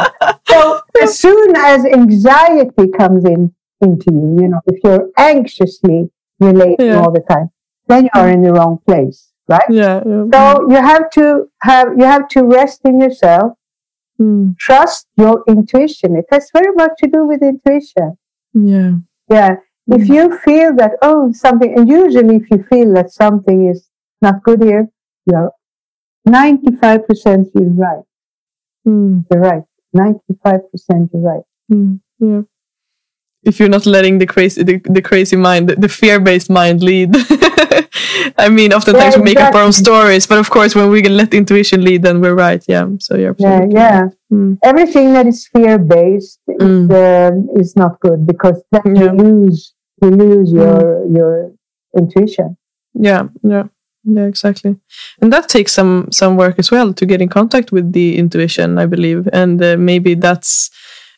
So 0.49 0.81
as 1.01 1.17
soon 1.17 1.55
as 1.55 1.85
anxiety 1.85 2.87
comes 2.99 3.23
in 3.25 3.53
into 3.81 4.11
you, 4.11 4.37
you 4.41 4.47
know, 4.49 4.61
if 4.67 4.77
you're 4.83 5.09
anxiously 5.17 6.09
relating 6.39 6.87
Yeah. 6.87 6.99
all 6.99 7.11
the 7.11 7.21
time, 7.33 7.47
then 7.87 8.01
you 8.05 8.09
are 8.21 8.29
in 8.29 8.41
the 8.41 8.51
wrong 8.53 8.79
place, 8.85 9.31
right? 9.47 9.69
yeah, 9.69 10.01
yeah. 10.05 10.23
So 10.33 10.69
you 10.71 10.79
have 10.91 11.09
to 11.11 11.25
have 11.69 11.87
you 11.99 12.05
have 12.05 12.27
to 12.35 12.43
rest 12.43 12.81
in 12.83 12.99
yourself, 12.99 13.53
Mm, 14.21 14.55
trust 14.59 15.07
your 15.17 15.43
intuition. 15.47 16.15
It 16.15 16.25
has 16.31 16.49
very 16.57 16.71
much 16.81 16.91
to 16.99 17.07
do 17.15 17.25
with 17.25 17.41
intuition. 17.41 18.09
Yeah. 18.53 18.93
Yeah. 19.29 19.55
If 19.87 20.03
Mm. 20.07 20.15
you 20.15 20.37
feel 20.39 20.75
that, 20.77 20.93
oh, 21.01 21.31
something, 21.33 21.77
and 21.77 21.87
usually 21.89 22.37
if 22.37 22.49
you 22.51 22.63
feel 22.63 22.93
that 22.93 23.11
something 23.11 23.67
is 23.67 23.89
not 24.21 24.41
good 24.43 24.63
here, 24.63 24.87
you're 25.25 25.51
95% 26.27 27.51
you're 27.53 27.69
right. 27.69 28.03
Mm, 28.87 29.25
You're 29.31 29.41
right. 29.41 29.63
95% 29.95 31.09
you're 31.13 31.21
right. 31.21 31.43
mm, 31.71 31.99
yeah. 32.19 32.41
If 33.45 33.59
you're 33.59 33.69
not 33.69 33.85
letting 33.85 34.19
the 34.19 34.25
crazy, 34.25 34.63
the, 34.63 34.79
the 34.85 35.01
crazy 35.01 35.35
mind, 35.35 35.69
the, 35.69 35.75
the 35.75 35.89
fear-based 35.89 36.49
mind 36.49 36.81
lead. 36.81 37.11
I 38.37 38.49
mean, 38.49 38.73
oftentimes 38.73 39.15
Yeah, 39.15 39.19
we 39.21 39.25
make 39.33 39.39
up 39.39 39.53
our 39.55 39.63
own 39.63 39.73
stories, 39.73 40.25
but 40.27 40.37
of 40.39 40.49
course, 40.49 40.75
when 40.75 40.89
we 40.89 41.01
can 41.01 41.15
let 41.17 41.33
intuition 41.33 41.83
lead, 41.83 42.03
then 42.03 42.21
we're 42.21 42.35
right. 42.35 42.63
Yeah. 42.67 42.87
So 42.99 43.15
you're 43.15 43.35
Yeah, 43.37 43.61
yeah. 43.69 44.01
Mm, 44.31 44.57
Everything 44.63 45.13
that 45.13 45.27
is 45.27 45.47
fear 45.53 45.77
based 45.77 46.39
Mm. 46.49 46.85
is, 46.85 46.89
um, 46.91 47.49
is 47.61 47.75
not 47.75 47.99
good 47.99 48.25
because 48.25 48.61
then 48.71 48.95
Yeah. 48.95 49.03
you 49.03 49.11
lose 49.23 49.73
you 50.01 50.09
lose 50.09 50.51
your 50.51 51.05
your 51.17 51.51
intuition. 51.97 52.57
yeah. 52.93 53.23
Yeah. 53.43 53.63
Yeah. 54.03 54.25
Exactly. 54.25 54.75
And 55.21 55.31
that 55.33 55.47
takes 55.49 55.71
some 55.73 56.07
some 56.11 56.35
work 56.37 56.55
as 56.59 56.71
well 56.71 56.93
to 56.93 57.05
get 57.05 57.21
in 57.21 57.29
contact 57.29 57.71
with 57.71 57.91
the 57.93 58.17
intuition, 58.17 58.77
I 58.77 58.85
believe, 58.85 59.27
and 59.33 59.61
uh, 59.63 59.77
maybe 59.77 60.15
that's 60.15 60.69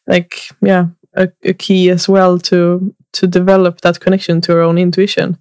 like 0.07 0.33
yeah 0.61 0.85
a, 1.15 1.29
a 1.43 1.53
key 1.53 1.89
as 1.89 2.07
well 2.07 2.37
to 2.39 2.93
to 3.13 3.27
develop 3.27 3.81
that 3.81 3.99
connection 3.99 4.41
to 4.41 4.53
our 4.53 4.61
own 4.61 4.77
intuition 4.77 5.37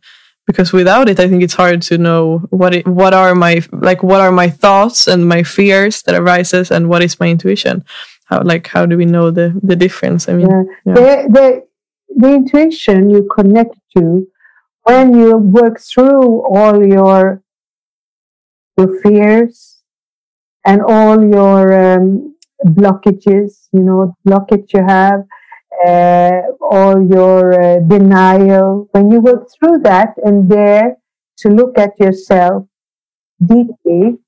because 0.47 0.73
without 0.73 1.09
it 1.09 1.19
i 1.21 1.29
think 1.29 1.43
it's 1.43 1.55
hard 1.55 1.83
to 1.83 1.99
know 1.99 2.39
what 2.51 2.75
it, 2.75 2.87
what 2.87 3.13
are 3.15 3.35
my 3.35 3.61
like 3.73 4.03
what 4.03 4.21
are 4.21 4.33
my 4.33 4.49
thoughts 4.49 5.07
and 5.09 5.29
my 5.29 5.43
fears 5.43 6.03
that 6.03 6.15
arises 6.15 6.71
and 6.71 6.89
what 6.89 7.03
is 7.03 7.19
my 7.21 7.29
intuition 7.29 7.85
how 8.27 8.43
like 8.43 8.67
how 8.69 8.87
do 8.87 8.97
we 8.97 9.05
know 9.05 9.31
the 9.31 9.59
the 9.63 9.77
difference 9.77 10.29
i 10.29 10.33
mean 10.35 10.49
Yeah. 10.51 10.63
yeah. 10.87 10.95
The, 10.95 11.29
the, 11.37 11.67
the 12.17 12.35
intuition 12.35 13.11
you 13.11 13.29
connect 13.35 13.77
to 13.97 14.27
when 14.83 15.15
you 15.19 15.37
work 15.37 15.81
through 15.81 16.43
all 16.47 16.87
your 16.87 17.43
your 18.77 19.01
fears 19.03 19.83
and 20.67 20.81
all 20.83 21.23
your 21.23 21.95
um, 21.95 22.35
blockages, 22.67 23.69
you 23.73 23.81
know, 23.81 24.17
blockage 24.27 24.73
you 24.73 24.83
have, 24.85 25.21
uh, 25.85 27.01
your 27.11 27.61
uh, 27.61 27.81
denial. 27.81 28.89
When 28.93 29.11
you 29.11 29.21
work 29.21 29.49
through 29.53 29.79
that 29.81 30.15
and 30.25 30.49
dare 30.49 30.97
to 31.39 31.49
look 31.49 31.79
at 31.79 31.99
yourself 31.99 32.67
deeply 33.45 34.19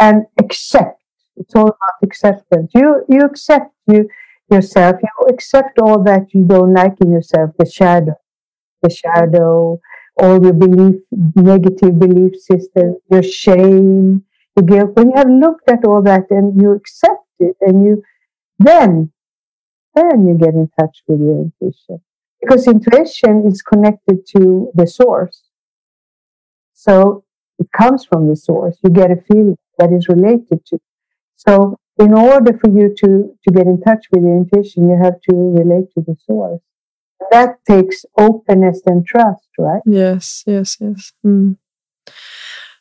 and 0.00 0.26
accept, 0.38 1.02
it's 1.36 1.54
all 1.54 1.68
about 1.68 1.98
acceptance. 2.02 2.72
You 2.74 3.04
you 3.08 3.20
accept 3.22 3.72
you 3.86 4.08
yourself. 4.50 4.96
You 5.02 5.26
accept 5.28 5.78
all 5.78 6.02
that 6.04 6.34
you 6.34 6.44
don't 6.44 6.74
like 6.74 7.00
in 7.00 7.12
yourself, 7.12 7.50
the 7.58 7.66
shadow, 7.66 8.14
the 8.82 8.90
shadow, 8.90 9.80
all 10.20 10.42
your 10.42 10.52
belief, 10.52 11.00
negative 11.10 11.98
belief 11.98 12.34
systems, 12.36 12.96
your 13.10 13.22
shame, 13.22 14.24
your 14.56 14.66
guilt. 14.66 14.96
When 14.96 15.10
you 15.10 15.16
have 15.16 15.30
looked 15.30 15.70
at 15.70 15.84
all 15.84 16.02
that 16.02 16.30
and 16.30 16.60
you 16.60 16.72
accept 16.72 17.24
it, 17.38 17.56
and 17.60 17.84
you 17.84 18.02
then 18.58 19.12
then 19.98 20.28
you 20.28 20.34
get 20.38 20.54
in 20.54 20.68
touch 20.78 21.02
with 21.08 21.20
your 21.20 21.38
intuition 21.46 22.00
because 22.40 22.66
intuition 22.66 23.46
is 23.46 23.62
connected 23.62 24.26
to 24.36 24.70
the 24.74 24.86
source. 24.86 25.44
So 26.74 27.24
it 27.58 27.66
comes 27.76 28.04
from 28.04 28.28
the 28.28 28.36
source. 28.36 28.76
You 28.84 28.90
get 28.90 29.10
a 29.10 29.16
feeling 29.16 29.56
that 29.78 29.92
is 29.92 30.08
related 30.08 30.64
to. 30.66 30.78
So 31.36 31.78
in 31.98 32.12
order 32.14 32.56
for 32.58 32.70
you 32.70 32.94
to, 33.00 33.36
to 33.44 33.52
get 33.52 33.66
in 33.66 33.80
touch 33.80 34.06
with 34.12 34.22
your 34.22 34.36
intuition, 34.36 34.88
you 34.88 34.96
have 35.02 35.20
to 35.28 35.34
relate 35.34 35.92
to 35.94 36.00
the 36.06 36.16
source. 36.26 36.60
That 37.32 37.56
takes 37.68 38.04
openness 38.16 38.80
and 38.86 39.04
trust, 39.04 39.48
right? 39.58 39.82
yes 39.84 40.44
yes 40.46 40.76
yes 40.80 41.12
mm. 41.26 41.56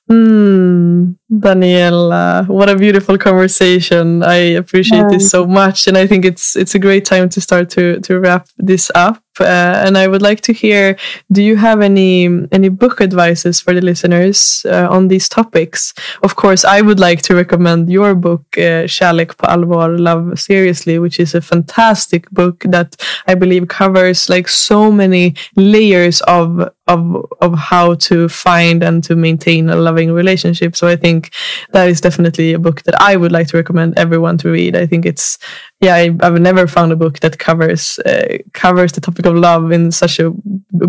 Mm, 0.10 1.18
Daniela, 1.30 2.48
what 2.48 2.70
a 2.70 2.76
beautiful 2.76 3.18
conversation. 3.18 4.24
I 4.24 4.56
appreciate 4.56 5.10
this 5.10 5.30
so 5.30 5.46
much, 5.46 5.88
and 5.88 5.98
I 5.98 6.08
think 6.08 6.24
it's 6.24 6.56
it's 6.56 6.76
a 6.76 6.80
great 6.80 7.04
time 7.04 7.28
to 7.30 7.42
start 7.42 7.70
to 7.72 8.00
to 8.02 8.20
wrap 8.20 8.48
this 8.58 8.90
up. 8.96 9.22
Uh, 9.42 9.84
and 9.86 9.98
I 9.98 10.08
would 10.08 10.22
like 10.22 10.42
to 10.42 10.54
hear: 10.54 10.96
Do 11.32 11.42
you 11.42 11.56
have 11.56 11.82
any 11.82 12.28
any 12.52 12.70
book 12.70 13.02
advices 13.02 13.62
for 13.62 13.74
the 13.74 13.82
listeners 13.82 14.66
uh, 14.66 14.88
on 14.90 15.08
these 15.08 15.30
topics? 15.30 15.94
Of 16.24 16.36
course, 16.36 16.66
I 16.66 16.82
would 16.82 17.00
like 17.00 17.22
to 17.24 17.36
recommend 17.36 17.90
your 17.90 18.16
book, 18.16 18.44
uh, 18.58 18.88
"Kärlek 18.88 19.38
på 19.38 19.46
allvar, 19.46 20.00
Love 20.00 20.38
Seriously," 20.38 21.00
which 21.00 21.20
is 21.20 21.36
a 21.36 21.42
fantastic 21.42 22.30
book 22.32 22.64
that 22.72 22.96
I 23.28 23.36
believe 23.36 23.68
covers 23.68 24.30
like 24.30 24.50
so 24.50 24.92
many 24.92 25.34
layers 25.56 26.22
of 26.22 26.70
of 26.88 27.26
of 27.42 27.54
how 27.58 27.96
to 27.96 28.28
find 28.30 28.84
and 28.84 29.04
to 29.04 29.16
maintain 29.16 29.70
a 29.70 29.76
loving 29.76 30.12
relationship. 30.14 30.76
So 30.76 30.88
I 30.88 30.96
think 30.96 31.32
that 31.74 31.90
is 31.90 32.02
definitely 32.02 32.54
a 32.54 32.60
book 32.60 32.82
that 32.84 32.96
I 33.02 33.16
would 33.16 33.32
like 33.32 33.48
to 33.48 33.58
recommend 33.58 33.98
everyone 33.98 34.38
to 34.38 34.50
read. 34.50 34.76
I 34.76 34.86
think 34.88 35.06
it's 35.06 35.38
yeah, 35.82 35.96
I, 35.96 36.10
I've 36.22 36.40
never 36.42 36.66
found 36.68 36.92
a 36.92 36.96
book 36.96 37.20
that 37.20 37.38
covers 37.38 38.00
uh, 38.06 38.38
covers 38.54 38.92
the 38.94 39.02
topic 39.02 39.26
of 39.26 39.36
love 39.36 39.72
in 39.72 39.92
such 39.92 40.20
a 40.20 40.32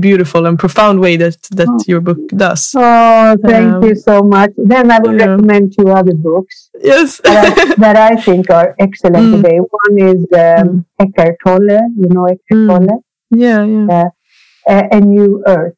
beautiful 0.01 0.47
and 0.47 0.59
profound 0.59 1.01
way 1.01 1.16
that 1.16 1.36
that 1.59 1.68
Oh. 1.68 1.84
your 1.86 2.01
book 2.01 2.18
does. 2.28 2.72
Oh, 2.76 3.36
thank 3.45 3.74
Um, 3.74 3.82
you 3.84 3.95
so 3.95 4.22
much. 4.22 4.51
Then 4.57 4.91
I 4.91 4.99
will 5.01 5.16
yeah. 5.18 5.26
recommend 5.26 5.74
two 5.78 5.89
other 5.91 6.14
books 6.14 6.70
Yes. 6.80 7.20
that 7.24 7.59
I, 7.59 7.74
that 7.84 7.97
I 7.97 8.16
think 8.16 8.51
are 8.51 8.74
excellent 8.78 9.26
Mm. 9.28 9.32
today. 9.43 9.59
One 9.59 9.95
is 10.12 10.20
um, 10.45 10.86
Eckhart 10.99 11.36
Tolle, 11.45 11.80
you 12.01 12.09
know 12.14 12.24
Eckhart 12.24 12.61
Mm. 12.61 12.68
Tolle, 12.68 13.05
yeah, 13.30 13.64
yeah. 13.64 14.09
uh, 14.72 14.84
A 14.97 15.01
New 15.01 15.43
Earth. 15.47 15.74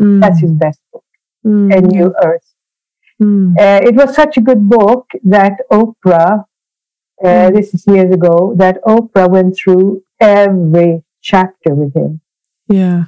Mm, 0.00 0.20
That's 0.22 0.40
his 0.40 0.52
best 0.52 0.80
book, 0.92 1.04
mm, 1.44 1.74
A 1.76 1.80
New 1.80 2.14
Earth. 2.24 2.46
mm, 3.20 3.52
Uh, 3.58 3.80
it 3.88 3.94
was 4.00 4.14
such 4.14 4.36
a 4.36 4.40
good 4.40 4.62
book 4.68 5.04
that 5.24 5.54
Oprah, 5.72 6.44
uh, 7.24 7.28
Mm. 7.28 7.54
this 7.56 7.74
is 7.74 7.86
years 7.86 8.12
ago, 8.14 8.54
that 8.56 8.82
Oprah 8.84 9.28
went 9.28 9.56
through 9.56 10.02
every 10.20 11.02
chapter 11.20 11.74
with 11.74 11.94
him. 11.94 12.20
yeah. 12.68 13.04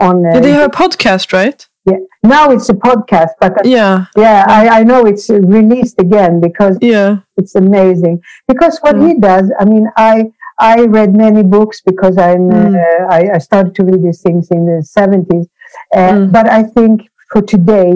On 0.00 0.24
uh, 0.26 0.34
Yeah, 0.34 0.40
They 0.40 0.52
have 0.52 0.68
a 0.72 0.76
podcast, 0.82 1.32
right? 1.32 1.60
yeah. 1.86 1.98
now 2.22 2.50
it's 2.50 2.68
a 2.68 2.74
podcast, 2.74 3.32
but 3.40 3.52
uh, 3.58 3.62
Yeah, 3.64 4.06
yeah, 4.16 4.44
I, 4.48 4.62
I 4.78 4.82
know 4.82 5.00
it's 5.10 5.28
released 5.30 6.00
again 6.00 6.40
because 6.40 6.76
yeah. 6.80 7.18
it's 7.36 7.54
amazing. 7.54 8.20
Because 8.48 8.78
what 8.84 8.96
Mm. 8.96 9.06
he 9.06 9.12
does, 9.30 9.46
I 9.60 9.64
mean, 9.64 9.86
I 9.96 10.14
I 10.58 10.76
read 10.96 11.10
many 11.24 11.42
books 11.56 11.76
because 11.90 12.16
I'm 12.28 12.44
Mm. 12.50 12.74
uh, 12.84 13.00
I, 13.16 13.20
I 13.36 13.38
started 13.48 13.72
to 13.76 13.82
read 13.88 14.02
these 14.06 14.20
things 14.26 14.44
in 14.56 14.62
the 14.70 14.78
seventies, 14.98 15.46
Mm. 15.94 16.30
but 16.36 16.46
I 16.58 16.62
think 16.74 16.94
for 17.30 17.42
today, 17.54 17.90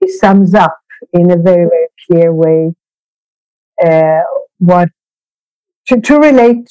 he 0.00 0.06
sums 0.22 0.54
up 0.66 0.78
in 1.12 1.30
a 1.30 1.36
very 1.48 1.66
very 1.74 1.88
clear 2.04 2.28
way 2.44 2.60
uh, 3.84 4.22
what 4.58 4.88
to, 5.88 6.00
to 6.00 6.18
relate 6.18 6.68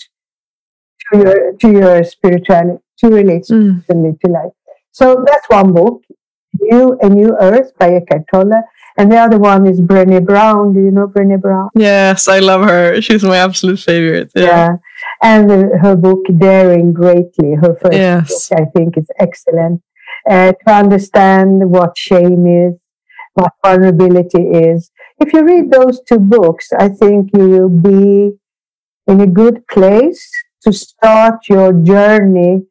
to 1.12 1.18
your 1.20 1.53
to 1.62 1.72
your 1.72 2.03
spirituality 2.03 2.80
to 2.99 3.07
relate 3.09 3.43
Mm, 3.49 3.84
spiritually 3.84 4.18
to 4.24 4.32
life. 4.32 4.53
So 4.91 5.24
that's 5.26 5.47
one 5.49 5.74
book, 5.74 6.03
New 6.59 6.97
A 7.01 7.09
New 7.09 7.36
Earth 7.39 7.72
by 7.80 7.89
Eckhart 7.95 8.24
Tolle, 8.32 8.62
and 8.97 9.12
the 9.12 9.18
other 9.18 9.38
one 9.39 9.66
is 9.68 9.80
Brené 9.82 10.24
Brown. 10.24 10.74
Do 10.74 10.80
you 10.82 10.91
know 10.91 11.07
Brené 11.07 11.39
Brown? 11.41 11.70
Yes, 11.76 12.28
I 12.28 12.39
love 12.39 12.62
her. 12.68 13.01
She's 13.01 13.24
my 13.24 13.38
absolute 13.38 13.80
favorite. 13.80 14.32
Yeah. 14.36 14.43
Yeah. 14.45 14.70
And 15.24 15.51
uh, 15.51 15.78
her 15.82 15.95
book, 15.95 16.20
Daring 16.38 16.93
Greatly, 16.93 17.55
her 17.55 17.76
first 17.82 17.97
Yes. 17.97 18.49
book, 18.49 18.59
I 18.62 18.66
think 18.66 18.97
is 18.97 19.07
excellent. 19.20 19.82
Uh, 20.30 20.51
to 20.51 20.74
understand 20.74 21.70
what 21.72 21.97
shame 21.97 22.45
is, 22.45 22.74
what 23.34 23.51
vulnerability 23.66 24.43
is. 24.43 24.91
If 25.22 25.34
you 25.34 25.44
read 25.46 25.72
those 25.72 26.02
two 26.02 26.20
books, 26.20 26.70
I 26.78 26.90
think 26.90 27.30
you 27.38 27.48
will 27.50 27.70
be 27.70 28.32
in 29.08 29.22
a 29.22 29.28
good 29.28 29.68
place 29.68 30.30
to 30.64 30.74
start 30.74 31.48
your 31.48 31.74
journey 31.74 32.62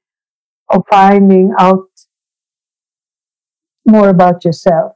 of 0.68 0.82
finding 0.90 1.52
out 1.58 1.86
more 3.86 4.08
about 4.08 4.44
yourself. 4.44 4.92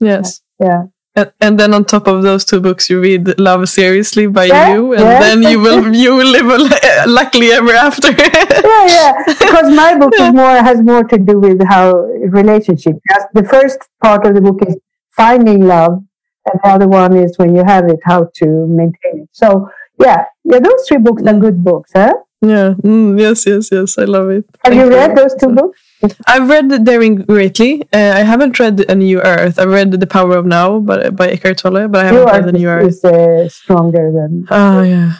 Yes. 0.00 0.42
Yeah. 0.60 0.84
And, 1.14 1.32
and 1.40 1.58
then 1.58 1.74
on 1.74 1.84
top 1.84 2.06
of 2.06 2.22
those 2.22 2.44
two 2.44 2.60
books, 2.60 2.88
you 2.88 3.00
read 3.00 3.38
Love 3.38 3.68
Seriously 3.68 4.26
by 4.28 4.44
Yeah, 4.44 4.74
you, 4.74 4.92
and 4.92 5.02
yeah. 5.02 5.20
then 5.20 5.42
you 5.42 5.58
will 5.60 5.94
you 6.04 6.14
will 6.14 6.30
live 6.30 6.48
a, 6.48 6.58
eh, 6.84 7.04
luckily 7.08 7.50
ever 7.50 7.72
after. 7.72 8.12
yeah, 8.12 8.86
yeah. 8.86 9.12
Because 9.26 9.74
my 9.74 9.98
book 9.98 10.12
is 10.14 10.32
more 10.32 10.56
has 10.68 10.80
more 10.80 11.02
to 11.04 11.18
do 11.18 11.40
with 11.40 11.60
how 11.66 11.92
relationship. 12.40 12.96
The 13.34 13.42
first 13.42 13.78
part 14.02 14.26
of 14.26 14.34
the 14.36 14.40
book 14.40 14.60
is 14.66 14.76
finding 15.10 15.66
love, 15.66 16.04
and 16.52 16.60
the 16.62 16.68
other 16.68 16.88
one 16.88 17.16
is 17.16 17.36
when 17.38 17.54
you 17.56 17.64
have 17.64 17.84
it, 17.88 18.00
how 18.04 18.28
to 18.40 18.46
maintain 18.66 19.22
it. 19.24 19.28
So 19.32 19.68
yeah, 19.98 20.24
yeah. 20.44 20.58
Those 20.60 20.86
three 20.86 20.98
books 20.98 21.22
are 21.26 21.34
good 21.34 21.62
books, 21.64 21.90
huh? 21.94 22.14
yeah. 22.40 22.74
Mm, 22.84 23.18
yes. 23.18 23.46
Yes. 23.46 23.68
Yes. 23.72 23.98
I 23.98 24.04
love 24.04 24.30
it. 24.30 24.44
Have 24.64 24.72
Thank 24.74 24.76
you 24.84 24.96
read 24.96 25.16
those 25.16 25.34
two 25.34 25.48
books? 25.48 25.80
I've 26.28 26.48
read 26.48 26.84
Daring 26.84 27.16
Greatly. 27.16 27.82
Uh, 27.92 28.12
I 28.20 28.22
haven't 28.22 28.60
read 28.60 28.74
A 28.88 28.94
New 28.94 29.20
Earth. 29.20 29.58
I've 29.58 29.70
read 29.78 29.90
The 29.90 30.06
Power 30.06 30.36
of 30.36 30.46
Now, 30.46 30.78
but 30.78 31.16
by 31.16 31.26
Eckhart 31.30 31.58
Tolle, 31.58 31.88
but 31.88 32.00
I 32.02 32.04
haven't 32.08 32.20
New 32.20 32.26
read 32.32 32.44
The 32.46 32.52
New 32.52 32.68
Earth 32.68 32.84
Earth. 32.84 32.90
is, 32.90 33.04
uh, 33.04 33.48
stronger 33.48 34.12
than. 34.12 34.46
Oh 34.50 34.82
yeah. 34.82 35.14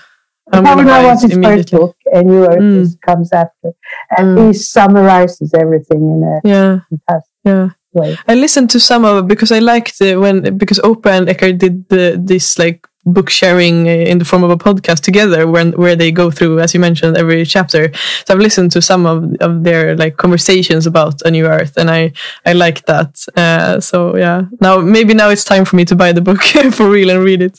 I'm 0.52 0.64
Power 0.64 0.76
gonna 0.76 0.86
Now 0.86 1.08
was 1.10 1.22
his 1.22 1.34
first 1.36 1.70
book, 1.72 1.96
and 2.14 2.28
New 2.28 2.44
Earth 2.46 2.58
Mm. 2.60 3.00
comes 3.04 3.32
after, 3.32 3.72
and 4.16 4.38
Mm. 4.38 4.46
he 4.46 4.52
summarizes 4.54 5.52
everything 5.54 6.00
in 6.14 6.22
a 6.22 6.48
Yeah. 6.48 6.78
fantastic 6.88 7.34
Yeah. 7.44 7.68
Way. 7.92 8.16
I 8.26 8.34
listened 8.34 8.70
to 8.70 8.80
some 8.80 9.04
of 9.04 9.24
it 9.24 9.28
because 9.28 9.52
I 9.52 9.58
liked 9.58 10.00
when 10.00 10.56
because 10.56 10.78
Oprah 10.80 11.18
and 11.18 11.28
Eckhart 11.28 11.58
did 11.58 11.88
the, 11.88 12.20
this 12.22 12.58
like 12.58 12.86
book 13.12 13.30
sharing 13.30 13.88
uh, 13.88 13.90
in 13.90 14.18
the 14.18 14.24
form 14.24 14.44
of 14.44 14.50
a 14.50 14.56
podcast 14.56 15.00
together 15.00 15.46
when 15.46 15.72
where 15.72 15.96
they 15.96 16.10
go 16.12 16.30
through 16.30 16.60
as 16.60 16.74
you 16.74 16.80
mentioned 16.80 17.16
every 17.16 17.44
chapter. 17.44 17.90
So 18.26 18.34
i've 18.34 18.40
listened 18.40 18.70
to 18.72 18.82
some 18.82 19.06
of, 19.06 19.34
of 19.40 19.64
their 19.64 19.96
like 19.96 20.16
conversations 20.16 20.86
about 20.86 21.22
a 21.22 21.30
new 21.30 21.46
earth 21.46 21.76
and 21.76 21.90
i 21.90 22.12
i 22.44 22.52
like 22.52 22.84
that. 22.86 23.24
Uh, 23.36 23.80
so 23.80 24.16
yeah. 24.16 24.42
Now 24.60 24.80
maybe 24.80 25.14
now 25.14 25.30
it's 25.30 25.44
time 25.44 25.64
for 25.64 25.76
me 25.76 25.84
to 25.86 25.96
buy 25.96 26.12
the 26.12 26.20
book 26.20 26.42
for 26.72 26.90
real 26.90 27.10
and 27.10 27.24
read 27.24 27.42
it 27.42 27.58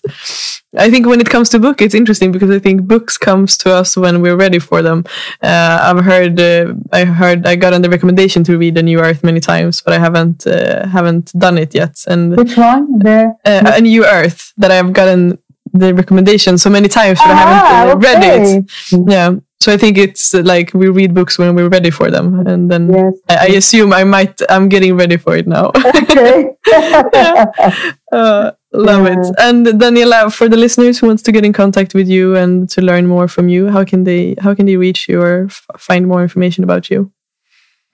i 0.78 0.90
think 0.90 1.06
when 1.08 1.20
it 1.20 1.30
comes 1.30 1.50
to 1.50 1.60
book 1.60 1.82
it's 1.82 1.96
interesting 1.96 2.32
because 2.32 2.52
i 2.52 2.60
think 2.60 2.84
books 2.88 3.18
comes 3.18 3.58
to 3.58 3.74
us 3.74 3.98
when 3.98 4.22
we're 4.22 4.36
ready 4.36 4.60
for 4.60 4.82
them 4.82 5.04
uh, 5.42 5.80
i've 5.82 6.04
heard 6.06 6.40
uh, 6.40 6.74
i 6.92 7.04
heard 7.06 7.48
i 7.48 7.56
got 7.56 7.74
on 7.74 7.82
the 7.82 7.90
recommendation 7.90 8.44
to 8.44 8.58
read 8.58 8.78
a 8.78 8.84
new 8.84 9.00
earth 9.00 9.24
many 9.24 9.40
times 9.40 9.82
but 9.82 9.94
i 9.94 10.00
haven't 10.00 10.46
uh, 10.46 10.86
haven't 10.88 11.32
done 11.40 11.58
it 11.58 11.74
yet 11.74 11.96
and 12.08 12.36
Which 12.38 12.56
one? 12.58 13.00
The 13.00 13.34
uh, 13.46 13.72
a 13.78 13.82
new 13.82 14.06
earth 14.06 14.54
that 14.58 14.72
I've 14.72 14.94
gotten 14.94 15.40
the 15.74 15.94
recommendation 15.94 16.58
so 16.58 16.70
many 16.70 16.88
times, 16.88 17.20
but 17.20 17.30
I 17.30 17.36
haven't 17.36 17.94
uh, 17.94 17.98
read 18.08 18.22
it. 18.24 18.72
Yeah. 19.08 19.36
So 19.62 19.72
I 19.74 19.78
think 19.78 19.98
it's 19.98 20.34
uh, 20.34 20.42
like 20.44 20.74
we 20.74 20.88
read 20.90 21.14
books 21.14 21.38
when 21.38 21.54
we're 21.56 21.70
ready 21.70 21.92
for 21.92 22.10
them, 22.10 22.48
and 22.48 22.72
then 22.72 22.92
Yes. 22.92 23.14
I, 23.30 23.36
I 23.36 23.50
assume 23.58 23.94
I 23.94 24.04
might. 24.04 24.42
I'm 24.50 24.68
getting 24.70 24.98
ready 24.98 25.18
for 25.18 25.36
it 25.36 25.48
now. 25.48 25.72
Okay. 25.76 26.50
uh, 28.12 28.52
love 28.74 29.06
Yeah. 29.06 29.20
it. 29.20 29.26
And 29.40 29.66
Daniela, 29.66 30.32
for 30.32 30.48
the 30.50 30.58
listeners 30.58 31.00
who 31.00 31.08
wants 31.08 31.24
to 31.24 31.32
get 31.32 31.44
in 31.46 31.54
contact 31.54 31.94
with 31.94 32.08
you 32.08 32.36
and 32.36 32.70
to 32.70 32.82
learn 32.82 33.08
more 33.08 33.28
from 33.28 33.50
you, 33.50 33.68
how 33.70 33.84
can 33.84 34.04
they 34.04 34.36
how 34.40 34.54
can 34.56 34.66
they 34.66 34.78
reach 34.78 35.08
you 35.10 35.22
or 35.22 35.46
f- 35.46 35.66
find 35.78 36.08
more 36.08 36.22
information 36.22 36.64
about 36.64 36.90
you? 36.90 37.12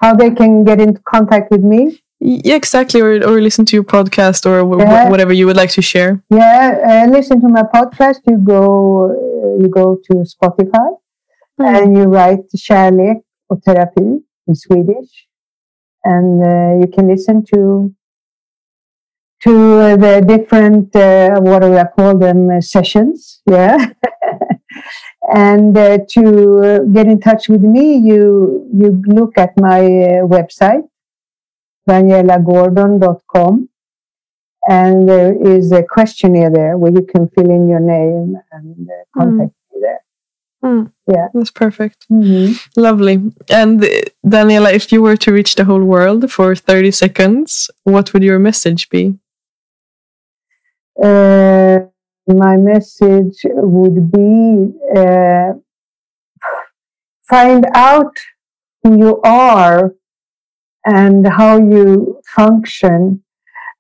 How 0.01 0.13
they 0.15 0.32
can 0.32 0.63
get 0.65 0.80
in 0.82 0.97
contact 1.13 1.51
with 1.51 1.63
me? 1.63 2.01
Yeah, 2.19 2.55
exactly. 2.55 3.01
Or 3.01 3.11
or 3.28 3.41
listen 3.41 3.65
to 3.65 3.76
your 3.78 3.84
podcast 3.86 4.45
or 4.45 4.57
Yeah. 4.80 5.09
whatever 5.09 5.34
you 5.34 5.45
would 5.47 5.57
like 5.61 5.71
to 5.76 5.82
share. 5.82 6.11
Yeah, 6.30 6.65
uh, 6.91 7.11
listen 7.17 7.39
to 7.41 7.47
my 7.47 7.63
podcast. 7.63 8.19
You 8.28 8.38
go, 8.38 8.61
uh, 9.11 9.61
you 9.61 9.69
go 9.69 9.86
to 10.07 10.13
Spotify 10.34 10.88
and 11.59 11.95
you 11.97 12.03
write 12.15 12.43
kärlek 12.65 13.17
och 13.49 13.61
terapi 13.63 14.21
in 14.47 14.55
Swedish, 14.55 15.11
and 16.03 16.41
uh, 16.43 16.71
you 16.82 16.88
can 16.95 17.07
listen 17.07 17.43
to 17.53 17.91
to 19.45 19.53
uh, 19.79 19.95
the 19.95 20.21
different 20.27 20.95
uh, 20.95 21.39
what 21.39 21.61
do 21.61 21.71
we 21.71 21.83
call 21.95 22.17
them 22.17 22.49
uh, 22.49 22.61
sessions. 22.61 23.41
Yeah, 23.49 23.77
and 25.33 25.77
uh, 25.77 25.99
to 26.09 26.59
uh, 26.59 26.79
get 26.91 27.07
in 27.07 27.19
touch 27.19 27.49
with 27.49 27.61
me, 27.61 27.97
you 27.97 28.67
you 28.73 29.01
look 29.05 29.37
at 29.37 29.51
my 29.59 29.79
uh, 29.79 30.27
website 30.27 30.83
danielagordon.com 31.87 33.69
and 34.67 35.07
there 35.07 35.35
is 35.39 35.71
a 35.71 35.83
questionnaire 35.83 36.49
there 36.49 36.77
where 36.77 36.91
you 36.91 37.03
can 37.03 37.27
fill 37.29 37.49
in 37.49 37.69
your 37.69 37.79
name 37.79 38.35
and 38.51 38.89
uh, 38.89 38.93
contact 39.15 39.53
me 39.71 39.81
there. 39.81 40.03
Mm. 40.63 40.91
Yeah. 41.07 41.27
That's 41.33 41.51
perfect. 41.51 42.07
Mm-hmm. 42.11 42.79
Lovely. 42.79 43.31
And 43.49 43.81
Daniela, 44.25 44.73
if 44.73 44.91
you 44.91 45.03
were 45.03 45.17
to 45.17 45.31
reach 45.31 45.55
the 45.55 45.65
whole 45.65 45.83
world 45.83 46.31
for 46.31 46.55
30 46.55 46.91
seconds, 46.91 47.69
what 47.83 48.13
would 48.13 48.23
your 48.23 48.39
message 48.39 48.89
be? 48.89 49.19
Uh, 51.01 51.79
my 52.27 52.57
message 52.57 53.41
would 53.43 54.11
be 54.11 54.73
uh, 54.95 55.53
find 57.29 57.65
out 57.75 58.17
who 58.81 58.97
you 58.97 59.21
are 59.23 59.93
and 60.85 61.27
how 61.27 61.57
you 61.57 62.21
function 62.35 63.23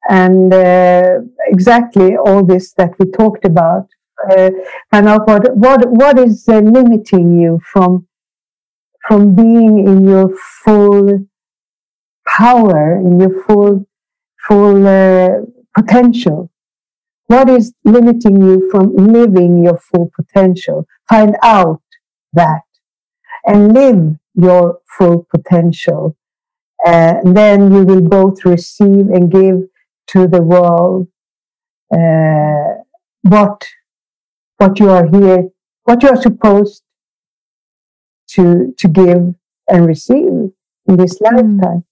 and 0.09 0.53
uh, 0.53 1.19
exactly 1.47 2.15
all 2.15 2.43
this 2.43 2.73
that 2.73 2.91
we 2.99 3.09
talked 3.11 3.45
about. 3.45 3.87
Uh, 4.29 4.49
out 4.93 5.27
what 5.27 5.55
what 5.55 5.89
what 5.91 6.17
is 6.17 6.47
uh, 6.47 6.59
limiting 6.59 7.39
you 7.39 7.59
from 7.71 8.07
from 9.07 9.35
being 9.35 9.85
in 9.85 10.07
your 10.07 10.29
full 10.63 11.27
power 12.27 12.97
in 12.97 13.19
your 13.19 13.43
full 13.43 13.85
full 14.47 14.87
uh, 14.87 15.41
potential 15.75 16.49
what 17.27 17.49
is 17.49 17.73
limiting 17.83 18.41
you 18.41 18.69
from 18.71 18.95
living 18.95 19.63
your 19.63 19.77
full 19.77 20.11
potential? 20.15 20.85
Find 21.09 21.35
out 21.41 21.81
that 22.33 22.61
and 23.45 23.73
live 23.73 24.17
your 24.35 24.79
full 24.97 25.27
potential. 25.29 26.15
Uh, 26.85 27.15
then 27.23 27.71
you 27.73 27.83
will 27.83 28.01
both 28.01 28.45
receive 28.45 29.09
and 29.09 29.31
give 29.31 29.63
to 30.07 30.27
the 30.27 30.41
world 30.41 31.07
uh, 31.91 32.81
what 33.21 33.65
what 34.57 34.79
you 34.79 34.89
are 34.89 35.07
here, 35.07 35.49
what 35.83 36.03
you 36.03 36.09
are 36.09 36.21
supposed 36.21 36.83
to 38.29 38.73
to 38.77 38.87
give 38.87 39.33
and 39.67 39.87
receive 39.87 40.51
in 40.87 40.97
this 40.97 41.19
lifetime. 41.21 41.85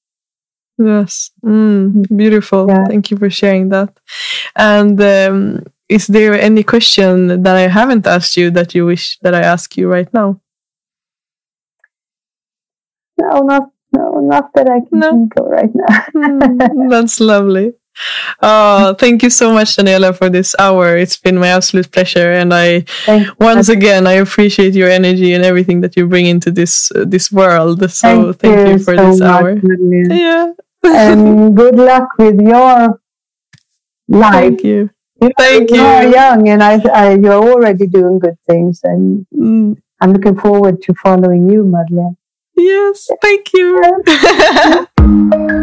Yes. 0.78 1.32
Mm, 1.46 2.08
beautiful. 2.16 2.68
Yeah. 2.68 2.86
Thank 2.86 3.12
you 3.12 3.18
for 3.18 3.30
sharing 3.30 3.70
that. 3.70 3.90
And 4.56 5.00
um, 5.02 5.64
is 5.90 6.08
there 6.08 6.34
any 6.34 6.64
question 6.64 7.44
that 7.44 7.56
I 7.56 7.68
haven't 7.68 8.08
asked 8.08 8.36
you 8.38 8.50
that 8.52 8.74
you 8.74 8.86
wish 8.86 9.20
that 9.20 9.36
I 9.36 9.42
ask 9.42 9.78
you 9.78 9.88
right 9.92 10.12
now? 10.14 10.40
No, 13.18 13.42
not 13.42 13.70
no, 13.96 14.20
not 14.22 14.52
that 14.56 14.68
I 14.70 14.80
can 14.90 15.00
No. 15.00 15.12
think 15.12 15.34
of 15.40 15.46
right 15.48 15.74
now. 15.74 16.06
Mm, 16.16 16.90
that's 16.90 17.20
lovely. 17.20 17.74
Oh, 18.42 18.94
thank 18.96 19.24
you 19.24 19.30
so 19.30 19.54
much, 19.54 19.76
Daniela, 19.78 20.16
for 20.18 20.30
this 20.30 20.56
hour. 20.60 20.98
It's 20.98 21.18
been 21.18 21.38
my 21.38 21.48
absolute 21.50 21.92
pleasure, 21.92 22.32
and 22.34 22.54
I 22.54 22.82
Thank 23.06 23.28
once 23.40 23.70
again 23.70 24.08
I 24.08 24.14
appreciate 24.14 24.74
your 24.74 24.90
energy 24.90 25.34
and 25.34 25.44
everything 25.46 25.82
that 25.82 25.96
you 25.96 26.08
bring 26.08 26.26
into 26.26 26.52
this 26.52 26.92
uh, 26.96 27.06
this 27.08 27.32
world. 27.32 27.80
So 27.92 28.34
thank, 28.34 28.68
you, 28.68 28.80
for 28.80 28.96
so 28.98 29.06
this 29.12 29.20
much, 29.20 29.30
hour. 29.30 29.60
Yeah, 30.10 30.54
and 30.84 31.56
good 31.56 31.76
luck 31.76 32.10
with 32.18 32.40
your 32.42 33.00
life. 34.08 34.34
thank 34.34 34.64
you. 34.64 34.90
Thank 35.38 35.70
you. 35.72 35.78
You're 35.78 36.12
young, 36.12 36.50
and 36.50 36.62
I, 36.64 36.82
I, 36.94 37.14
you're 37.16 37.34
already 37.42 37.88
doing 37.88 38.20
good 38.20 38.38
things, 38.48 38.82
and 38.84 39.26
Mm, 39.34 39.78
I'm 40.02 40.12
looking 40.14 40.38
forward 40.38 40.82
to 40.84 40.94
following 40.96 41.50
you, 41.50 41.64
Madeleine. 41.64 42.18
yes, 42.58 43.10
thank 43.22 43.54
you. 43.54 43.80